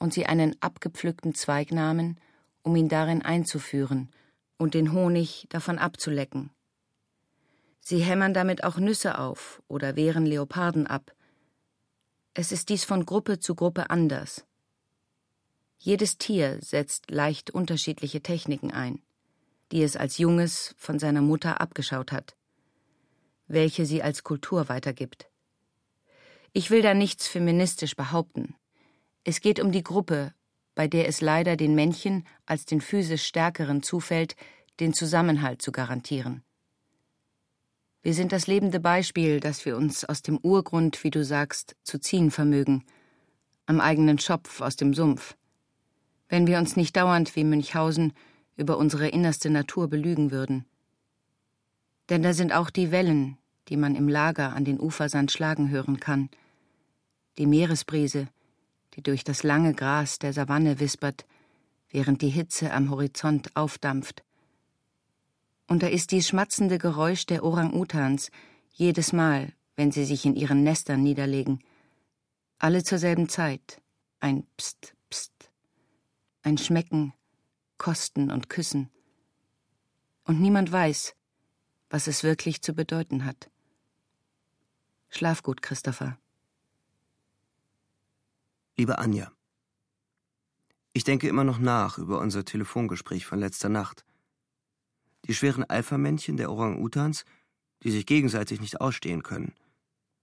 und 0.00 0.12
sie 0.12 0.26
einen 0.26 0.56
abgepflückten 0.60 1.36
Zweig 1.36 1.70
nahmen, 1.70 2.18
um 2.62 2.74
ihn 2.74 2.88
darin 2.88 3.22
einzuführen 3.22 4.10
und 4.58 4.74
den 4.74 4.92
Honig 4.92 5.46
davon 5.48 5.78
abzulecken. 5.78 6.50
Sie 7.78 8.00
hämmern 8.00 8.34
damit 8.34 8.64
auch 8.64 8.78
Nüsse 8.78 9.16
auf 9.16 9.62
oder 9.68 9.94
wehren 9.94 10.26
Leoparden 10.26 10.88
ab. 10.88 11.12
Es 12.32 12.52
ist 12.52 12.68
dies 12.68 12.84
von 12.84 13.06
Gruppe 13.06 13.40
zu 13.40 13.56
Gruppe 13.56 13.90
anders. 13.90 14.44
Jedes 15.78 16.16
Tier 16.16 16.58
setzt 16.60 17.10
leicht 17.10 17.50
unterschiedliche 17.50 18.22
Techniken 18.22 18.70
ein, 18.70 19.02
die 19.72 19.82
es 19.82 19.96
als 19.96 20.18
Junges 20.18 20.74
von 20.78 21.00
seiner 21.00 21.22
Mutter 21.22 21.60
abgeschaut 21.60 22.12
hat, 22.12 22.36
welche 23.48 23.84
sie 23.84 24.02
als 24.02 24.22
Kultur 24.22 24.68
weitergibt. 24.68 25.28
Ich 26.52 26.70
will 26.70 26.82
da 26.82 26.94
nichts 26.94 27.26
feministisch 27.26 27.96
behaupten. 27.96 28.54
Es 29.24 29.40
geht 29.40 29.58
um 29.58 29.72
die 29.72 29.82
Gruppe, 29.82 30.32
bei 30.76 30.86
der 30.86 31.08
es 31.08 31.20
leider 31.20 31.56
den 31.56 31.74
Männchen 31.74 32.26
als 32.46 32.64
den 32.64 32.80
physisch 32.80 33.24
Stärkeren 33.24 33.82
zufällt, 33.82 34.36
den 34.78 34.94
Zusammenhalt 34.94 35.62
zu 35.62 35.72
garantieren. 35.72 36.44
Wir 38.02 38.14
sind 38.14 38.32
das 38.32 38.46
lebende 38.46 38.80
Beispiel, 38.80 39.40
dass 39.40 39.66
wir 39.66 39.76
uns 39.76 40.06
aus 40.06 40.22
dem 40.22 40.38
Urgrund, 40.38 41.04
wie 41.04 41.10
du 41.10 41.22
sagst, 41.22 41.76
zu 41.82 41.98
ziehen 41.98 42.30
vermögen, 42.30 42.84
am 43.66 43.78
eigenen 43.78 44.18
Schopf 44.18 44.62
aus 44.62 44.76
dem 44.76 44.94
Sumpf. 44.94 45.36
Wenn 46.28 46.46
wir 46.46 46.58
uns 46.58 46.76
nicht 46.76 46.96
dauernd 46.96 47.36
wie 47.36 47.44
Münchhausen 47.44 48.14
über 48.56 48.78
unsere 48.78 49.08
innerste 49.08 49.50
Natur 49.50 49.88
belügen 49.88 50.30
würden. 50.30 50.64
Denn 52.08 52.22
da 52.22 52.32
sind 52.32 52.52
auch 52.52 52.70
die 52.70 52.90
Wellen, 52.90 53.36
die 53.68 53.76
man 53.76 53.94
im 53.94 54.08
Lager 54.08 54.54
an 54.54 54.64
den 54.64 54.80
Ufersand 54.80 55.30
schlagen 55.30 55.68
hören 55.68 56.00
kann, 56.00 56.30
die 57.38 57.46
Meeresbrise, 57.46 58.28
die 58.94 59.02
durch 59.02 59.24
das 59.24 59.42
lange 59.42 59.74
Gras 59.74 60.18
der 60.18 60.32
Savanne 60.32 60.80
wispert, 60.80 61.26
während 61.90 62.22
die 62.22 62.28
Hitze 62.28 62.72
am 62.72 62.90
Horizont 62.90 63.54
aufdampft, 63.56 64.24
und 65.70 65.84
da 65.84 65.86
ist 65.86 66.10
dies 66.10 66.26
schmatzende 66.26 66.78
Geräusch 66.78 67.26
der 67.26 67.44
Orang-Utans 67.44 68.32
jedes 68.72 69.12
Mal, 69.12 69.52
wenn 69.76 69.92
sie 69.92 70.04
sich 70.04 70.26
in 70.26 70.34
ihren 70.34 70.64
Nestern 70.64 71.00
niederlegen. 71.00 71.60
Alle 72.58 72.82
zur 72.82 72.98
selben 72.98 73.28
Zeit. 73.28 73.80
Ein 74.18 74.48
Pst, 74.56 74.96
Pst. 75.08 75.52
Ein 76.42 76.58
Schmecken, 76.58 77.14
Kosten 77.78 78.32
und 78.32 78.48
Küssen. 78.48 78.90
Und 80.24 80.40
niemand 80.40 80.72
weiß, 80.72 81.14
was 81.88 82.08
es 82.08 82.24
wirklich 82.24 82.62
zu 82.62 82.74
bedeuten 82.74 83.24
hat. 83.24 83.48
Schlaf 85.08 85.44
gut, 85.44 85.62
Christopher. 85.62 86.18
Liebe 88.76 88.98
Anja, 88.98 89.30
ich 90.92 91.04
denke 91.04 91.28
immer 91.28 91.44
noch 91.44 91.58
nach 91.58 91.96
über 91.96 92.18
unser 92.18 92.44
Telefongespräch 92.44 93.24
von 93.24 93.38
letzter 93.38 93.68
Nacht. 93.68 94.04
Die 95.26 95.34
schweren 95.34 95.64
Alpha-Männchen 95.64 96.36
der 96.36 96.50
Orang-Utans, 96.50 97.24
die 97.82 97.90
sich 97.90 98.06
gegenseitig 98.06 98.60
nicht 98.60 98.80
ausstehen 98.80 99.22
können. 99.22 99.54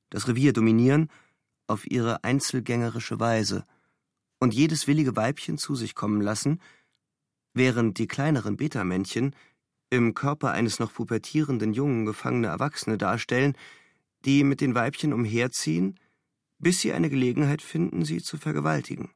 Das 0.10 0.28
Revier 0.28 0.54
dominieren 0.54 1.10
auf 1.68 1.90
ihre 1.90 2.24
einzelgängerische 2.24 3.20
Weise 3.20 3.66
und 4.40 4.54
jedes 4.54 4.88
willige 4.88 5.16
Weibchen 5.16 5.58
zu 5.58 5.76
sich 5.76 5.96
kommen 5.96 6.22
lassen, 6.22 6.62
während 7.54 7.98
die 7.98 8.08
kleineren 8.08 8.58
Beta-Männchen 8.58 9.36
im 9.90 10.14
Körper 10.14 10.52
eines 10.52 10.80
noch 10.80 10.94
pubertierenden 10.94 11.74
Jungen 11.74 12.06
gefangene 12.06 12.48
Erwachsene 12.48 12.98
darstellen, 12.98 13.58
die 14.26 14.44
mit 14.44 14.62
den 14.62 14.76
Weibchen 14.76 15.14
umherziehen, 15.14 16.00
bis 16.60 16.82
sie 16.82 16.94
eine 16.94 17.10
Gelegenheit 17.10 17.62
finden, 17.62 18.04
sie 18.04 18.22
zu 18.22 18.38
vergewaltigen. 18.38 19.12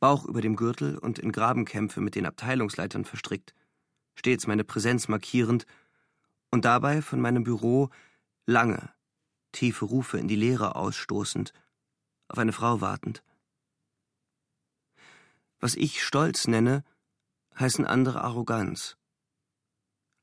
Bauch 0.00 0.24
über 0.26 0.40
dem 0.40 0.56
Gürtel 0.56 0.98
und 0.98 1.18
in 1.18 1.32
Grabenkämpfe 1.32 2.00
mit 2.00 2.14
den 2.14 2.26
Abteilungsleitern 2.26 3.04
verstrickt, 3.04 3.54
stets 4.14 4.46
meine 4.46 4.64
Präsenz 4.64 5.08
markierend 5.08 5.66
und 6.50 6.64
dabei 6.64 7.02
von 7.02 7.20
meinem 7.20 7.44
Büro 7.44 7.90
lange, 8.46 8.92
tiefe 9.52 9.84
Rufe 9.84 10.18
in 10.18 10.28
die 10.28 10.36
Leere 10.36 10.76
ausstoßend, 10.76 11.52
auf 12.28 12.38
eine 12.38 12.52
Frau 12.52 12.80
wartend. 12.80 13.22
Was 15.60 15.76
ich 15.76 16.02
Stolz 16.02 16.46
nenne, 16.46 16.84
heißen 17.58 17.86
andere 17.86 18.22
Arroganz. 18.22 18.96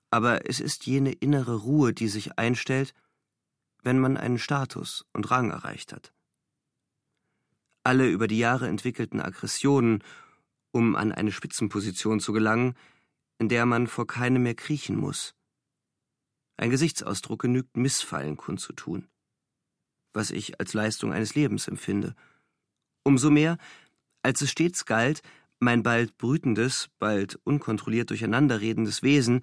Aber 0.10 0.48
es 0.50 0.60
ist 0.60 0.86
jene 0.86 1.14
innere 1.14 1.56
Ruhe, 1.56 1.94
die 1.94 2.10
sich 2.10 2.38
einstellt, 2.38 2.94
wenn 3.82 4.00
man 4.00 4.18
einen 4.18 4.38
Status 4.38 5.06
und 5.14 5.32
Rang 5.32 5.52
erreicht 5.52 5.94
hat. 5.94 6.14
Alle 7.84 8.08
über 8.08 8.28
die 8.28 8.38
Jahre 8.38 8.68
entwickelten 8.68 9.22
Aggressionen, 9.22 10.04
um 10.72 10.96
an 10.96 11.12
eine 11.12 11.32
Spitzenposition 11.32 12.20
zu 12.20 12.34
gelangen, 12.34 12.76
in 13.42 13.50
der 13.50 13.66
man 13.66 13.88
vor 13.88 14.06
keinem 14.06 14.44
mehr 14.44 14.54
kriechen 14.54 14.96
muss. 14.96 15.34
Ein 16.58 16.70
Gesichtsausdruck 16.70 17.42
genügt, 17.42 17.76
Missfallen 17.76 18.38
kundzutun, 18.38 19.08
was 20.14 20.30
ich 20.30 20.60
als 20.60 20.76
Leistung 20.76 21.12
eines 21.12 21.34
Lebens 21.34 21.68
empfinde. 21.68 22.14
Umso 23.04 23.32
mehr, 23.32 23.58
als 24.22 24.44
es 24.44 24.52
stets 24.52 24.86
galt, 24.86 25.24
mein 25.60 25.82
bald 25.82 26.20
brütendes, 26.20 26.92
bald 27.00 27.40
unkontrolliert 27.44 28.12
durcheinanderredendes 28.12 29.02
Wesen 29.02 29.42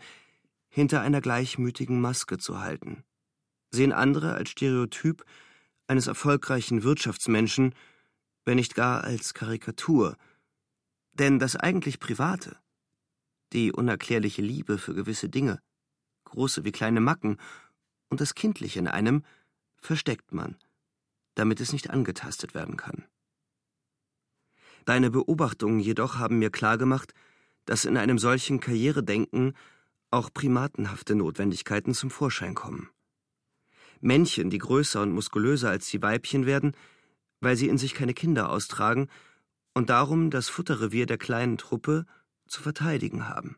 hinter 0.69 1.01
einer 1.01 1.21
gleichmütigen 1.21 2.01
Maske 2.01 2.39
zu 2.39 2.61
halten. 2.61 3.03
Sehen 3.73 3.93
andere 3.93 4.35
als 4.35 4.51
Stereotyp 4.51 5.25
eines 5.89 6.07
erfolgreichen 6.07 6.85
Wirtschaftsmenschen, 6.85 7.75
wenn 8.45 8.59
nicht 8.59 8.77
gar 8.77 9.03
als 9.03 9.35
Karikatur. 9.35 10.17
Denn 11.15 11.41
das 11.41 11.57
eigentlich 11.57 11.99
Private, 11.99 12.61
die 13.53 13.73
unerklärliche 13.73 14.43
Liebe 14.43 14.79
für 14.79 14.95
gewisse 14.95 15.29
Dinge, 15.29 15.61
große 16.25 16.65
wie 16.65 16.73
kleine 16.73 17.01
Macken, 17.01 17.39
und 18.09 18.21
das 18.21 18.35
Kindliche 18.35 18.79
in 18.79 18.89
einem 18.89 19.23
versteckt 19.77 20.33
man, 20.33 20.57
damit 21.35 21.61
es 21.61 21.73
nicht 21.73 21.91
angetastet 21.91 22.55
werden 22.55 22.77
kann. 22.77 23.05
Deine 24.85 25.11
Beobachtungen 25.11 25.81
jedoch 25.81 26.17
haben 26.17 26.39
mir 26.39 26.51
klargemacht, 26.51 27.13
dass 27.67 27.85
in 27.85 27.97
einem 27.99 28.19
solchen 28.19 28.61
Karrieredenken 28.61 29.55
auch 30.11 30.33
primatenhafte 30.33 31.15
Notwendigkeiten 31.15 31.93
zum 31.93 32.11
Vorschein 32.11 32.55
kommen. 32.55 32.89
Männchen, 34.01 34.49
die 34.49 34.59
größer 34.59 35.03
und 35.03 35.13
muskulöser 35.13 35.69
als 35.69 35.89
die 35.91 36.01
Weibchen 36.01 36.47
werden, 36.47 36.73
weil 37.41 37.57
sie 37.57 37.69
in 37.69 37.79
sich 37.79 37.95
keine 37.95 38.15
Kinder 38.15 38.51
austragen 38.51 39.09
und 39.75 39.91
darum 39.91 40.31
das 40.31 40.49
Futterrevier 40.49 41.07
der 41.07 41.19
kleinen 41.19 41.59
Truppe 41.59 42.07
zu 42.49 42.63
verteidigen 42.63 43.29
haben. 43.29 43.57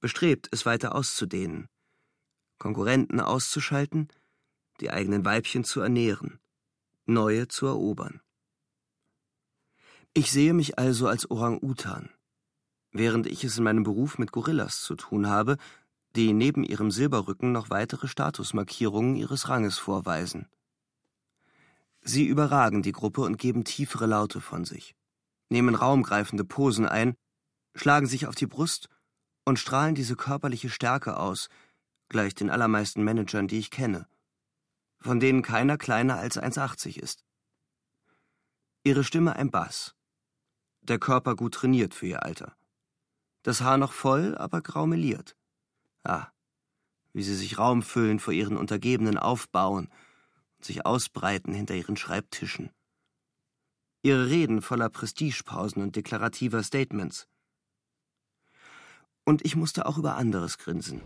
Bestrebt, 0.00 0.48
es 0.50 0.66
weiter 0.66 0.94
auszudehnen, 0.94 1.68
Konkurrenten 2.58 3.20
auszuschalten, 3.20 4.08
die 4.80 4.90
eigenen 4.90 5.24
Weibchen 5.24 5.64
zu 5.64 5.80
ernähren, 5.80 6.40
neue 7.06 7.48
zu 7.48 7.66
erobern. 7.66 8.20
Ich 10.14 10.30
sehe 10.30 10.52
mich 10.52 10.78
also 10.78 11.08
als 11.08 11.30
Orang-Utan, 11.30 12.10
während 12.90 13.26
ich 13.26 13.44
es 13.44 13.58
in 13.58 13.64
meinem 13.64 13.82
Beruf 13.82 14.18
mit 14.18 14.32
Gorillas 14.32 14.82
zu 14.82 14.94
tun 14.94 15.28
habe, 15.28 15.56
die 16.14 16.32
neben 16.32 16.64
ihrem 16.64 16.90
Silberrücken 16.90 17.52
noch 17.52 17.70
weitere 17.70 18.08
Statusmarkierungen 18.08 19.16
ihres 19.16 19.48
Ranges 19.48 19.78
vorweisen. 19.78 20.48
Sie 22.02 22.26
überragen 22.26 22.82
die 22.82 22.92
Gruppe 22.92 23.22
und 23.22 23.38
geben 23.38 23.64
tiefere 23.64 24.06
Laute 24.06 24.40
von 24.40 24.64
sich, 24.64 24.94
nehmen 25.48 25.74
raumgreifende 25.74 26.44
Posen 26.44 26.86
ein 26.86 27.16
schlagen 27.74 28.06
sich 28.06 28.26
auf 28.26 28.34
die 28.34 28.46
Brust 28.46 28.88
und 29.44 29.58
strahlen 29.58 29.94
diese 29.94 30.16
körperliche 30.16 30.70
Stärke 30.70 31.16
aus, 31.16 31.48
gleich 32.08 32.34
den 32.34 32.50
allermeisten 32.50 33.02
Managern, 33.02 33.48
die 33.48 33.58
ich 33.58 33.70
kenne, 33.70 34.06
von 35.00 35.20
denen 35.20 35.42
keiner 35.42 35.78
kleiner 35.78 36.18
als 36.18 36.38
1,80 36.38 36.98
ist. 36.98 37.24
Ihre 38.84 39.04
Stimme 39.04 39.36
ein 39.36 39.50
Bass, 39.50 39.94
der 40.82 40.98
Körper 40.98 41.36
gut 41.36 41.54
trainiert 41.54 41.94
für 41.94 42.06
ihr 42.06 42.22
Alter, 42.22 42.56
das 43.42 43.60
Haar 43.60 43.78
noch 43.78 43.92
voll, 43.92 44.36
aber 44.36 44.60
grau 44.60 44.86
meliert, 44.86 45.36
Ah, 46.04 46.32
wie 47.12 47.22
sie 47.22 47.34
sich 47.34 47.58
Raum 47.58 47.82
füllen 47.82 48.18
vor 48.18 48.32
ihren 48.32 48.56
Untergebenen 48.56 49.18
aufbauen 49.18 49.88
und 50.56 50.64
sich 50.64 50.84
ausbreiten 50.86 51.54
hinter 51.54 51.74
ihren 51.74 51.96
Schreibtischen. 51.96 52.70
Ihre 54.02 54.28
Reden 54.28 54.62
voller 54.62 54.88
Prestigepausen 54.88 55.82
und 55.82 55.94
deklarativer 55.94 56.62
Statements. 56.62 57.28
Und 59.24 59.44
ich 59.44 59.56
musste 59.56 59.86
auch 59.86 59.98
über 59.98 60.16
anderes 60.16 60.58
grinsen. 60.58 61.00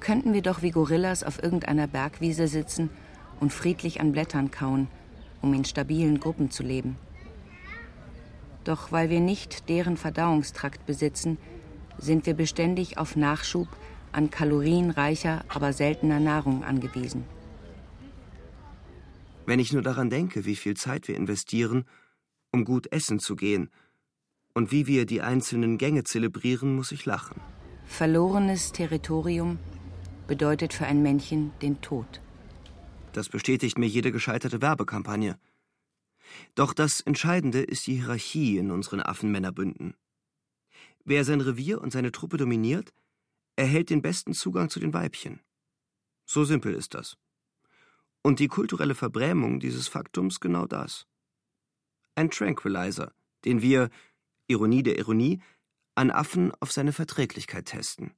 Könnten 0.00 0.32
wir 0.34 0.42
doch 0.42 0.62
wie 0.62 0.70
Gorillas 0.70 1.22
auf 1.22 1.42
irgendeiner 1.42 1.86
Bergwiese 1.86 2.48
sitzen 2.48 2.90
und 3.40 3.52
friedlich 3.52 4.00
an 4.00 4.12
Blättern 4.12 4.50
kauen, 4.50 4.88
um 5.40 5.54
in 5.54 5.64
stabilen 5.64 6.20
Gruppen 6.20 6.50
zu 6.50 6.62
leben. 6.62 6.96
Doch 8.64 8.92
weil 8.92 9.10
wir 9.10 9.20
nicht 9.20 9.68
deren 9.68 9.96
Verdauungstrakt 9.96 10.86
besitzen, 10.86 11.38
sind 11.98 12.26
wir 12.26 12.34
beständig 12.34 12.98
auf 12.98 13.14
Nachschub 13.14 13.68
an 14.12 14.30
kalorienreicher, 14.30 15.44
aber 15.48 15.72
seltener 15.72 16.20
Nahrung 16.20 16.64
angewiesen. 16.64 17.24
Wenn 19.46 19.58
ich 19.58 19.72
nur 19.72 19.82
daran 19.82 20.08
denke, 20.08 20.46
wie 20.46 20.56
viel 20.56 20.74
Zeit 20.74 21.08
wir 21.08 21.16
investieren, 21.16 21.84
um 22.52 22.64
gut 22.64 22.90
essen 22.92 23.18
zu 23.18 23.36
gehen, 23.36 23.70
und 24.54 24.70
wie 24.70 24.86
wir 24.86 25.04
die 25.04 25.20
einzelnen 25.20 25.78
Gänge 25.78 26.04
zelebrieren, 26.04 26.74
muss 26.74 26.92
ich 26.92 27.04
lachen. 27.04 27.40
Verlorenes 27.84 28.72
Territorium 28.72 29.58
bedeutet 30.26 30.72
für 30.72 30.86
ein 30.86 31.02
Männchen 31.02 31.52
den 31.60 31.80
Tod. 31.80 32.20
Das 33.12 33.28
bestätigt 33.28 33.78
mir 33.78 33.86
jede 33.86 34.10
gescheiterte 34.10 34.62
Werbekampagne. 34.62 35.38
Doch 36.54 36.72
das 36.72 37.00
Entscheidende 37.00 37.62
ist 37.62 37.86
die 37.86 37.96
Hierarchie 37.96 38.56
in 38.56 38.70
unseren 38.70 39.00
Affenmännerbünden. 39.00 39.94
Wer 41.04 41.24
sein 41.24 41.40
Revier 41.40 41.80
und 41.80 41.92
seine 41.92 42.12
Truppe 42.12 42.38
dominiert, 42.38 42.92
erhält 43.56 43.90
den 43.90 44.02
besten 44.02 44.32
Zugang 44.32 44.70
zu 44.70 44.80
den 44.80 44.94
Weibchen. 44.94 45.40
So 46.24 46.44
simpel 46.44 46.74
ist 46.74 46.94
das. 46.94 47.16
Und 48.22 48.40
die 48.40 48.48
kulturelle 48.48 48.94
Verbrämung 48.94 49.60
dieses 49.60 49.86
Faktums 49.86 50.40
genau 50.40 50.66
das. 50.66 51.06
Ein 52.14 52.30
Tranquilizer, 52.30 53.12
den 53.44 53.60
wir, 53.60 53.90
Ironie 54.46 54.82
der 54.82 54.98
Ironie, 54.98 55.40
an 55.94 56.10
Affen 56.10 56.52
auf 56.60 56.72
seine 56.72 56.92
Verträglichkeit 56.92 57.66
testen. 57.66 58.12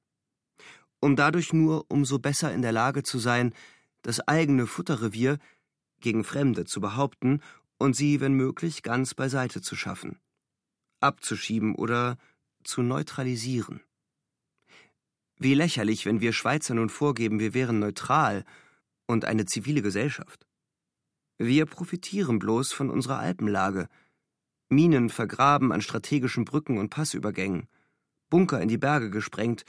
Um 1.01 1.15
dadurch 1.15 1.53
nur 1.53 1.85
umso 1.89 2.19
besser 2.19 2.53
in 2.53 2.63
der 2.63 2.73
Lage 2.73 3.03
zu 3.03 3.19
sein, 3.19 3.53
das 4.03 4.21
eigene 4.27 4.67
Futterrevier 4.67 5.39
gegen 6.01 6.25
Fremde 6.25 6.65
zu 6.65 6.81
behaupten 6.81 7.41
und 7.79 7.95
sie, 7.95 8.21
wenn 8.21 8.35
möglich, 8.35 8.83
ganz 8.83 9.15
beiseite 9.15 9.61
zu 9.61 9.77
schaffen, 9.77 10.19
abzuschieben 11.01 11.75
oder 11.75 12.17
zu 12.65 12.83
neutralisieren. 12.83 13.83
Wie 15.39 15.55
lächerlich, 15.55 16.07
wenn 16.07 16.21
wir 16.21 16.33
Schweizer 16.33 16.75
nun 16.75 16.89
vorgeben, 16.89 17.39
wir 17.41 17.53
wären 17.53 17.79
neutral 17.79 18.45
und 19.07 19.25
eine 19.25 19.45
zivile 19.45 19.83
Gesellschaft. 19.83 20.47
Wir 21.39 21.67
profitieren 21.67 22.39
bloß 22.39 22.73
von 22.73 22.91
unserer 22.91 23.19
Alpenlage. 23.19 23.89
Minen 24.69 25.11
vergraben 25.11 25.73
an 25.73 25.81
strategischen 25.81 26.45
Brücken 26.45 26.79
und 26.79 26.91
Passübergängen, 26.91 27.69
Bunker 28.31 28.61
in 28.61 28.69
die 28.69 28.79
Berge 28.79 29.11
gesprengt, 29.11 29.65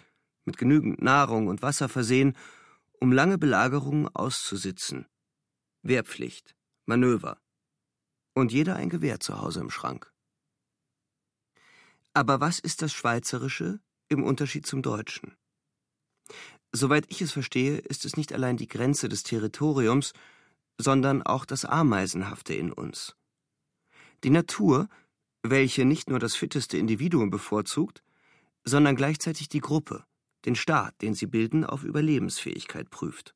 mit 0.45 0.57
genügend 0.57 1.01
Nahrung 1.01 1.47
und 1.47 1.61
Wasser 1.61 1.89
versehen, 1.89 2.35
um 2.99 3.11
lange 3.11 3.37
Belagerungen 3.37 4.07
auszusitzen. 4.07 5.05
Wehrpflicht, 5.83 6.55
Manöver. 6.85 7.39
Und 8.33 8.51
jeder 8.51 8.75
ein 8.75 8.89
Gewehr 8.89 9.19
zu 9.19 9.39
Hause 9.39 9.59
im 9.59 9.69
Schrank. 9.69 10.11
Aber 12.13 12.39
was 12.39 12.59
ist 12.59 12.81
das 12.81 12.93
Schweizerische 12.93 13.79
im 14.09 14.23
Unterschied 14.23 14.65
zum 14.65 14.81
Deutschen? 14.81 15.37
Soweit 16.71 17.05
ich 17.09 17.21
es 17.21 17.31
verstehe, 17.31 17.77
ist 17.77 18.05
es 18.05 18.17
nicht 18.17 18.33
allein 18.33 18.57
die 18.57 18.67
Grenze 18.67 19.09
des 19.09 19.23
Territoriums, 19.23 20.13
sondern 20.77 21.23
auch 21.23 21.45
das 21.45 21.65
Ameisenhafte 21.65 22.53
in 22.53 22.71
uns. 22.71 23.15
Die 24.24 24.30
Natur, 24.30 24.89
welche 25.43 25.86
nicht 25.86 26.09
nur 26.09 26.20
das 26.20 26.36
fitteste 26.36 26.78
Individuum 26.78 27.30
bevorzugt, 27.30 28.03
sondern 28.63 28.95
gleichzeitig 28.95 29.49
die 29.49 29.59
Gruppe, 29.59 30.05
den 30.45 30.55
Staat, 30.55 31.01
den 31.01 31.13
sie 31.13 31.28
bilden, 31.28 31.65
auf 31.65 31.84
Überlebensfähigkeit 31.84 32.89
prüft. 32.89 33.34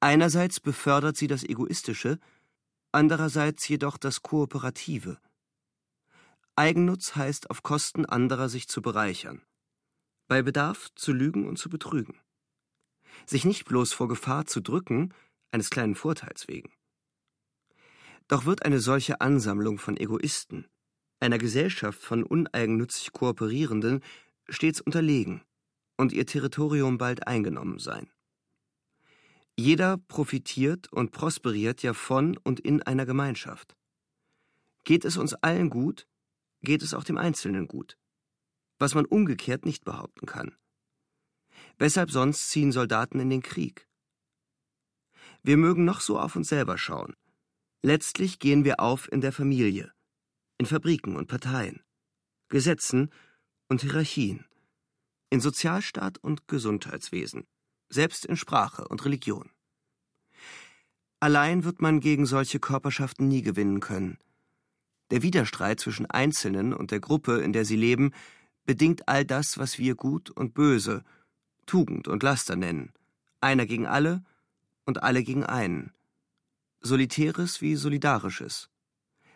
Einerseits 0.00 0.60
befördert 0.60 1.16
sie 1.16 1.26
das 1.26 1.42
Egoistische, 1.42 2.18
andererseits 2.92 3.66
jedoch 3.68 3.96
das 3.96 4.22
Kooperative. 4.22 5.18
Eigennutz 6.54 7.16
heißt 7.16 7.50
auf 7.50 7.62
Kosten 7.62 8.04
anderer 8.04 8.48
sich 8.48 8.68
zu 8.68 8.82
bereichern 8.82 9.42
bei 10.28 10.42
Bedarf 10.42 10.90
zu 10.94 11.12
lügen 11.12 11.48
und 11.48 11.58
zu 11.58 11.70
betrügen. 11.70 12.20
Sich 13.26 13.44
nicht 13.44 13.64
bloß 13.64 13.94
vor 13.94 14.08
Gefahr 14.08 14.46
zu 14.46 14.60
drücken, 14.60 15.12
eines 15.50 15.70
kleinen 15.70 15.94
Vorteils 15.94 16.46
wegen. 16.46 16.70
Doch 18.28 18.44
wird 18.44 18.64
eine 18.64 18.80
solche 18.80 19.20
Ansammlung 19.20 19.78
von 19.78 19.96
Egoisten, 19.96 20.66
einer 21.20 21.38
Gesellschaft 21.38 22.00
von 22.00 22.22
uneigennützig 22.22 23.12
Kooperierenden, 23.12 24.02
stets 24.48 24.80
unterlegen 24.80 25.42
und 25.96 26.12
ihr 26.12 26.26
Territorium 26.26 26.98
bald 26.98 27.26
eingenommen 27.26 27.78
sein. 27.78 28.10
Jeder 29.56 29.98
profitiert 29.98 30.92
und 30.92 31.10
prosperiert 31.10 31.82
ja 31.82 31.92
von 31.92 32.36
und 32.36 32.60
in 32.60 32.82
einer 32.82 33.06
Gemeinschaft. 33.06 33.76
Geht 34.84 35.04
es 35.04 35.16
uns 35.16 35.34
allen 35.34 35.68
gut, 35.68 36.06
geht 36.62 36.82
es 36.82 36.94
auch 36.94 37.02
dem 37.02 37.18
Einzelnen 37.18 37.66
gut 37.66 37.98
was 38.78 38.94
man 38.94 39.04
umgekehrt 39.04 39.64
nicht 39.64 39.84
behaupten 39.84 40.26
kann. 40.26 40.56
Weshalb 41.78 42.10
sonst 42.10 42.48
ziehen 42.48 42.72
Soldaten 42.72 43.20
in 43.20 43.30
den 43.30 43.42
Krieg? 43.42 43.88
Wir 45.42 45.56
mögen 45.56 45.84
noch 45.84 46.00
so 46.00 46.18
auf 46.18 46.36
uns 46.36 46.48
selber 46.48 46.78
schauen. 46.78 47.14
Letztlich 47.82 48.40
gehen 48.40 48.64
wir 48.64 48.80
auf 48.80 49.10
in 49.10 49.20
der 49.20 49.32
Familie, 49.32 49.92
in 50.58 50.66
Fabriken 50.66 51.14
und 51.14 51.28
Parteien, 51.28 51.80
Gesetzen 52.48 53.10
und 53.68 53.82
Hierarchien, 53.82 54.46
in 55.30 55.40
Sozialstaat 55.40 56.18
und 56.18 56.48
Gesundheitswesen, 56.48 57.46
selbst 57.88 58.24
in 58.24 58.36
Sprache 58.36 58.88
und 58.88 59.04
Religion. 59.04 59.50
Allein 61.20 61.62
wird 61.62 61.80
man 61.80 62.00
gegen 62.00 62.26
solche 62.26 62.58
Körperschaften 62.58 63.28
nie 63.28 63.42
gewinnen 63.42 63.78
können. 63.78 64.18
Der 65.10 65.22
Widerstreit 65.22 65.78
zwischen 65.78 66.06
Einzelnen 66.06 66.74
und 66.74 66.90
der 66.90 67.00
Gruppe, 67.00 67.40
in 67.40 67.52
der 67.52 67.64
sie 67.64 67.76
leben, 67.76 68.12
bedingt 68.64 69.08
all 69.08 69.24
das, 69.24 69.56
was 69.56 69.78
wir 69.78 69.94
gut 69.94 70.30
und 70.30 70.52
böse, 70.52 71.04
Tugend 71.66 72.08
und 72.08 72.24
Laster 72.24 72.56
nennen, 72.56 72.92
einer 73.40 73.66
gegen 73.66 73.86
alle 73.86 74.24
und 74.84 75.02
alle 75.02 75.22
gegen 75.22 75.44
einen, 75.44 75.92
Solitäres 76.80 77.60
wie 77.60 77.74
Solidarisches, 77.74 78.70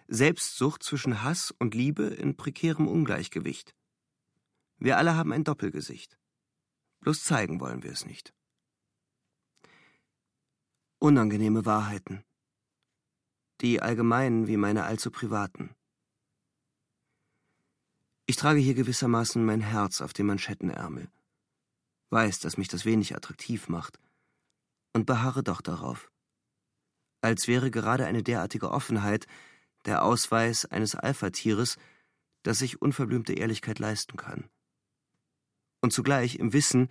Selbstsucht 0.06 0.84
zwischen 0.84 1.22
Hass 1.22 1.50
und 1.58 1.74
Liebe 1.74 2.04
in 2.04 2.36
prekärem 2.36 2.86
Ungleichgewicht. 2.86 3.74
Wir 4.78 4.96
alle 4.96 5.16
haben 5.16 5.32
ein 5.32 5.42
Doppelgesicht. 5.42 6.18
Bloß 7.00 7.24
zeigen 7.24 7.60
wollen 7.60 7.82
wir 7.82 7.90
es 7.90 8.06
nicht. 8.06 8.32
Unangenehme 11.00 11.64
Wahrheiten. 11.66 12.24
Die 13.60 13.82
allgemeinen 13.82 14.46
wie 14.46 14.56
meine 14.56 14.84
allzu 14.84 15.10
privaten. 15.10 15.74
Ich 18.26 18.36
trage 18.36 18.60
hier 18.60 18.74
gewissermaßen 18.74 19.44
mein 19.44 19.60
Herz 19.60 20.00
auf 20.00 20.12
dem 20.12 20.26
Manschettenärmel, 20.26 21.10
weiß, 22.10 22.38
dass 22.38 22.56
mich 22.56 22.68
das 22.68 22.84
wenig 22.84 23.16
attraktiv 23.16 23.68
macht, 23.68 23.98
und 24.92 25.06
beharre 25.06 25.42
doch 25.42 25.60
darauf. 25.60 26.11
Als 27.22 27.48
wäre 27.48 27.70
gerade 27.70 28.04
eine 28.04 28.22
derartige 28.22 28.70
Offenheit 28.70 29.26
der 29.86 30.04
Ausweis 30.04 30.66
eines 30.66 30.94
Alphatieres, 30.94 31.78
das 32.42 32.58
sich 32.58 32.82
unverblümte 32.82 33.32
Ehrlichkeit 33.32 33.78
leisten 33.78 34.18
kann. 34.18 34.50
Und 35.80 35.94
zugleich 35.94 36.36
im 36.36 36.52
Wissen, 36.52 36.88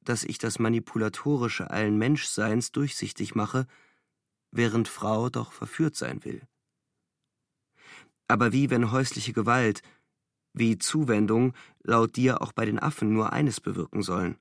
dass 0.00 0.24
ich 0.24 0.38
das 0.38 0.58
Manipulatorische 0.58 1.70
allen 1.70 1.98
Menschseins 1.98 2.72
durchsichtig 2.72 3.34
mache, 3.34 3.66
während 4.50 4.88
Frau 4.88 5.28
doch 5.28 5.52
verführt 5.52 5.96
sein 5.96 6.24
will. 6.24 6.40
Aber 8.28 8.52
wie 8.52 8.70
wenn 8.70 8.90
häusliche 8.90 9.34
Gewalt, 9.34 9.82
wie 10.54 10.78
Zuwendung 10.78 11.52
laut 11.82 12.16
dir 12.16 12.40
auch 12.40 12.52
bei 12.52 12.64
den 12.64 12.78
Affen 12.78 13.12
nur 13.12 13.34
eines 13.34 13.60
bewirken 13.60 14.02
sollen 14.02 14.38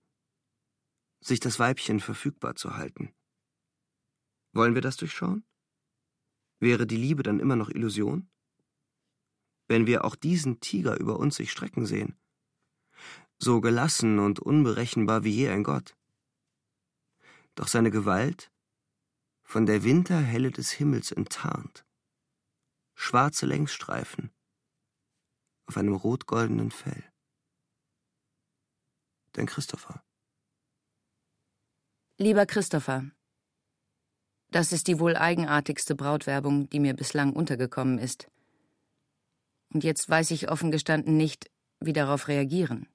sich 1.26 1.40
das 1.40 1.60
Weibchen 1.60 2.00
verfügbar 2.00 2.56
zu 2.56 2.78
halten. 2.78 3.14
Wollen 4.56 4.74
wir 4.74 4.82
das 4.82 4.96
durchschauen? 4.96 5.46
Wäre 6.60 6.88
die 6.88 6.96
Liebe 6.96 7.24
dann 7.24 7.42
immer 7.42 7.58
noch 7.58 7.70
Illusion? 7.70 8.30
Wenn 9.68 9.86
wir 9.86 10.06
auch 10.06 10.16
diesen 10.16 10.62
Tiger 10.62 10.98
über 10.98 11.20
uns 11.20 11.36
sich 11.36 11.52
strecken 11.52 11.86
sehen, 11.86 12.18
so 13.38 13.60
gelassen 13.60 14.20
und 14.20 14.40
unberechenbar 14.40 15.26
wie 15.26 15.32
je 15.32 15.50
ein 15.50 15.64
Gott. 15.64 15.98
Doch 17.56 17.68
seine 17.68 17.92
Gewalt, 17.92 18.50
von 19.44 19.66
der 19.66 19.84
Winterhelle 19.84 20.52
des 20.52 20.72
Himmels 20.72 21.12
enttarnt, 21.12 21.86
schwarze 22.96 23.46
Längsstreifen, 23.46 24.32
auf 25.66 25.76
einem 25.76 25.96
rotgoldenen 25.96 26.72
Fell. 26.72 27.04
dein 29.34 29.48
Christopher. 29.48 30.02
Lieber 32.18 32.46
Christopher, 32.46 33.12
das 34.52 34.72
ist 34.72 34.88
die 34.88 35.00
wohl 35.00 35.16
eigenartigste 35.16 35.96
Brautwerbung, 35.96 36.70
die 36.70 36.80
mir 36.80 36.94
bislang 36.94 37.34
untergekommen 37.34 37.98
ist. 37.98 38.30
Und 39.74 39.84
jetzt 39.84 40.10
weiß 40.10 40.32
ich 40.32 40.50
offen 40.50 40.72
gestanden 40.72 41.18
nicht, 41.18 41.50
wie 41.80 41.94
darauf 41.94 42.28
reagieren. 42.28 42.88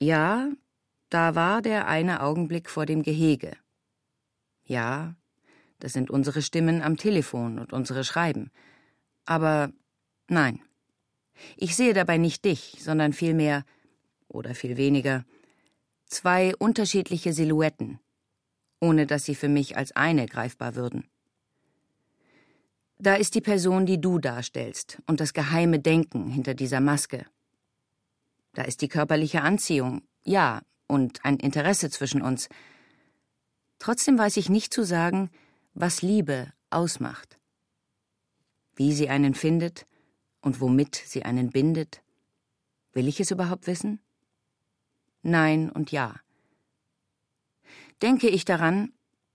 Ja, 0.00 0.50
da 1.10 1.34
war 1.34 1.62
der 1.62 1.88
eine 1.88 2.22
Augenblick 2.22 2.68
vor 2.68 2.86
dem 2.86 3.02
Gehege. 3.02 3.56
Ja, 4.64 5.14
das 5.78 5.92
sind 5.92 6.10
unsere 6.10 6.42
Stimmen 6.42 6.82
am 6.82 6.96
Telefon 6.96 7.58
und 7.58 7.72
unsere 7.72 8.04
Schreiben. 8.04 8.50
Aber 9.24 9.72
nein. 10.28 10.60
Ich 11.56 11.76
sehe 11.76 11.94
dabei 11.94 12.18
nicht 12.18 12.44
dich, 12.44 12.78
sondern 12.80 13.12
vielmehr, 13.12 13.64
oder 14.26 14.54
viel 14.54 14.76
weniger, 14.76 15.24
zwei 16.06 16.54
unterschiedliche 16.56 17.32
Silhouetten, 17.32 18.00
ohne 18.80 19.06
dass 19.06 19.24
sie 19.24 19.34
für 19.34 19.48
mich 19.48 19.76
als 19.76 19.92
eine 19.92 20.26
greifbar 20.26 20.74
würden. 20.74 21.08
Da 22.98 23.14
ist 23.14 23.34
die 23.34 23.40
Person, 23.40 23.86
die 23.86 24.00
du 24.00 24.18
darstellst, 24.18 25.00
und 25.06 25.20
das 25.20 25.32
geheime 25.32 25.78
Denken 25.78 26.28
hinter 26.28 26.54
dieser 26.54 26.80
Maske. 26.80 27.26
Da 28.54 28.62
ist 28.62 28.82
die 28.82 28.88
körperliche 28.88 29.42
Anziehung, 29.42 30.02
ja, 30.24 30.62
und 30.88 31.24
ein 31.24 31.36
Interesse 31.36 31.90
zwischen 31.90 32.22
uns. 32.22 32.48
Trotzdem 33.78 34.18
weiß 34.18 34.36
ich 34.36 34.48
nicht 34.48 34.74
zu 34.74 34.82
sagen, 34.82 35.30
was 35.74 36.02
Liebe 36.02 36.52
ausmacht. 36.70 37.38
Wie 38.74 38.92
sie 38.92 39.08
einen 39.08 39.34
findet 39.34 39.86
und 40.40 40.60
womit 40.60 40.96
sie 40.96 41.24
einen 41.24 41.50
bindet. 41.50 42.02
Will 42.92 43.06
ich 43.06 43.20
es 43.20 43.30
überhaupt 43.30 43.66
wissen? 43.66 44.00
Nein 45.22 45.70
und 45.70 45.92
ja. 45.92 46.16
Denke 48.02 48.28
ich 48.28 48.44
daran, 48.44 48.92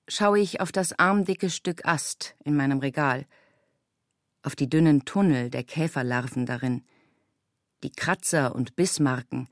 schaue 0.08 0.40
ich 0.40 0.62
auf 0.62 0.72
das 0.72 0.98
armdicke 0.98 1.50
Stück 1.50 1.86
Ast 1.86 2.36
in 2.44 2.56
meinem 2.56 2.80
Regal, 2.80 3.26
auf 4.42 4.56
die 4.56 4.70
dünnen 4.70 5.06
Tunnel 5.06 5.50
der 5.50 5.64
Käferlarven 5.64 6.46
darin, 6.46 6.84
die 7.84 7.92
Kratzer 7.92 8.56
und 8.56 8.76
Bissmarken, 8.76 9.50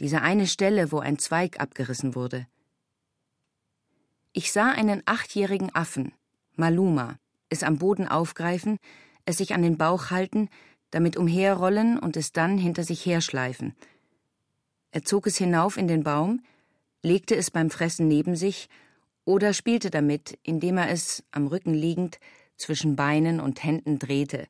diese 0.00 0.22
eine 0.22 0.46
Stelle, 0.46 0.90
wo 0.90 0.98
ein 0.98 1.18
Zweig 1.18 1.60
abgerissen 1.60 2.14
wurde. 2.14 2.46
Ich 4.32 4.52
sah 4.52 4.70
einen 4.70 5.02
achtjährigen 5.04 5.74
Affen, 5.74 6.12
Maluma, 6.56 7.18
es 7.50 7.62
am 7.62 7.78
Boden 7.78 8.08
aufgreifen, 8.08 8.78
es 9.26 9.38
sich 9.38 9.54
an 9.54 9.62
den 9.62 9.78
Bauch 9.78 10.10
halten, 10.10 10.48
damit 10.90 11.16
umherrollen 11.16 11.98
und 11.98 12.16
es 12.16 12.32
dann 12.32 12.56
hinter 12.56 12.84
sich 12.84 13.04
herschleifen. 13.04 13.74
Er 14.90 15.02
zog 15.02 15.26
es 15.26 15.36
hinauf 15.36 15.76
in 15.76 15.88
den 15.88 16.02
Baum, 16.04 16.42
legte 17.04 17.36
es 17.36 17.50
beim 17.50 17.70
Fressen 17.70 18.08
neben 18.08 18.34
sich 18.34 18.68
oder 19.24 19.52
spielte 19.52 19.90
damit, 19.90 20.38
indem 20.42 20.78
er 20.78 20.90
es, 20.90 21.22
am 21.30 21.46
Rücken 21.46 21.74
liegend, 21.74 22.18
zwischen 22.56 22.96
Beinen 22.96 23.40
und 23.40 23.62
Händen 23.62 23.98
drehte, 23.98 24.46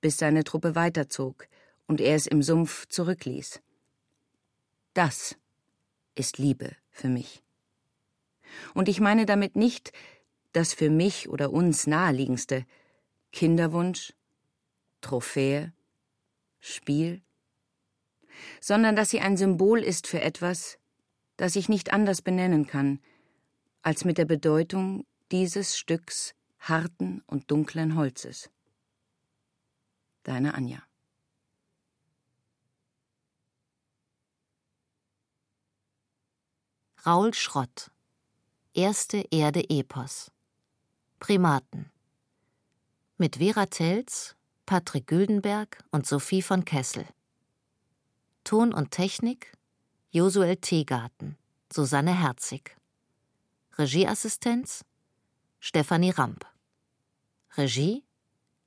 bis 0.00 0.16
seine 0.16 0.44
Truppe 0.44 0.74
weiterzog 0.74 1.46
und 1.86 2.00
er 2.00 2.14
es 2.16 2.26
im 2.26 2.42
Sumpf 2.42 2.86
zurückließ. 2.88 3.60
Das 4.94 5.36
ist 6.14 6.38
Liebe 6.38 6.72
für 6.90 7.08
mich. 7.08 7.42
Und 8.74 8.88
ich 8.88 9.00
meine 9.00 9.24
damit 9.24 9.56
nicht 9.56 9.92
das 10.52 10.74
für 10.74 10.90
mich 10.90 11.28
oder 11.28 11.52
uns 11.52 11.86
naheliegendste 11.86 12.66
Kinderwunsch, 13.32 14.12
Trophäe, 15.00 15.72
Spiel, 16.60 17.22
sondern 18.60 18.96
dass 18.96 19.10
sie 19.10 19.20
ein 19.20 19.36
Symbol 19.36 19.80
ist 19.80 20.06
für 20.06 20.20
etwas, 20.20 20.78
das 21.42 21.56
ich 21.56 21.68
nicht 21.68 21.92
anders 21.92 22.22
benennen 22.22 22.68
kann, 22.68 23.00
als 23.82 24.04
mit 24.04 24.16
der 24.16 24.26
Bedeutung 24.26 25.04
dieses 25.32 25.76
Stücks 25.76 26.36
harten 26.60 27.20
und 27.26 27.50
dunklen 27.50 27.96
Holzes. 27.96 28.48
Deine 30.22 30.54
Anja. 30.54 30.80
Raul 37.04 37.34
Schrott 37.34 37.90
Erste 38.72 39.26
Erde 39.32 39.68
Epos 39.68 40.30
Primaten 41.18 41.90
mit 43.16 43.38
Vera 43.38 43.66
Telz, 43.66 44.36
Patrick 44.64 45.08
Güldenberg 45.08 45.82
und 45.90 46.06
Sophie 46.06 46.42
von 46.42 46.64
Kessel. 46.64 47.04
Ton 48.44 48.72
und 48.72 48.92
Technik 48.92 49.52
Josuel 50.14 50.58
Teegarten, 50.58 51.38
Susanne 51.72 52.12
Herzig. 52.12 52.76
Regieassistenz 53.78 54.84
Stefanie 55.58 56.10
Ramp. 56.10 56.44
Regie 57.56 58.04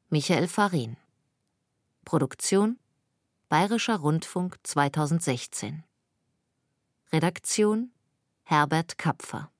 Michael 0.09 0.47
Farin. 0.47 0.97
Produktion 2.03 2.79
Bayerischer 3.47 3.97
Rundfunk 3.97 4.57
2016. 4.63 5.83
Redaktion 7.13 7.91
Herbert 8.45 8.97
Kapfer 8.97 9.51